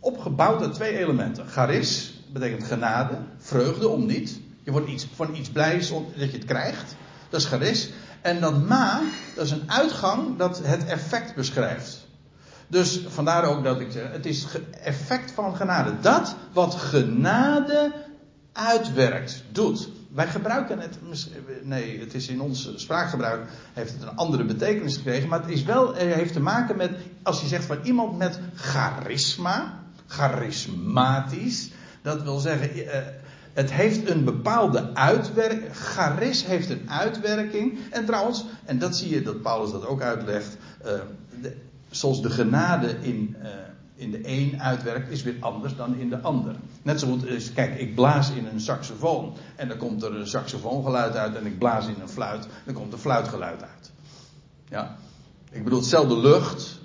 opgebouwd 0.00 0.62
uit 0.62 0.74
twee 0.74 0.98
elementen. 0.98 1.48
Charis 1.48 2.20
betekent 2.32 2.64
genade, 2.64 3.18
vreugde 3.38 3.88
om 3.88 4.06
niet. 4.06 4.40
Je 4.62 4.70
wordt 4.70 4.88
iets, 4.88 5.06
van 5.14 5.34
iets 5.34 5.48
blij 5.48 5.78
dat 5.78 6.30
je 6.30 6.36
het 6.36 6.44
krijgt. 6.44 6.96
Dat 7.28 7.40
is 7.40 7.46
charis. 7.46 7.90
En 8.20 8.40
dan 8.40 8.66
ma, 8.66 9.00
dat 9.34 9.44
is 9.44 9.50
een 9.50 9.70
uitgang 9.70 10.38
dat 10.38 10.60
het 10.62 10.84
effect 10.84 11.34
beschrijft. 11.34 12.03
Dus 12.68 13.00
vandaar 13.08 13.44
ook 13.44 13.64
dat 13.64 13.80
ik 13.80 13.90
zeg, 13.90 14.12
het 14.12 14.26
is 14.26 14.46
effect 14.82 15.30
van 15.30 15.56
genade. 15.56 16.00
Dat 16.00 16.36
wat 16.52 16.74
genade 16.74 17.92
uitwerkt, 18.52 19.42
doet. 19.52 19.88
Wij 20.10 20.26
gebruiken 20.26 20.78
het, 20.78 20.98
nee, 21.62 22.00
het 22.00 22.14
is 22.14 22.28
in 22.28 22.40
ons 22.40 22.70
spraakgebruik, 22.76 23.48
heeft 23.72 23.92
het 23.92 24.02
een 24.02 24.16
andere 24.16 24.44
betekenis 24.44 24.96
gekregen, 24.96 25.28
maar 25.28 25.40
het 25.40 25.50
is 25.50 25.62
wel, 25.62 25.94
heeft 25.94 26.32
te 26.32 26.40
maken 26.40 26.76
met, 26.76 26.90
als 27.22 27.40
je 27.40 27.46
zegt 27.46 27.64
van 27.64 27.78
iemand 27.82 28.18
met 28.18 28.38
charisma, 28.54 29.82
charismatisch, 30.06 31.70
dat 32.02 32.22
wil 32.22 32.38
zeggen, 32.38 32.88
eh, 32.92 33.00
het 33.52 33.72
heeft 33.72 34.10
een 34.10 34.24
bepaalde 34.24 34.94
uitwerking, 34.94 35.76
charis 35.76 36.44
heeft 36.44 36.70
een 36.70 36.90
uitwerking, 36.90 37.78
en 37.90 38.04
trouwens, 38.04 38.44
en 38.64 38.78
dat 38.78 38.96
zie 38.96 39.10
je 39.10 39.22
dat 39.22 39.42
Paulus 39.42 39.70
dat 39.70 39.86
ook 39.86 40.02
uitlegt, 40.02 40.56
de, 41.40 41.56
zoals 41.96 42.22
de 42.22 42.30
genade 42.30 42.96
in, 43.00 43.36
uh, 43.42 43.48
in 43.94 44.10
de 44.10 44.20
een 44.22 44.60
uitwerkt, 44.60 45.10
is 45.10 45.22
weer 45.22 45.36
anders 45.40 45.76
dan 45.76 45.96
in 45.96 46.08
de 46.08 46.20
ander. 46.20 46.54
Net 46.82 47.00
zo 47.00 47.08
goed 47.08 47.26
is, 47.26 47.52
kijk, 47.52 47.78
ik 47.78 47.94
blaas 47.94 48.30
in 48.30 48.46
een 48.46 48.60
saxofoon 48.60 49.36
en 49.56 49.68
dan 49.68 49.76
komt 49.76 50.02
er 50.02 50.14
een 50.14 50.26
saxofoongeluid 50.26 51.16
uit 51.16 51.36
en 51.36 51.46
ik 51.46 51.58
blaas 51.58 51.86
in 51.86 51.96
een 52.00 52.08
fluit, 52.08 52.46
dan 52.64 52.74
komt 52.74 52.92
er 52.92 52.98
fluitgeluid 52.98 53.62
uit. 53.62 53.90
Ja. 54.68 54.96
Ik 55.50 55.64
bedoel, 55.64 55.78
hetzelfde 55.78 56.18
lucht, 56.18 56.78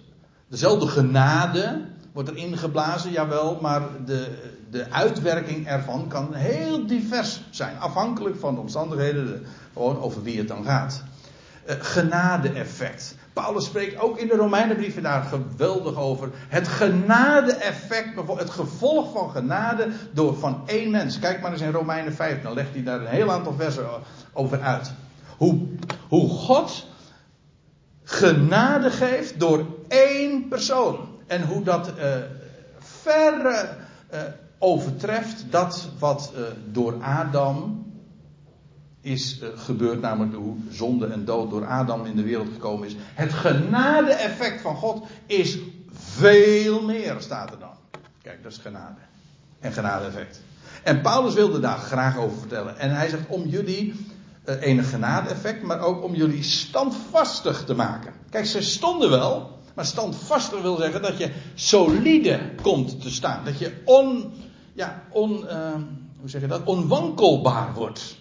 dezelfde 0.48 0.88
genade 0.88 1.86
wordt 2.12 2.30
er 2.30 2.38
ingeblazen, 2.38 3.12
jawel, 3.12 3.58
maar 3.62 3.82
de, 4.06 4.52
de 4.70 4.92
uitwerking 4.92 5.68
ervan 5.68 6.08
kan 6.08 6.34
heel 6.34 6.88
divers 6.88 7.42
zijn, 7.50 7.80
afhankelijk 7.80 8.36
van 8.36 8.54
de 8.54 8.62
omstandigheden, 8.62 9.26
de, 9.26 9.42
gewoon 9.74 10.00
over 10.00 10.24
wie 10.24 10.38
het 10.38 10.48
dan 10.48 10.64
gaat. 10.64 11.04
Uh, 11.70 11.76
genade-effect. 11.80 13.16
Paulus 13.34 13.66
spreekt 13.66 14.00
ook 14.00 14.18
in 14.18 14.28
de 14.28 14.36
Romeinenbrieven 14.36 15.04
daar 15.04 15.24
geweldig 15.24 15.96
over. 15.96 16.30
Het 16.48 16.68
genade-effect, 16.68 18.10
het 18.38 18.50
gevolg 18.50 19.12
van 19.12 19.30
genade 19.30 19.88
door 20.14 20.36
van 20.36 20.62
één 20.66 20.92
mens. 20.92 21.20
Kijk 21.20 21.42
maar 21.42 21.52
eens 21.52 21.62
in 21.62 21.72
Romeinen 21.72 22.14
5, 22.14 22.42
dan 22.42 22.54
legt 22.54 22.74
hij 22.74 22.84
daar 22.84 23.00
een 23.00 23.06
heel 23.06 23.32
aantal 23.32 23.54
versen 23.54 23.86
over 24.34 24.62
uit. 24.62 24.92
Hoe, 25.38 25.68
hoe 26.08 26.30
God 26.30 26.86
genade 28.04 28.92
geeft 28.92 29.40
door 29.40 29.66
één 29.88 30.48
persoon. 30.48 30.98
En 31.28 31.42
hoe 31.42 31.64
dat 31.64 31.92
uh, 31.98 32.04
ver 32.80 33.46
uh, 34.14 34.20
overtreft 34.60 35.46
dat 35.50 35.90
wat 36.00 36.34
door 36.72 37.04
Adam 37.04 37.88
is 39.02 39.40
uh, 39.42 39.50
gebeurd, 39.56 40.02
namelijk 40.02 40.36
hoe 40.36 40.56
zonde 40.70 41.08
en 41.08 41.26
dood 41.26 41.50
door 41.50 41.66
Adam 41.66 42.06
in 42.06 42.16
de 42.16 42.24
wereld 42.24 42.48
gekomen 42.54 42.88
is. 42.88 42.96
Het 43.00 43.34
genade-effect 43.34 44.62
van 44.62 44.76
God 44.76 45.08
is 45.26 45.58
veel 45.94 46.82
meer, 46.82 47.16
staat 47.20 47.52
er 47.52 47.60
dan. 47.60 48.02
Kijk, 48.22 48.44
dat 48.44 48.52
is 48.52 48.58
genade. 48.58 49.00
En 49.60 49.72
genade-effect. 49.72 50.42
En 50.84 51.02
Paulus 51.02 51.34
wilde 51.34 51.60
daar 51.60 51.78
graag 51.78 52.18
over 52.18 52.38
vertellen. 52.38 52.78
En 52.78 52.96
hij 52.96 53.10
zegt 53.10 53.28
om 53.28 53.46
jullie 53.46 53.94
uh, 54.46 54.62
enig 54.62 54.90
genade-effect, 54.90 55.64
maar 55.64 55.82
ook 55.82 56.04
om 56.04 56.16
jullie 56.16 56.44
standvastig 56.44 57.64
te 57.64 57.74
maken. 57.74 58.14
Kijk, 58.30 58.46
ze 58.46 58.62
stonden 58.62 59.10
wel, 59.10 59.60
maar 59.74 59.86
standvastig 59.86 60.62
wil 60.62 60.76
zeggen 60.76 61.02
dat 61.02 61.18
je 61.18 61.32
solide 61.54 62.40
komt 62.62 63.02
te 63.02 63.12
staan. 63.12 63.46
Dat 63.46 63.60
je 63.60 63.82
on, 63.86 64.32
ja, 64.74 65.04
on, 65.10 65.32
uh, 65.32 65.74
hoe 66.20 66.30
zeg 66.30 66.42
je 66.42 66.48
dat? 66.48 66.64
onwankelbaar 66.64 67.74
wordt. 67.74 68.19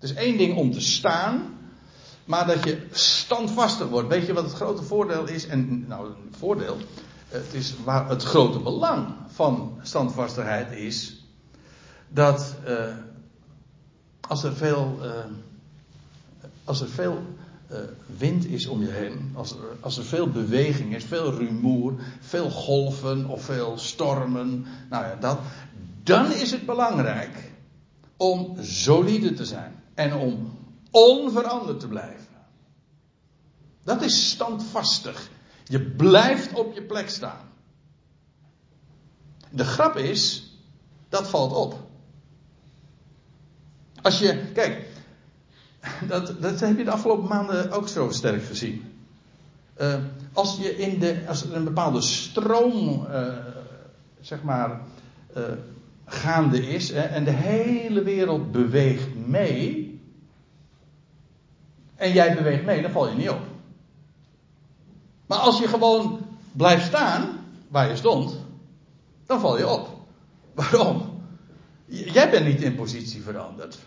Het 0.00 0.10
is 0.10 0.16
één 0.16 0.36
ding 0.36 0.56
om 0.56 0.72
te 0.72 0.80
staan, 0.80 1.58
maar 2.24 2.46
dat 2.46 2.64
je 2.64 2.86
standvastig 2.90 3.88
wordt. 3.88 4.08
Weet 4.08 4.26
je 4.26 4.32
wat 4.32 4.44
het 4.44 4.52
grote 4.52 4.82
voordeel 4.82 5.26
is? 5.26 5.46
En 5.46 5.84
nou, 5.88 6.10
voordeel. 6.30 6.76
Het 7.28 7.54
is 7.54 7.74
waar 7.84 8.08
het 8.08 8.22
grote 8.22 8.58
belang 8.58 9.14
van 9.26 9.78
standvastigheid 9.82 10.72
is. 10.72 11.24
Dat 12.08 12.54
uh, 12.68 12.84
als 14.28 14.42
er 14.42 14.56
veel, 14.56 14.98
uh, 15.02 15.10
als 16.64 16.80
er 16.80 16.88
veel 16.88 17.22
uh, 17.70 17.78
wind 18.18 18.46
is 18.46 18.66
om 18.66 18.80
je 18.80 18.90
heen, 18.90 19.30
als 19.34 19.50
er, 19.50 19.76
als 19.80 19.98
er 19.98 20.04
veel 20.04 20.28
beweging 20.28 20.94
is, 20.94 21.04
veel 21.04 21.32
rumoer, 21.32 21.94
veel 22.20 22.50
golven 22.50 23.26
of 23.26 23.44
veel 23.44 23.78
stormen, 23.78 24.66
nou 24.90 25.04
ja, 25.04 25.16
dat, 25.20 25.38
dan 26.02 26.32
is 26.32 26.50
het 26.50 26.66
belangrijk 26.66 27.52
om 28.16 28.56
solide 28.60 29.32
te 29.32 29.44
zijn 29.44 29.79
en 29.94 30.14
om 30.14 30.58
onveranderd 30.90 31.80
te 31.80 31.88
blijven. 31.88 32.26
Dat 33.82 34.02
is 34.02 34.30
standvastig. 34.30 35.30
Je 35.64 35.80
blijft 35.80 36.52
op 36.52 36.74
je 36.74 36.82
plek 36.82 37.08
staan. 37.08 37.48
De 39.50 39.64
grap 39.64 39.96
is, 39.96 40.52
dat 41.08 41.28
valt 41.28 41.52
op. 41.52 41.88
Als 44.02 44.18
je, 44.18 44.50
kijk, 44.52 44.86
dat, 46.08 46.42
dat 46.42 46.60
heb 46.60 46.78
je 46.78 46.84
de 46.84 46.90
afgelopen 46.90 47.28
maanden 47.28 47.70
ook 47.70 47.88
zo 47.88 48.10
sterk 48.10 48.44
gezien. 48.44 48.94
Uh, 49.80 49.94
als 50.32 50.56
je 50.56 50.76
in 50.76 50.98
de, 50.98 51.24
als 51.28 51.44
er 51.44 51.54
een 51.54 51.64
bepaalde 51.64 52.00
stroom, 52.00 53.06
uh, 53.10 53.36
zeg 54.20 54.42
maar, 54.42 54.80
uh, 55.36 55.44
gaande 56.12 56.66
is 56.66 56.90
hè, 56.90 57.00
en 57.00 57.24
de 57.24 57.30
hele 57.30 58.02
wereld 58.02 58.52
beweegt 58.52 59.14
mee. 59.14 60.00
En 61.96 62.12
jij 62.12 62.34
beweegt 62.34 62.64
mee, 62.64 62.82
dan 62.82 62.90
val 62.90 63.08
je 63.08 63.14
niet 63.14 63.30
op. 63.30 63.40
Maar 65.26 65.38
als 65.38 65.58
je 65.58 65.68
gewoon 65.68 66.26
blijft 66.52 66.86
staan 66.86 67.28
waar 67.68 67.88
je 67.88 67.96
stond, 67.96 68.36
dan 69.26 69.40
val 69.40 69.58
je 69.58 69.68
op. 69.68 69.88
Waarom? 70.54 71.22
Jij 71.86 72.30
bent 72.30 72.46
niet 72.46 72.62
in 72.62 72.74
positie 72.74 73.22
veranderd. 73.22 73.78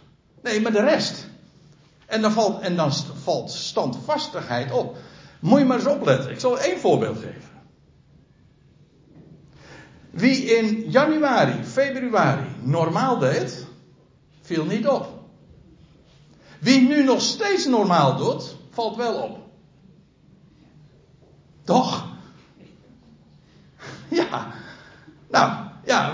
Nee, 0.41 0.61
maar 0.61 0.71
de 0.71 0.81
rest. 0.83 1.27
En 2.05 2.21
dan 2.21 2.31
valt, 2.31 2.61
en 2.61 2.75
dan 2.75 2.93
valt 3.23 3.51
standvastigheid 3.51 4.71
op. 4.71 4.97
Moet 5.39 5.59
je 5.59 5.65
maar 5.65 5.77
eens 5.77 5.87
opletten. 5.87 6.31
Ik 6.31 6.39
zal 6.39 6.59
één 6.59 6.79
voorbeeld 6.79 7.17
geven. 7.17 7.52
Wie 10.13 10.45
in 10.45 10.91
januari, 10.91 11.63
februari 11.63 12.45
normaal 12.61 13.19
deed, 13.19 13.65
viel 14.41 14.65
niet 14.65 14.87
op. 14.87 15.07
Wie 16.59 16.81
nu 16.87 17.03
nog 17.03 17.21
steeds 17.21 17.65
normaal 17.65 18.17
doet, 18.17 18.55
valt 18.69 18.95
wel 18.95 19.15
op. 19.15 19.37
Toch? 21.63 22.05
Ja. 24.09 24.53
Nou, 25.29 25.51
ja, 25.85 26.13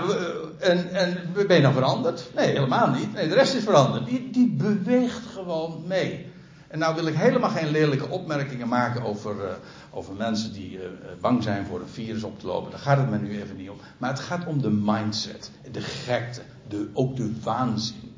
en, 0.58 0.94
en 0.94 1.32
ben 1.32 1.56
je 1.56 1.62
dan 1.62 1.72
veranderd? 1.72 2.30
Nee, 2.34 2.46
helemaal 2.46 2.90
niet. 2.90 3.12
Nee, 3.12 3.28
de 3.28 3.34
rest 3.34 3.54
is 3.54 3.64
veranderd. 3.64 4.06
Die, 4.06 4.30
die 4.30 4.50
beweegt 4.52 5.26
gewoon 5.26 5.82
mee. 5.86 6.29
En 6.70 6.78
nou 6.78 6.94
wil 6.94 7.06
ik 7.06 7.14
helemaal 7.14 7.50
geen 7.50 7.70
lelijke 7.70 8.08
opmerkingen 8.08 8.68
maken 8.68 9.02
over, 9.02 9.36
uh, 9.36 9.52
over 9.90 10.14
mensen 10.14 10.52
die 10.52 10.72
uh, 10.72 10.82
bang 11.20 11.42
zijn 11.42 11.66
voor 11.66 11.80
een 11.80 11.88
virus 11.88 12.22
op 12.22 12.38
te 12.38 12.46
lopen. 12.46 12.70
Daar 12.70 12.80
gaat 12.80 12.98
het 12.98 13.10
me 13.10 13.18
nu 13.18 13.40
even 13.40 13.56
niet 13.56 13.70
om. 13.70 13.76
Maar 13.98 14.10
het 14.10 14.20
gaat 14.20 14.46
om 14.46 14.62
de 14.62 14.70
mindset, 14.70 15.50
de 15.70 15.80
gekte, 15.80 16.40
de, 16.68 16.90
ook 16.92 17.16
de 17.16 17.32
waanzin. 17.42 18.14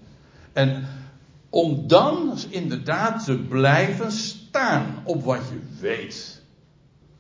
En 0.53 0.87
om 1.51 1.87
dan 1.87 2.39
inderdaad 2.49 3.25
te 3.25 3.39
blijven 3.39 4.13
staan 4.13 5.03
op 5.05 5.25
wat 5.25 5.41
je 5.51 5.61
weet. 5.81 6.43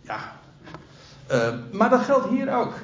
Ja. 0.00 0.32
Uh, 1.30 1.54
maar 1.70 1.90
dat 1.90 2.00
geldt 2.00 2.28
hier 2.28 2.54
ook. 2.54 2.74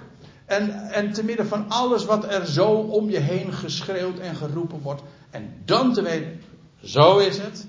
En, 0.47 0.71
en 0.91 1.13
te 1.13 1.25
midden 1.25 1.47
van 1.47 1.69
alles 1.69 2.05
wat 2.05 2.33
er 2.33 2.47
zo 2.47 2.71
om 2.71 3.11
je 3.11 3.19
heen 3.19 3.53
geschreeuwd 3.53 4.19
en 4.19 4.37
geroepen 4.37 4.81
wordt. 4.81 5.03
En 5.31 5.53
dan 5.65 5.93
te 5.93 6.03
weten, 6.03 6.41
zo 6.83 7.19
is 7.19 7.39
het. 7.39 7.67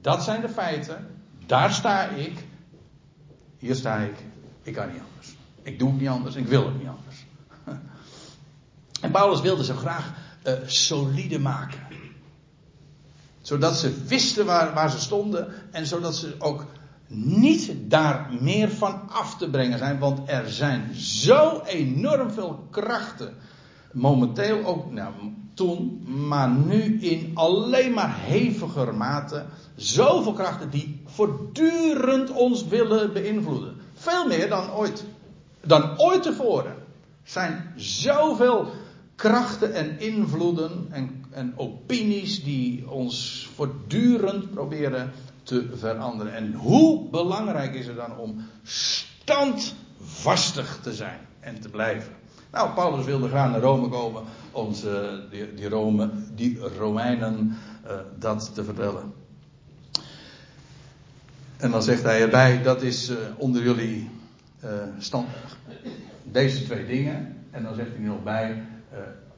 Dat 0.00 0.22
zijn 0.22 0.40
de 0.40 0.48
feiten. 0.48 1.06
Daar 1.46 1.72
sta 1.72 2.08
ik. 2.08 2.44
Hier 3.58 3.74
sta 3.74 3.96
ik. 3.96 4.24
Ik 4.62 4.74
kan 4.74 4.92
niet 4.92 5.00
anders. 5.12 5.36
Ik 5.62 5.78
doe 5.78 5.90
het 5.90 6.00
niet 6.00 6.08
anders. 6.08 6.34
Ik 6.34 6.46
wil 6.46 6.64
het 6.64 6.78
niet 6.78 6.88
anders. 6.88 7.24
En 9.00 9.10
Paulus 9.10 9.40
wilde 9.40 9.64
ze 9.64 9.74
graag 9.74 10.12
uh, 10.46 10.52
solide 10.66 11.38
maken. 11.38 11.80
Zodat 13.40 13.76
ze 13.76 14.04
wisten 14.04 14.46
waar, 14.46 14.74
waar 14.74 14.90
ze 14.90 14.98
stonden 14.98 15.54
en 15.70 15.86
zodat 15.86 16.16
ze 16.16 16.34
ook 16.38 16.66
niet 17.06 17.72
daar 17.78 18.28
meer 18.40 18.70
van 18.70 19.08
af 19.08 19.36
te 19.36 19.50
brengen 19.50 19.78
zijn. 19.78 19.98
Want 19.98 20.28
er 20.28 20.50
zijn 20.50 20.94
zo 20.94 21.62
enorm 21.66 22.30
veel 22.30 22.66
krachten. 22.70 23.34
Momenteel 23.92 24.64
ook, 24.64 24.90
nou, 24.90 25.12
toen, 25.60 26.02
maar 26.28 26.50
nu 26.50 27.00
in 27.00 27.30
alleen 27.34 27.92
maar 27.92 28.14
heviger 28.16 28.94
mate. 28.94 29.44
Zoveel 29.76 30.32
krachten 30.32 30.70
die 30.70 31.02
voortdurend 31.06 32.30
ons 32.30 32.66
willen 32.66 33.12
beïnvloeden. 33.12 33.76
Veel 33.94 34.26
meer 34.26 34.48
dan 34.48 34.70
ooit. 34.70 35.04
Dan 35.64 35.98
ooit 35.98 36.22
tevoren. 36.22 36.74
Zijn 37.22 37.72
zoveel 37.76 38.68
krachten 39.16 39.74
en 39.74 39.98
invloeden 39.98 40.86
en, 40.90 41.24
en 41.30 41.52
opinies 41.56 42.44
die 42.44 42.90
ons 42.90 43.48
voortdurend 43.54 44.50
proberen 44.50 45.12
te 45.42 45.70
veranderen. 45.74 46.34
En 46.34 46.52
hoe 46.52 47.10
belangrijk 47.10 47.74
is 47.74 47.86
het 47.86 47.96
dan 47.96 48.16
om 48.16 48.44
standvastig 48.62 50.78
te 50.82 50.92
zijn 50.92 51.20
en 51.40 51.60
te 51.60 51.68
blijven? 51.68 52.19
Nou, 52.52 52.70
Paulus 52.74 53.04
wilde 53.04 53.28
graag 53.28 53.50
naar 53.50 53.60
Rome 53.60 53.88
komen 53.88 54.22
om 54.50 54.72
die, 55.30 55.54
die, 55.54 55.68
Rome, 55.68 56.10
die 56.34 56.58
Romeinen 56.78 57.56
uh, 57.86 57.92
dat 58.18 58.54
te 58.54 58.64
vertellen. 58.64 59.12
En 61.56 61.70
dan 61.70 61.82
zegt 61.82 62.02
hij 62.02 62.20
erbij, 62.20 62.62
dat 62.62 62.82
is 62.82 63.10
uh, 63.10 63.16
onder 63.36 63.62
jullie 63.62 64.10
uh, 64.64 65.18
deze 66.24 66.64
twee 66.64 66.86
dingen. 66.86 67.36
En 67.50 67.62
dan 67.62 67.74
zegt 67.74 67.90
hij 67.90 68.04
nog 68.04 68.22
bij, 68.22 68.62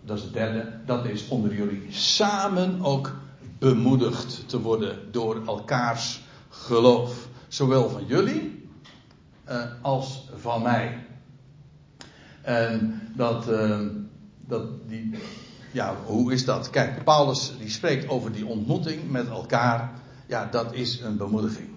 dat 0.04 0.16
is 0.16 0.22
het 0.22 0.32
derde, 0.32 0.72
dat 0.86 1.04
is 1.04 1.28
onder 1.28 1.54
jullie 1.54 1.86
samen 1.90 2.84
ook 2.84 3.14
bemoedigd 3.58 4.48
te 4.48 4.60
worden 4.60 4.98
door 5.10 5.42
elkaars 5.46 6.22
geloof. 6.48 7.28
Zowel 7.48 7.88
van 7.88 8.06
jullie 8.06 8.68
als 9.80 10.28
van 10.36 10.62
mij. 10.62 11.06
En 12.42 13.00
dat, 13.16 13.48
uh, 13.48 13.80
dat 14.46 14.88
die, 14.88 15.14
ja, 15.72 15.94
hoe 16.04 16.32
is 16.32 16.44
dat? 16.44 16.70
Kijk, 16.70 17.04
Paulus 17.04 17.52
die 17.58 17.68
spreekt 17.68 18.08
over 18.08 18.32
die 18.32 18.46
ontmoeting 18.46 19.10
met 19.10 19.28
elkaar. 19.28 19.90
Ja, 20.26 20.48
dat 20.50 20.74
is 20.74 21.00
een 21.00 21.16
bemoediging. 21.16 21.68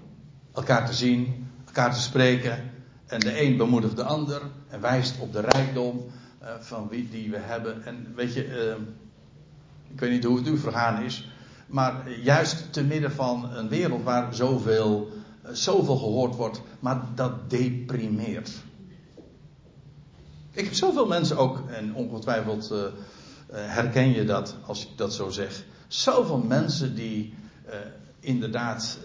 Elkaar 0.53 0.86
te 0.86 0.93
zien, 0.93 1.47
elkaar 1.66 1.93
te 1.93 2.01
spreken. 2.01 2.72
En 3.05 3.20
de 3.20 3.41
een 3.41 3.57
bemoedigt 3.57 3.95
de 3.95 4.03
ander 4.03 4.41
en 4.70 4.82
wijst 4.82 5.20
op 5.20 5.34
de 5.34 5.41
rijkdom 5.41 6.05
uh, 6.41 6.49
van 6.59 6.88
wie 6.89 7.09
die 7.09 7.30
we 7.32 7.38
hebben. 7.38 7.86
En 7.86 8.13
weet 8.16 8.34
je, 8.34 8.76
ik 9.91 9.99
weet 9.99 10.11
niet 10.11 10.24
hoe 10.24 10.38
het 10.38 10.47
u 10.47 10.57
vergaan 10.57 11.03
is. 11.03 11.30
Maar 11.68 12.11
juist 12.24 12.74
te 12.74 12.84
midden 12.84 13.11
van 13.11 13.49
een 13.53 13.70
wereld 13.70 14.03
waar 14.03 14.34
zoveel, 14.34 15.11
zoveel 15.51 15.97
gehoord 15.97 16.36
wordt, 16.36 16.61
maar 16.80 17.01
dat 17.16 17.49
deprimeert. 17.49 18.51
Ik 20.55 20.65
heb 20.65 20.73
zoveel 20.73 21.07
mensen 21.07 21.37
ook, 21.37 21.69
en 21.69 21.95
ongetwijfeld 21.95 22.71
uh, 22.71 22.79
herken 23.49 24.11
je 24.11 24.25
dat 24.25 24.55
als 24.65 24.85
ik 24.85 24.97
dat 24.97 25.13
zo 25.13 25.29
zeg. 25.29 25.63
Zoveel 25.87 26.37
mensen 26.37 26.95
die 26.95 27.33
uh, 27.67 27.73
inderdaad 28.19 28.97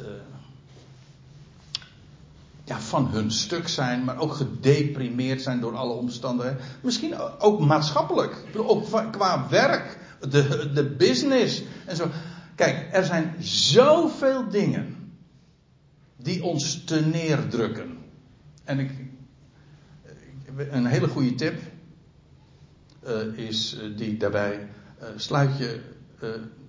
ja, 2.64 2.80
van 2.80 3.08
hun 3.08 3.30
stuk 3.30 3.68
zijn, 3.68 4.04
maar 4.04 4.18
ook 4.18 4.32
gedeprimeerd 4.32 5.42
zijn 5.42 5.60
door 5.60 5.76
alle 5.76 5.92
omstandigheden. 5.92 6.60
Misschien 6.80 7.18
ook 7.38 7.60
maatschappelijk, 7.60 8.44
ook 8.56 9.10
qua 9.10 9.46
werk, 9.48 9.98
de, 10.20 10.70
de 10.74 10.84
business 10.84 11.62
en 11.86 11.96
zo. 11.96 12.08
Kijk, 12.54 12.88
er 12.92 13.04
zijn 13.04 13.34
zoveel 13.44 14.48
dingen 14.48 15.12
die 16.16 16.44
ons 16.44 16.84
te 16.84 17.00
neerdrukken. 17.00 17.98
En 18.64 18.78
ik, 18.78 19.09
een 20.56 20.86
hele 20.86 21.08
goede 21.08 21.34
tip 21.34 21.60
uh, 23.06 23.38
is 23.46 23.74
uh, 23.74 23.96
die 23.96 24.16
daarbij 24.16 24.68
uh, 25.02 25.08
sluit 25.16 25.58
je, 25.58 25.80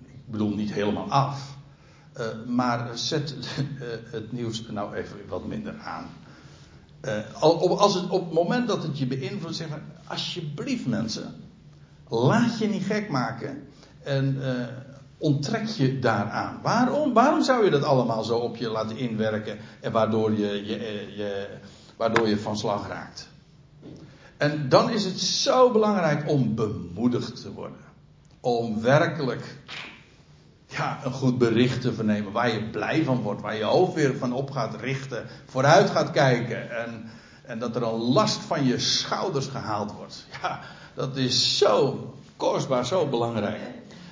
ik 0.06 0.32
bedoel 0.32 0.56
niet 0.56 0.74
helemaal 0.74 1.10
af, 1.10 1.58
maar 2.48 2.98
zet 2.98 3.36
het 4.16 4.32
nieuws 4.32 4.68
nou 4.70 4.96
even 4.96 5.18
wat 5.28 5.46
minder 5.46 5.78
aan. 5.80 6.06
als 7.78 7.94
het, 7.94 8.10
op 8.10 8.26
het 8.26 8.34
moment 8.34 8.68
dat 8.68 8.84
het 8.84 8.98
je 8.98 9.08
beïnvloedt, 9.08 9.56
zeg 9.56 9.70
maar, 9.70 9.82
alsjeblieft 10.08 10.86
mensen, 10.88 11.36
laat 12.08 12.60
je 12.60 12.68
niet 12.68 12.84
gek 12.84 13.10
maken 13.10 13.68
en 14.04 14.38
onttrek 15.18 15.66
je 15.66 16.00
daaraan. 16.00 16.60
Waarom? 16.62 17.14
Waarom 17.14 17.44
zou 17.44 17.64
je 17.64 17.70
dat 17.70 17.84
allemaal 17.84 18.24
zo 18.24 18.38
op 18.38 18.56
je 18.56 18.70
laten 18.70 18.98
inwerken 18.98 19.58
en 19.80 19.92
waardoor 19.92 20.32
je, 20.32 20.66
je, 20.66 20.78
je, 21.16 21.48
waardoor 21.98 22.28
je 22.28 22.38
van 22.38 22.58
slag 22.58 22.88
raakt? 22.88 23.31
En 24.42 24.70
dan 24.70 24.90
is 24.90 25.04
het 25.04 25.20
zo 25.20 25.72
belangrijk 25.72 26.30
om 26.30 26.56
bemoedigd 26.56 27.42
te 27.42 27.52
worden. 27.52 27.78
Om 28.40 28.82
werkelijk 28.82 29.58
ja, 30.68 31.00
een 31.04 31.12
goed 31.12 31.38
bericht 31.38 31.82
te 31.82 31.94
vernemen 31.94 32.32
waar 32.32 32.52
je 32.52 32.70
blij 32.70 33.04
van 33.04 33.22
wordt, 33.22 33.42
waar 33.42 33.56
je 33.56 33.64
hoofd 33.64 33.94
weer 33.94 34.18
van 34.18 34.34
op 34.34 34.52
gaat 34.52 34.82
richten, 34.82 35.26
vooruit 35.46 35.90
gaat 35.90 36.12
kijken 36.12 36.78
en, 36.78 37.10
en 37.44 37.60
dat 37.60 37.76
er 37.76 37.84
een 37.84 38.00
last 38.00 38.40
van 38.42 38.66
je 38.66 38.80
schouders 38.80 39.48
gehaald 39.48 39.92
wordt. 39.92 40.26
Ja, 40.42 40.60
dat 40.94 41.16
is 41.16 41.58
zo 41.58 42.14
kostbaar, 42.36 42.86
zo 42.86 43.08
belangrijk. 43.08 43.62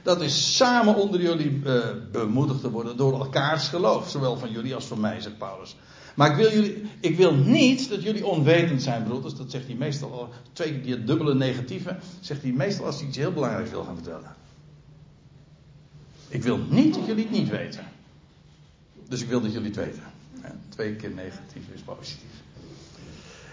Dat 0.04 0.22
is 0.22 0.56
samen 0.56 0.96
onder 0.96 1.22
jullie 1.22 1.62
uh, 1.66 1.84
bemoedigd 2.12 2.62
te 2.62 2.72
worden 2.72 2.98
door 2.98 3.20
elkaars 3.20 3.68
geloof. 3.68 4.10
Zowel 4.10 4.38
van 4.38 4.52
jullie 4.52 4.76
als 4.76 4.86
van 4.86 5.00
mij, 5.00 5.22
zegt 5.22 5.38
Paulus. 5.38 5.76
Maar 6.20 6.30
ik 6.32 6.36
wil, 6.36 6.52
jullie, 6.52 6.84
ik 7.00 7.18
wil 7.18 7.36
niet 7.36 7.90
dat 7.90 8.04
jullie 8.04 8.26
onwetend 8.26 8.82
zijn, 8.82 9.04
broeders. 9.04 9.36
Dat 9.36 9.52
zegt 9.52 9.66
hij 9.66 9.76
meestal 9.76 10.12
al. 10.12 10.30
Twee 10.54 10.80
keer 10.80 11.06
dubbele 11.06 11.36
negatieve. 11.36 11.98
Zegt 12.20 12.42
hij 12.42 12.52
meestal 12.52 12.86
als 12.86 13.00
hij 13.00 13.08
iets 13.08 13.18
heel 13.18 13.32
belangrijks 13.32 13.70
wil 13.70 13.84
gaan 13.84 13.96
vertellen. 13.96 14.36
Ik 16.28 16.44
wil 16.44 16.58
niet 16.70 16.94
dat 16.94 17.06
jullie 17.06 17.24
het 17.24 17.32
niet 17.32 17.50
weten. 17.50 17.86
Dus 19.08 19.22
ik 19.22 19.28
wil 19.30 19.42
dat 19.42 19.52
jullie 19.52 19.68
het 19.68 19.76
weten. 19.76 20.04
Twee 20.70 20.96
keer 20.96 21.12
negatief 21.12 21.64
is 21.74 21.82
positief. 21.82 22.42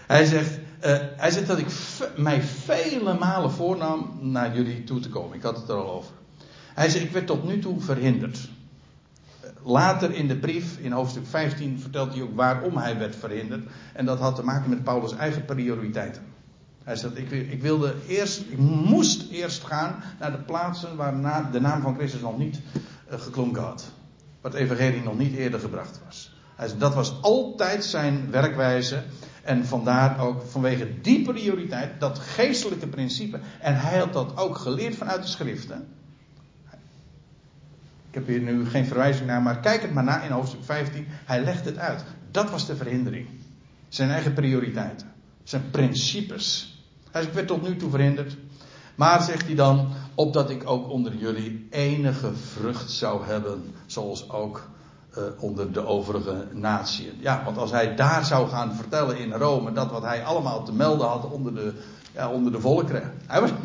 Hij 0.07 0.25
zegt, 0.25 0.59
uh, 0.85 0.97
hij 1.17 1.31
zegt 1.31 1.47
dat 1.47 1.57
ik 1.57 1.67
mij 2.17 2.41
vele 2.41 3.13
malen 3.13 3.51
voornam 3.51 4.19
naar 4.21 4.55
jullie 4.55 4.83
toe 4.83 4.99
te 4.99 5.09
komen. 5.09 5.37
Ik 5.37 5.43
had 5.43 5.57
het 5.57 5.69
er 5.69 5.75
al 5.75 5.91
over. 5.91 6.11
Hij 6.73 6.89
zegt, 6.89 7.05
ik 7.05 7.11
werd 7.11 7.27
tot 7.27 7.43
nu 7.43 7.59
toe 7.59 7.81
verhinderd. 7.81 8.49
Later 9.67 10.13
in 10.13 10.27
de 10.27 10.37
brief, 10.37 10.77
in 10.77 10.91
hoofdstuk 10.91 11.27
15, 11.27 11.79
vertelt 11.79 12.13
hij 12.13 12.21
ook 12.21 12.35
waarom 12.35 12.77
hij 12.77 12.97
werd 12.97 13.15
verhinderd. 13.15 13.69
En 13.93 14.05
dat 14.05 14.19
had 14.19 14.35
te 14.35 14.43
maken 14.43 14.69
met 14.69 14.83
Paulus' 14.83 15.15
eigen 15.15 15.45
prioriteiten. 15.45 16.21
Hij 16.83 16.95
zegt, 16.95 17.17
ik, 17.17 17.31
ik 17.31 17.61
wilde 17.61 17.95
eerst, 18.07 18.39
ik 18.39 18.57
moest 18.57 19.31
eerst 19.31 19.63
gaan 19.63 20.03
naar 20.19 20.31
de 20.31 20.37
plaatsen 20.37 20.95
waar 20.95 21.51
de 21.51 21.59
naam 21.59 21.81
van 21.81 21.95
Christus 21.95 22.21
nog 22.21 22.37
niet 22.37 22.59
uh, 23.11 23.19
geklonken 23.19 23.61
had. 23.61 23.91
Wat 24.41 24.53
het 24.53 24.61
evangelie 24.61 25.01
nog 25.01 25.17
niet 25.17 25.35
eerder 25.35 25.59
gebracht 25.59 25.99
was. 26.05 26.35
Dat 26.77 26.93
was 26.93 27.21
altijd 27.21 27.83
zijn 27.83 28.31
werkwijze. 28.31 29.03
En 29.43 29.65
vandaar 29.65 30.19
ook 30.19 30.41
vanwege 30.41 31.01
die 31.01 31.21
prioriteit, 31.21 31.99
dat 31.99 32.19
geestelijke 32.19 32.87
principe. 32.87 33.39
En 33.59 33.75
hij 33.75 33.97
had 33.99 34.13
dat 34.13 34.37
ook 34.37 34.57
geleerd 34.57 34.95
vanuit 34.95 35.21
de 35.21 35.27
schriften. 35.27 35.87
Heb 38.17 38.27
hier 38.27 38.41
nu 38.41 38.65
geen 38.65 38.85
verwijzing 38.85 39.27
naar, 39.27 39.41
maar 39.41 39.59
kijk 39.59 39.81
het 39.81 39.93
maar 39.93 40.03
na 40.03 40.21
in 40.21 40.31
hoofdstuk 40.31 40.63
15. 40.63 41.07
Hij 41.09 41.43
legt 41.43 41.65
het 41.65 41.77
uit. 41.77 42.03
Dat 42.31 42.49
was 42.49 42.65
de 42.65 42.75
verhindering. 42.75 43.27
Zijn 43.87 44.09
eigen 44.09 44.33
prioriteiten. 44.33 45.07
Zijn 45.43 45.69
principes. 45.71 46.75
Hij 47.11 47.21
zegt, 47.21 47.27
ik 47.27 47.33
werd 47.33 47.47
tot 47.47 47.67
nu 47.67 47.75
toe 47.75 47.89
verhinderd. 47.89 48.37
Maar 48.95 49.21
zegt 49.21 49.45
hij 49.45 49.55
dan, 49.55 49.87
opdat 50.15 50.49
ik 50.49 50.69
ook 50.69 50.89
onder 50.89 51.15
jullie 51.15 51.67
enige 51.69 52.33
vrucht 52.33 52.91
zou 52.91 53.25
hebben, 53.25 53.73
zoals 53.85 54.29
ook 54.29 54.69
uh, 55.17 55.23
onder 55.39 55.71
de 55.71 55.85
overige 55.85 56.47
naties. 56.53 57.11
Ja, 57.19 57.43
want 57.43 57.57
als 57.57 57.71
hij 57.71 57.95
daar 57.95 58.25
zou 58.25 58.49
gaan 58.49 58.75
vertellen 58.75 59.17
in 59.17 59.33
Rome 59.33 59.71
dat 59.71 59.91
wat 59.91 60.03
hij 60.03 60.23
allemaal 60.23 60.63
te 60.63 60.73
melden 60.73 61.07
had 61.07 61.31
onder 61.31 61.55
de, 61.55 61.73
ja, 62.13 62.29
onder 62.29 62.51
de 62.51 62.59
volkeren. 62.59 63.13
Hij 63.27 63.41
was. 63.41 63.51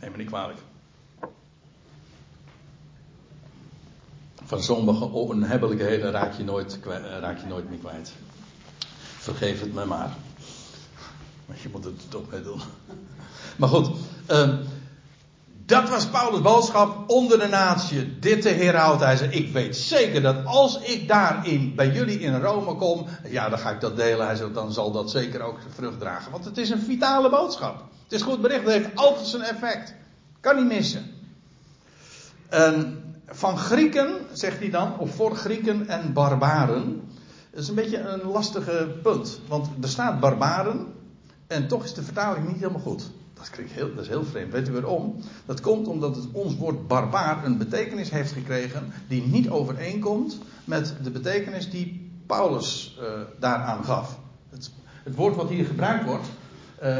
Neem 0.00 0.10
me 0.10 0.16
niet 0.16 0.26
kwalijk. 0.26 0.58
Van 4.46 4.62
sommige 4.62 5.04
onhebbelijkheden 5.04 6.10
raak 6.10 6.32
je 6.32 6.44
nooit, 6.44 6.78
eh, 6.80 7.18
raak 7.20 7.38
je 7.38 7.46
nooit 7.46 7.70
meer 7.70 7.78
kwijt. 7.78 8.12
Vergeef 9.18 9.60
het 9.60 9.74
me 9.74 9.84
maar. 9.84 10.16
Maar 11.46 11.56
je 11.62 11.68
moet 11.72 11.84
het 11.84 12.10
toch 12.10 12.30
mee 12.30 12.42
doen. 12.42 12.60
Maar 13.56 13.68
goed, 13.68 13.90
uh, 14.30 14.54
Dat 15.66 15.88
was 15.88 16.06
Paulus' 16.06 16.40
boodschap 16.40 17.10
onder 17.10 17.38
de 17.38 17.46
natie. 17.46 18.18
Dit 18.18 18.42
te 18.42 18.48
herhoudt. 18.48 19.02
Hij 19.02 19.16
zei: 19.16 19.30
Ik 19.30 19.52
weet 19.52 19.76
zeker 19.76 20.22
dat 20.22 20.44
als 20.44 20.78
ik 20.80 21.08
daarin 21.08 21.74
bij 21.74 21.90
jullie 21.90 22.18
in 22.18 22.40
Rome 22.40 22.74
kom. 22.74 23.06
Ja, 23.30 23.48
dan 23.48 23.58
ga 23.58 23.70
ik 23.70 23.80
dat 23.80 23.96
delen. 23.96 24.26
Hij 24.26 24.36
zei: 24.36 24.52
Dan 24.52 24.72
zal 24.72 24.92
dat 24.92 25.10
zeker 25.10 25.40
ook 25.40 25.58
vrucht 25.74 26.00
dragen. 26.00 26.32
Want 26.32 26.44
het 26.44 26.58
is 26.58 26.70
een 26.70 26.80
vitale 26.80 27.30
boodschap. 27.30 27.84
Het 28.02 28.12
is 28.12 28.22
goed 28.22 28.40
bericht. 28.40 28.64
Het 28.64 28.72
heeft 28.72 28.94
altijd 28.94 29.26
zijn 29.26 29.42
effect. 29.42 29.94
Kan 30.40 30.56
niet 30.56 30.66
missen. 30.66 31.10
En 32.48 33.05
van 33.26 33.58
Grieken, 33.58 34.16
zegt 34.32 34.58
hij 34.58 34.70
dan, 34.70 34.98
of 34.98 35.14
voor 35.14 35.36
Grieken 35.36 35.88
en 35.88 36.12
barbaren. 36.12 37.00
Dat 37.50 37.60
is 37.60 37.68
een 37.68 37.74
beetje 37.74 37.98
een 37.98 38.30
lastige 38.30 38.98
punt. 39.02 39.40
Want 39.48 39.68
er 39.80 39.88
staat 39.88 40.20
barbaren. 40.20 40.86
En 41.46 41.68
toch 41.68 41.84
is 41.84 41.94
de 41.94 42.02
vertaling 42.02 42.46
niet 42.46 42.56
helemaal 42.56 42.80
goed. 42.80 43.10
Dat, 43.34 43.50
heel, 43.70 43.94
dat 43.94 44.04
is 44.04 44.10
heel 44.10 44.24
vreemd. 44.24 44.52
Weet 44.52 44.68
u 44.68 44.72
waarom? 44.72 45.14
Dat 45.46 45.60
komt 45.60 45.88
omdat 45.88 46.16
het, 46.16 46.24
ons 46.32 46.56
woord 46.56 46.88
barbaar 46.88 47.44
een 47.44 47.58
betekenis 47.58 48.10
heeft 48.10 48.32
gekregen. 48.32 48.92
die 49.08 49.22
niet 49.22 49.50
overeenkomt 49.50 50.38
met 50.64 50.94
de 51.02 51.10
betekenis 51.10 51.70
die 51.70 52.10
Paulus 52.26 52.98
uh, 53.00 53.06
daaraan 53.38 53.84
gaf. 53.84 54.18
Het, 54.50 54.70
het, 55.02 55.14
woord 55.14 55.36
wat 55.36 55.48
hier 55.48 55.64
gebruikt 55.64 56.04
wordt. 56.04 56.26
Uh, 56.82 56.98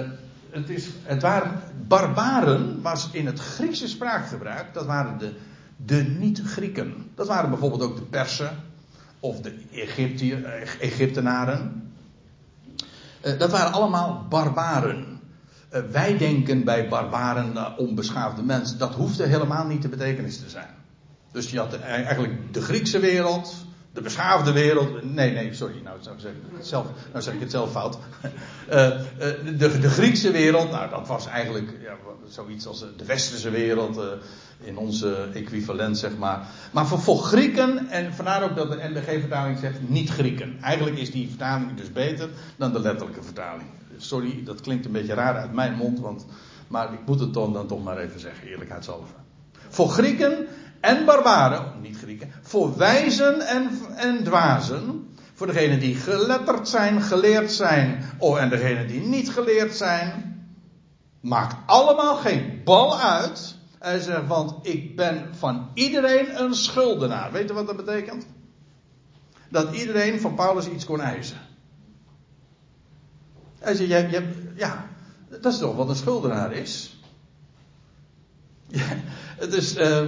het, 0.50 0.70
is, 0.70 0.88
het 1.02 1.22
waren 1.22 1.60
barbaren, 1.88 2.82
was 2.82 3.08
in 3.12 3.26
het 3.26 3.38
Griekse 3.38 3.88
spraakgebruik. 3.88 4.74
dat 4.74 4.86
waren 4.86 5.18
de, 5.18 5.32
de 5.76 6.02
niet-Grieken. 6.18 7.10
Dat 7.14 7.26
waren 7.26 7.50
bijvoorbeeld 7.50 7.82
ook 7.82 7.96
de 7.96 8.02
Persen. 8.02 8.50
of 9.20 9.40
de 9.40 9.58
Egyptië, 9.72 10.32
Egyptenaren. 10.80 11.90
Uh, 13.24 13.38
dat 13.38 13.50
waren 13.50 13.72
allemaal 13.72 14.26
barbaren. 14.28 15.20
Eh, 15.68 15.82
wij 15.90 16.18
denken 16.18 16.64
bij 16.64 16.88
barbaren, 16.88 17.78
onbeschaafde 17.78 18.42
mensen, 18.42 18.78
dat 18.78 18.94
hoefde 18.94 19.26
helemaal 19.26 19.66
niet 19.66 19.82
de 19.82 19.88
betekenis 19.88 20.38
te 20.38 20.48
zijn. 20.48 20.74
Dus 21.32 21.50
je 21.50 21.58
had 21.58 21.78
eigenlijk 21.78 22.54
de 22.54 22.60
Griekse 22.62 22.98
wereld, 22.98 23.54
de 23.92 24.00
beschaafde 24.00 24.52
wereld. 24.52 25.14
Nee, 25.14 25.32
nee, 25.32 25.54
sorry, 25.54 25.80
nou, 25.84 25.96
zou 26.00 26.14
ik 26.14 26.20
zeggen, 26.20 26.40
zelf, 26.60 26.86
nou 27.10 27.22
zeg 27.22 27.34
ik 27.34 27.40
het 27.40 27.50
zelf 27.50 27.70
fout. 27.70 27.98
De, 29.58 29.78
de, 29.80 29.90
Griekse 29.90 30.30
wereld, 30.30 30.70
nou, 30.70 30.90
dat 30.90 31.06
was 31.06 31.26
eigenlijk 31.26 31.70
ja, 31.82 31.96
zoiets 32.28 32.66
als 32.66 32.80
de 32.96 33.04
westerse 33.04 33.50
wereld, 33.50 34.00
in 34.60 34.76
onze 34.76 35.28
equivalent, 35.34 35.98
zeg 35.98 36.16
maar. 36.16 36.46
Maar 36.72 36.86
voor, 36.86 37.18
Grieken, 37.18 37.88
en 37.88 38.14
vandaar 38.14 38.42
ook 38.42 38.56
dat 38.56 38.70
de 38.70 38.88
NBG-vertaling 38.88 39.58
zegt 39.58 39.88
niet 39.88 40.10
Grieken. 40.10 40.58
Eigenlijk 40.60 40.98
is 40.98 41.10
die 41.10 41.28
vertaling 41.28 41.74
dus 41.74 41.92
beter 41.92 42.28
dan 42.56 42.72
de 42.72 42.80
letterlijke 42.80 43.22
vertaling 43.22 43.68
sorry, 43.98 44.44
dat 44.44 44.60
klinkt 44.60 44.84
een 44.84 44.92
beetje 44.92 45.14
raar 45.14 45.36
uit 45.36 45.52
mijn 45.52 45.74
mond, 45.74 46.00
want, 46.00 46.26
maar 46.68 46.92
ik 46.92 47.06
moet 47.06 47.20
het 47.20 47.34
dan, 47.34 47.52
dan 47.52 47.66
toch 47.66 47.84
maar 47.84 47.98
even 47.98 48.20
zeggen, 48.20 48.48
eerlijkheidshalve. 48.48 49.12
Voor 49.68 49.88
Grieken 49.88 50.46
en 50.80 51.04
barbaren, 51.04 51.58
oh, 51.58 51.80
niet 51.80 51.98
Grieken, 51.98 52.32
voor 52.42 52.76
wijzen 52.76 53.40
en, 53.40 53.70
en 53.96 54.24
dwazen, 54.24 55.14
voor 55.34 55.46
degenen 55.46 55.80
die 55.80 55.94
geletterd 55.94 56.68
zijn, 56.68 57.02
geleerd 57.02 57.52
zijn, 57.52 58.04
oh, 58.18 58.40
en 58.40 58.48
degenen 58.48 58.86
die 58.86 59.00
niet 59.00 59.30
geleerd 59.30 59.74
zijn, 59.74 60.34
maakt 61.20 61.56
allemaal 61.66 62.16
geen 62.16 62.60
bal 62.64 63.00
uit. 63.00 63.55
Hij 63.86 64.00
zegt, 64.00 64.26
want 64.26 64.66
ik 64.66 64.96
ben 64.96 65.34
van 65.34 65.70
iedereen 65.74 66.40
een 66.42 66.54
schuldenaar. 66.54 67.32
Weet 67.32 67.48
je 67.48 67.54
wat 67.54 67.66
dat 67.66 67.76
betekent? 67.76 68.26
Dat 69.48 69.74
iedereen 69.74 70.20
van 70.20 70.34
Paulus 70.34 70.68
iets 70.68 70.84
kon 70.84 71.00
eisen. 71.00 71.36
Hij 73.58 73.74
zegt, 73.74 73.90
je, 73.90 74.08
je, 74.10 74.52
ja, 74.56 74.88
dat 75.28 75.52
is 75.52 75.58
toch 75.58 75.76
wat 75.76 75.88
een 75.88 75.96
schuldenaar 75.96 76.52
is? 76.52 77.00
Ja, 78.66 78.86
het 79.36 79.52
is, 79.52 79.76
uh, 79.76 80.02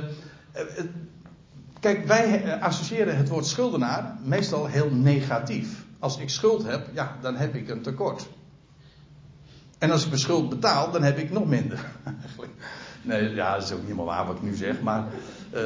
kijk, 1.80 2.06
wij 2.06 2.60
associëren 2.60 3.16
het 3.16 3.28
woord 3.28 3.46
schuldenaar 3.46 4.16
meestal 4.22 4.66
heel 4.66 4.90
negatief. 4.90 5.84
Als 5.98 6.18
ik 6.18 6.30
schuld 6.30 6.64
heb, 6.64 6.88
ja, 6.94 7.16
dan 7.20 7.36
heb 7.36 7.54
ik 7.54 7.68
een 7.68 7.82
tekort. 7.82 8.28
En 9.78 9.90
als 9.90 10.02
ik 10.02 10.08
mijn 10.08 10.20
schuld 10.20 10.48
betaal, 10.48 10.90
dan 10.90 11.02
heb 11.02 11.18
ik 11.18 11.30
nog 11.30 11.46
minder. 11.46 11.84
Eigenlijk. 12.22 12.52
Nee, 13.02 13.34
ja, 13.34 13.54
dat 13.54 13.62
is 13.62 13.72
ook 13.72 13.78
niet 13.78 13.86
helemaal 13.86 14.14
waar 14.14 14.26
wat 14.26 14.36
ik 14.36 14.42
nu 14.42 14.54
zeg, 14.54 14.80
maar. 14.80 15.04
Uh, 15.54 15.60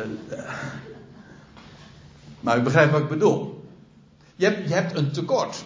maar 2.41 2.59
u 2.59 2.63
begrijpt 2.63 2.93
wat 2.93 3.01
ik 3.01 3.09
bedoel. 3.09 3.67
Je 4.37 4.45
hebt, 4.45 4.69
je 4.69 4.75
hebt 4.75 4.97
een 4.97 5.13
tekort. 5.13 5.65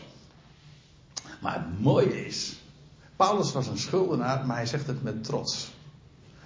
Maar 1.40 1.54
het 1.54 1.80
mooie 1.80 2.26
is, 2.26 2.60
Paulus 3.16 3.52
was 3.52 3.66
een 3.66 3.78
schuldenaar, 3.78 4.46
maar 4.46 4.56
hij 4.56 4.66
zegt 4.66 4.86
het 4.86 5.02
met 5.02 5.24
trots. 5.24 5.72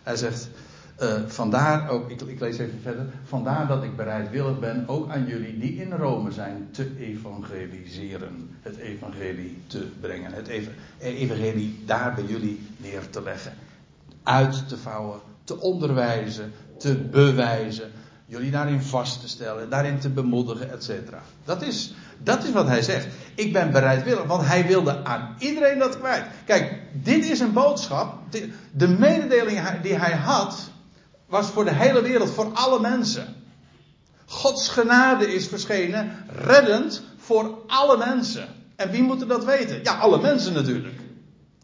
Hij 0.03 0.17
zegt, 0.17 0.49
uh, 1.01 1.23
vandaar 1.27 1.89
ook, 1.89 2.11
ik, 2.11 2.21
ik, 2.21 2.41
lees 2.41 2.59
even 2.59 2.81
verder, 2.83 3.07
vandaar 3.25 3.67
dat 3.67 3.83
ik 3.83 3.97
bereidwillig 3.97 4.59
ben 4.59 4.89
ook 4.89 5.11
aan 5.11 5.27
jullie 5.27 5.59
die 5.59 5.75
in 5.75 5.93
Rome 5.93 6.33
zijn 6.33 6.69
te 6.71 6.97
evangeliseren. 6.99 8.51
Het 8.63 8.77
evangelie 8.77 9.63
te 9.67 9.87
brengen. 10.01 10.33
Het 10.33 10.49
evangelie 10.99 11.83
daar 11.87 12.15
bij 12.15 12.25
jullie 12.25 12.61
neer 12.77 13.11
te 13.11 13.23
leggen. 13.23 13.53
Uit 14.23 14.69
te 14.69 14.77
vouwen, 14.77 15.21
te 15.45 15.61
onderwijzen, 15.61 16.53
te 16.79 16.95
bewijzen. 16.95 17.91
Jullie 18.27 18.51
daarin 18.51 18.83
vast 18.83 19.21
te 19.21 19.29
stellen, 19.29 19.71
daarin 19.71 19.99
te 19.99 20.09
bemoedigen, 20.09 20.71
etc. 20.71 20.91
Dat 21.45 21.63
is, 21.63 21.95
dat 22.19 22.45
is 22.45 22.53
wat 22.53 22.67
hij 22.67 22.83
zegt. 22.83 23.07
Ik 23.35 23.53
ben 23.53 23.71
bereidwillig, 23.71 24.25
want 24.25 24.47
hij 24.47 24.67
wilde 24.67 25.05
aan 25.05 25.37
iedereen 25.39 25.79
dat 25.79 25.99
kwijt. 25.99 26.25
Kijk, 26.45 26.83
dit 26.93 27.25
is 27.25 27.41
een 27.41 27.53
boodschap. 27.53 28.19
De 28.73 28.89
mededeling 28.89 29.81
die 29.83 29.95
hij 29.95 30.13
had, 30.13 30.71
was 31.27 31.47
voor 31.47 31.65
de 31.65 31.75
hele 31.75 32.03
wereld, 32.03 32.31
voor 32.31 32.51
alle 32.53 32.81
mensen. 32.81 33.35
Gods 34.27 34.69
genade 34.69 35.35
is 35.35 35.47
verschenen, 35.47 36.25
reddend 36.29 37.03
voor 37.17 37.59
alle 37.67 37.97
mensen. 37.97 38.49
En 38.77 38.91
wie 38.91 39.03
moeten 39.03 39.29
dat 39.29 39.45
weten? 39.45 39.81
Ja, 39.83 39.95
alle 39.95 40.21
mensen 40.21 40.53
natuurlijk. 40.53 40.95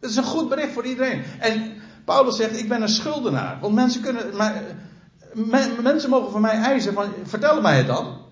Het 0.00 0.10
is 0.10 0.16
een 0.16 0.24
goed 0.24 0.48
bericht 0.48 0.72
voor 0.72 0.84
iedereen. 0.84 1.22
En 1.38 1.75
Paulus 2.06 2.36
zegt: 2.36 2.58
Ik 2.58 2.68
ben 2.68 2.82
een 2.82 2.88
schuldenaar. 2.88 3.60
Want 3.60 3.74
mensen 3.74 4.02
kunnen. 4.02 4.36
Maar, 4.36 4.62
mensen 5.82 6.10
mogen 6.10 6.30
van 6.30 6.40
mij 6.40 6.54
eisen: 6.60 6.92
van, 6.92 7.12
vertel 7.22 7.60
mij 7.60 7.76
het 7.76 7.86
dan. 7.86 8.24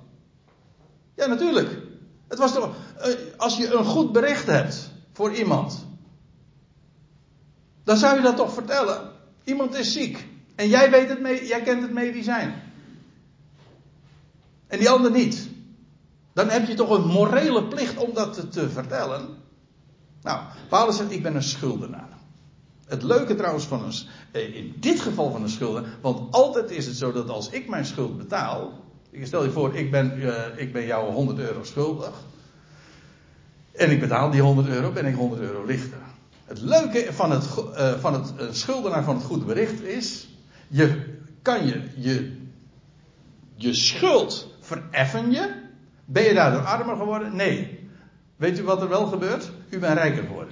Ja, 1.16 1.26
natuurlijk. 1.26 1.78
Het 2.28 2.38
was 2.38 2.52
toch, 2.52 2.74
eh, 2.98 3.12
als 3.36 3.56
je 3.56 3.74
een 3.74 3.84
goed 3.84 4.12
bericht 4.12 4.46
hebt 4.46 4.90
voor 5.12 5.32
iemand, 5.34 5.86
dan 7.84 7.96
zou 7.96 8.16
je 8.16 8.22
dat 8.22 8.36
toch 8.36 8.52
vertellen. 8.52 9.10
Iemand 9.44 9.74
is 9.74 9.92
ziek 9.92 10.26
en 10.54 10.68
jij, 10.68 10.90
weet 10.90 11.08
het 11.08 11.20
mee, 11.20 11.46
jij 11.46 11.62
kent 11.62 11.82
het 11.82 11.92
medicijn. 11.92 12.62
En 14.66 14.78
die 14.78 14.90
ander 14.90 15.10
niet. 15.10 15.48
Dan 16.32 16.48
heb 16.48 16.66
je 16.66 16.74
toch 16.74 16.90
een 16.90 17.06
morele 17.06 17.64
plicht 17.64 17.96
om 17.96 18.14
dat 18.14 18.34
te, 18.34 18.48
te 18.48 18.70
vertellen. 18.70 19.28
Nou, 20.22 20.40
Paulus 20.68 20.96
zegt: 20.96 21.10
Ik 21.10 21.22
ben 21.22 21.34
een 21.34 21.42
schuldenaar. 21.42 22.13
Het 22.86 23.02
leuke 23.02 23.34
trouwens 23.34 23.64
van 23.64 23.84
een, 23.84 23.92
eh, 24.32 24.56
in 24.56 24.74
dit 24.80 25.00
geval 25.00 25.30
van 25.30 25.42
een 25.42 25.48
schuldenaar, 25.48 25.90
want 26.00 26.34
altijd 26.34 26.70
is 26.70 26.86
het 26.86 26.96
zo 26.96 27.12
dat 27.12 27.28
als 27.28 27.50
ik 27.50 27.68
mijn 27.68 27.84
schuld 27.84 28.16
betaal, 28.16 28.72
stel 29.22 29.44
je 29.44 29.50
voor, 29.50 29.74
ik 29.74 29.90
ben, 29.90 30.18
uh, 30.18 30.34
ik 30.56 30.72
ben 30.72 30.86
jou 30.86 31.12
100 31.12 31.38
euro 31.38 31.64
schuldig. 31.64 32.12
En 33.72 33.90
ik 33.90 34.00
betaal 34.00 34.30
die 34.30 34.40
100 34.40 34.68
euro, 34.68 34.92
ben 34.92 35.06
ik 35.06 35.14
100 35.14 35.40
euro 35.40 35.64
lichter. 35.64 35.98
Het 36.44 36.60
leuke 36.60 37.12
van 37.12 37.30
het, 37.30 37.44
uh, 37.58 37.92
van 37.92 38.12
het 38.12 38.32
uh, 38.40 38.46
schuldenaar 38.50 39.04
van 39.04 39.16
het 39.16 39.24
goede 39.24 39.44
bericht 39.44 39.82
is. 39.82 40.28
Je 40.68 41.02
kan 41.42 41.66
je, 41.66 41.82
je, 41.96 42.36
je 43.54 43.74
schuld 43.74 44.56
vereffen 44.60 45.30
je. 45.30 45.62
Ben 46.04 46.24
je 46.24 46.34
daardoor 46.34 46.60
armer 46.60 46.96
geworden? 46.96 47.36
Nee. 47.36 47.88
Weet 48.36 48.58
u 48.58 48.62
wat 48.62 48.82
er 48.82 48.88
wel 48.88 49.06
gebeurt? 49.06 49.50
U 49.70 49.78
bent 49.78 49.98
rijker 49.98 50.22
geworden. 50.22 50.43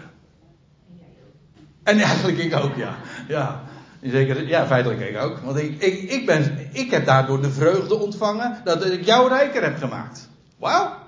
En 1.82 1.98
eigenlijk 1.98 2.38
ik 2.38 2.54
ook, 2.54 2.76
ja. 2.76 2.96
Ja. 3.28 3.62
Zeker, 4.02 4.46
ja, 4.48 4.66
feitelijk 4.66 5.00
ik 5.00 5.22
ook. 5.22 5.38
Want 5.38 5.56
ik, 5.56 5.82
ik, 5.82 6.10
ik, 6.10 6.26
ben, 6.26 6.68
ik 6.72 6.90
heb 6.90 7.06
daardoor 7.06 7.42
de 7.42 7.50
vreugde 7.50 7.94
ontvangen 7.94 8.60
dat 8.64 8.84
ik 8.84 9.04
jou 9.04 9.28
rijker 9.28 9.62
heb 9.62 9.78
gemaakt. 9.78 10.28
Wauw. 10.58 10.98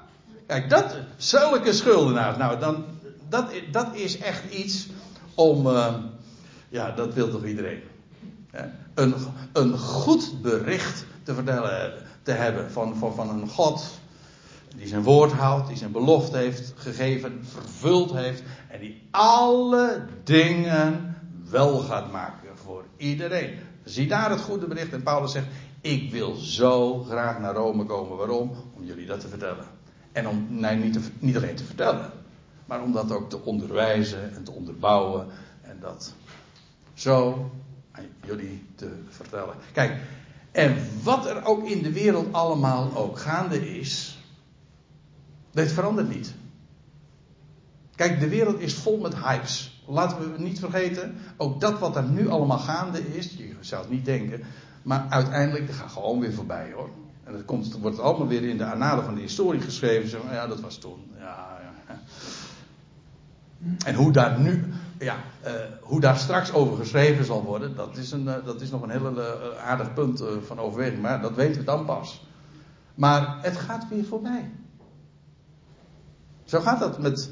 Kijk, 0.47 0.70
dat, 0.70 0.97
zulke 1.16 1.72
schuldenaars. 1.72 2.37
Nou, 2.37 2.59
dan, 2.59 2.85
dat, 3.29 3.53
dat 3.70 3.89
is 3.93 4.18
echt 4.18 4.55
iets 4.55 4.89
om. 5.35 5.66
Uh, 5.66 5.95
ja, 6.68 6.91
dat 6.91 7.14
wil 7.14 7.31
toch 7.31 7.45
iedereen. 7.45 7.81
Een, 8.95 9.14
een 9.53 9.79
goed 9.79 10.43
bericht 10.43 11.05
te 11.22 11.35
vertellen 11.35 11.93
te 12.22 12.33
hebben 12.33 12.70
van, 12.70 12.97
van, 12.97 13.14
van 13.14 13.29
een 13.29 13.49
God. 13.49 14.01
Die 14.77 14.87
zijn 14.87 15.03
woord 15.03 15.33
houdt, 15.33 15.68
die 15.68 15.77
zijn 15.77 15.93
belofte 15.93 16.37
heeft 16.37 16.72
gegeven, 16.77 17.41
vervuld 17.45 18.12
heeft. 18.12 18.43
En 18.68 18.81
die 18.81 19.03
alle 19.11 20.07
dingen 20.25 21.16
wel 21.51 21.79
gaat 21.79 22.12
maken 22.12 22.49
voor 22.55 22.85
iedereen. 22.97 23.59
Zie 23.85 24.09
daar 24.09 24.31
het 24.31 24.41
goede 24.41 24.66
bericht. 24.66 24.93
En 24.93 25.03
Paulus 25.03 25.33
zegt: 25.33 25.47
Ik 25.81 26.11
wil 26.11 26.35
zo 26.35 27.03
graag 27.03 27.39
naar 27.39 27.55
Rome 27.55 27.85
komen. 27.85 28.16
Waarom? 28.16 28.51
Om 28.77 28.85
jullie 28.85 29.07
dat 29.07 29.20
te 29.20 29.29
vertellen. 29.29 29.64
En 30.12 30.29
om 30.29 30.47
nee, 30.49 30.77
niet, 30.77 30.99
niet 31.18 31.37
alleen 31.37 31.55
te 31.55 31.64
vertellen, 31.64 32.11
maar 32.66 32.83
om 32.83 32.93
dat 32.93 33.12
ook 33.12 33.31
te 33.31 33.45
onderwijzen 33.45 34.35
en 34.35 34.45
te 34.45 34.51
onderbouwen. 34.53 35.27
En 35.62 35.79
dat 35.81 36.12
zo 36.95 37.51
aan 37.91 38.05
jullie 38.27 38.66
te 38.75 38.91
vertellen. 39.09 39.55
Kijk, 39.72 40.01
en 40.53 40.77
wat 41.03 41.27
er 41.27 41.45
ook 41.45 41.64
in 41.68 41.83
de 41.83 41.93
wereld 41.93 42.33
allemaal 42.33 42.97
ook 42.97 43.18
gaande 43.18 43.79
is, 43.79 44.13
dit 45.55 45.72
verandert 45.72 46.09
niet. 46.09 46.34
Kijk, 47.94 48.20
de 48.20 48.28
wereld 48.28 48.61
is 48.61 48.74
vol 48.74 48.98
met 48.98 49.16
hypes. 49.16 49.82
Laten 49.86 50.32
we 50.32 50.42
niet 50.42 50.59
vergeten, 50.59 51.14
ook 51.36 51.61
dat 51.61 51.78
wat 51.78 51.96
er 51.96 52.05
nu 52.05 52.28
allemaal 52.28 52.59
gaande 52.59 53.16
is, 53.16 53.34
je 53.36 53.55
zou 53.61 53.82
het 53.82 53.90
niet 53.90 54.05
denken, 54.05 54.42
maar 54.82 55.07
uiteindelijk, 55.09 55.66
dat 55.66 55.76
gaat 55.76 55.90
gewoon 55.90 56.20
weer 56.20 56.32
voorbij 56.32 56.72
hoor. 56.72 56.88
En 57.24 57.32
dat 57.32 57.44
komt, 57.44 57.78
wordt 57.78 57.98
allemaal 57.98 58.26
weer 58.26 58.42
in 58.42 58.59
de 58.59 58.64
annalen 58.64 59.05
van 59.05 59.14
de 59.14 59.20
historie 59.20 59.61
geschreven. 59.61 60.09
Zeg 60.09 60.20
ja, 60.30 60.46
dat 60.46 60.61
was 60.61 60.78
toen. 60.78 61.11
Ja, 61.18 61.59
ja. 61.88 61.98
En 63.86 63.94
hoe 63.94 64.12
daar 64.12 64.40
nu, 64.40 64.72
ja, 64.98 65.16
uh, 65.44 65.50
hoe 65.80 66.00
daar 66.00 66.16
straks 66.16 66.52
over 66.52 66.76
geschreven 66.76 67.24
zal 67.24 67.42
worden, 67.42 67.76
dat 67.76 67.96
is, 67.96 68.12
een, 68.12 68.24
uh, 68.24 68.34
dat 68.44 68.61
is 68.61 68.70
nog 68.70 68.82
een 68.82 68.90
heel 68.90 69.18
uh, 69.18 69.24
aardig 69.64 69.94
punt 69.94 70.22
van 70.46 70.59
overweging. 70.59 71.02
Maar 71.02 71.20
dat 71.20 71.34
weten 71.34 71.61
we 71.61 71.66
dan 71.66 71.84
pas. 71.84 72.26
Maar 72.94 73.38
het 73.42 73.57
gaat 73.57 73.88
weer 73.88 74.05
voorbij. 74.05 74.50
Zo 76.55 76.61
gaat 76.61 76.80
dat 76.80 76.98
met 76.98 77.30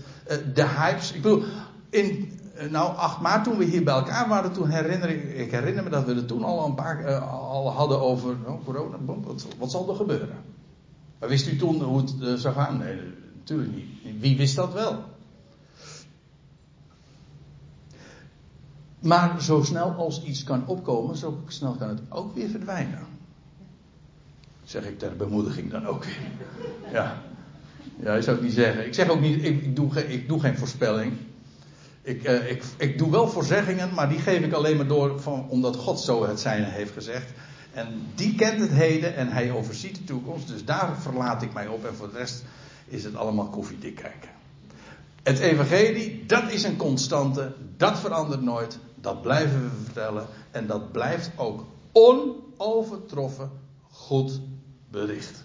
de 0.54 0.66
hypes. 0.66 1.12
Ik 1.12 1.22
bedoel, 1.22 1.44
in 1.90 2.38
nou, 2.70 2.96
8 2.96 3.20
maart 3.20 3.44
toen 3.44 3.56
we 3.56 3.64
hier 3.64 3.84
bij 3.84 3.94
elkaar 3.94 4.28
waren, 4.28 4.52
toen 4.52 4.68
herinner 4.68 5.08
ik, 5.08 5.34
ik 5.34 5.50
herinner 5.50 5.84
me 5.84 5.90
dat 5.90 6.04
we 6.04 6.14
het 6.14 6.28
toen 6.28 6.44
al 6.44 6.66
een 6.66 6.74
paar 6.74 7.08
uh, 7.08 7.32
al 7.32 7.72
hadden 7.72 8.00
over 8.00 8.36
oh, 8.46 8.64
corona. 8.64 8.96
Wat, 9.58 9.70
zal 9.70 9.88
er 9.88 9.94
gebeuren? 9.94 10.36
Maar 11.18 11.28
wist 11.28 11.48
u 11.48 11.56
toen 11.56 11.82
hoe 11.82 12.00
het 12.00 12.40
zou 12.40 12.54
gaan? 12.54 12.78
Nee, 12.78 13.00
natuurlijk 13.34 13.74
niet. 13.74 14.20
Wie 14.20 14.36
wist 14.36 14.56
dat 14.56 14.72
wel? 14.72 15.04
Maar 18.98 19.42
zo 19.42 19.62
snel 19.62 19.90
als 19.90 20.22
iets 20.22 20.44
kan 20.44 20.66
opkomen, 20.66 21.16
zo 21.16 21.38
snel 21.46 21.72
kan 21.72 21.88
het 21.88 22.00
ook 22.08 22.34
weer 22.34 22.48
verdwijnen. 22.48 23.06
Zeg 24.64 24.84
ik 24.84 24.98
ter 24.98 25.16
bemoediging 25.16 25.70
dan 25.70 25.86
ook. 25.86 26.04
Ja. 26.92 27.22
Ja, 28.00 28.14
je 28.14 28.22
zou 28.22 28.36
het 28.36 28.44
niet 28.44 28.54
zeggen. 28.54 28.86
Ik 28.86 28.94
zeg 28.94 29.08
ook 29.08 29.20
niet, 29.20 29.44
ik, 29.44 29.76
doe, 29.76 30.08
ik 30.08 30.28
doe 30.28 30.40
geen 30.40 30.58
voorspelling. 30.58 31.12
Ik, 32.02 32.28
uh, 32.28 32.50
ik, 32.50 32.62
ik 32.76 32.98
doe 32.98 33.10
wel 33.10 33.28
voorzeggingen, 33.28 33.94
maar 33.94 34.08
die 34.08 34.18
geef 34.18 34.40
ik 34.40 34.52
alleen 34.52 34.76
maar 34.76 34.86
door 34.86 35.20
van, 35.20 35.48
omdat 35.48 35.76
God 35.76 36.00
zo 36.00 36.26
het 36.26 36.40
zijne 36.40 36.66
heeft 36.66 36.92
gezegd. 36.92 37.30
En 37.72 38.02
die 38.14 38.34
kent 38.34 38.60
het 38.60 38.70
heden 38.70 39.16
en 39.16 39.28
hij 39.28 39.52
overziet 39.52 39.96
de 39.96 40.04
toekomst. 40.04 40.48
Dus 40.48 40.64
daar 40.64 40.96
verlaat 41.00 41.42
ik 41.42 41.52
mij 41.52 41.66
op. 41.66 41.84
En 41.84 41.94
voor 41.94 42.10
de 42.12 42.18
rest 42.18 42.44
is 42.86 43.04
het 43.04 43.16
allemaal 43.16 43.48
koffiedik 43.48 43.94
kijken. 43.94 44.30
Het 45.22 45.38
evangelie, 45.38 46.26
dat 46.26 46.50
is 46.50 46.62
een 46.62 46.76
constante. 46.76 47.54
Dat 47.76 47.98
verandert 47.98 48.42
nooit. 48.42 48.78
Dat 49.00 49.22
blijven 49.22 49.62
we 49.62 49.84
vertellen. 49.84 50.26
En 50.50 50.66
dat 50.66 50.92
blijft 50.92 51.30
ook 51.36 51.64
onovertroffen 51.92 53.50
goed 53.90 54.40
bericht. 54.90 55.40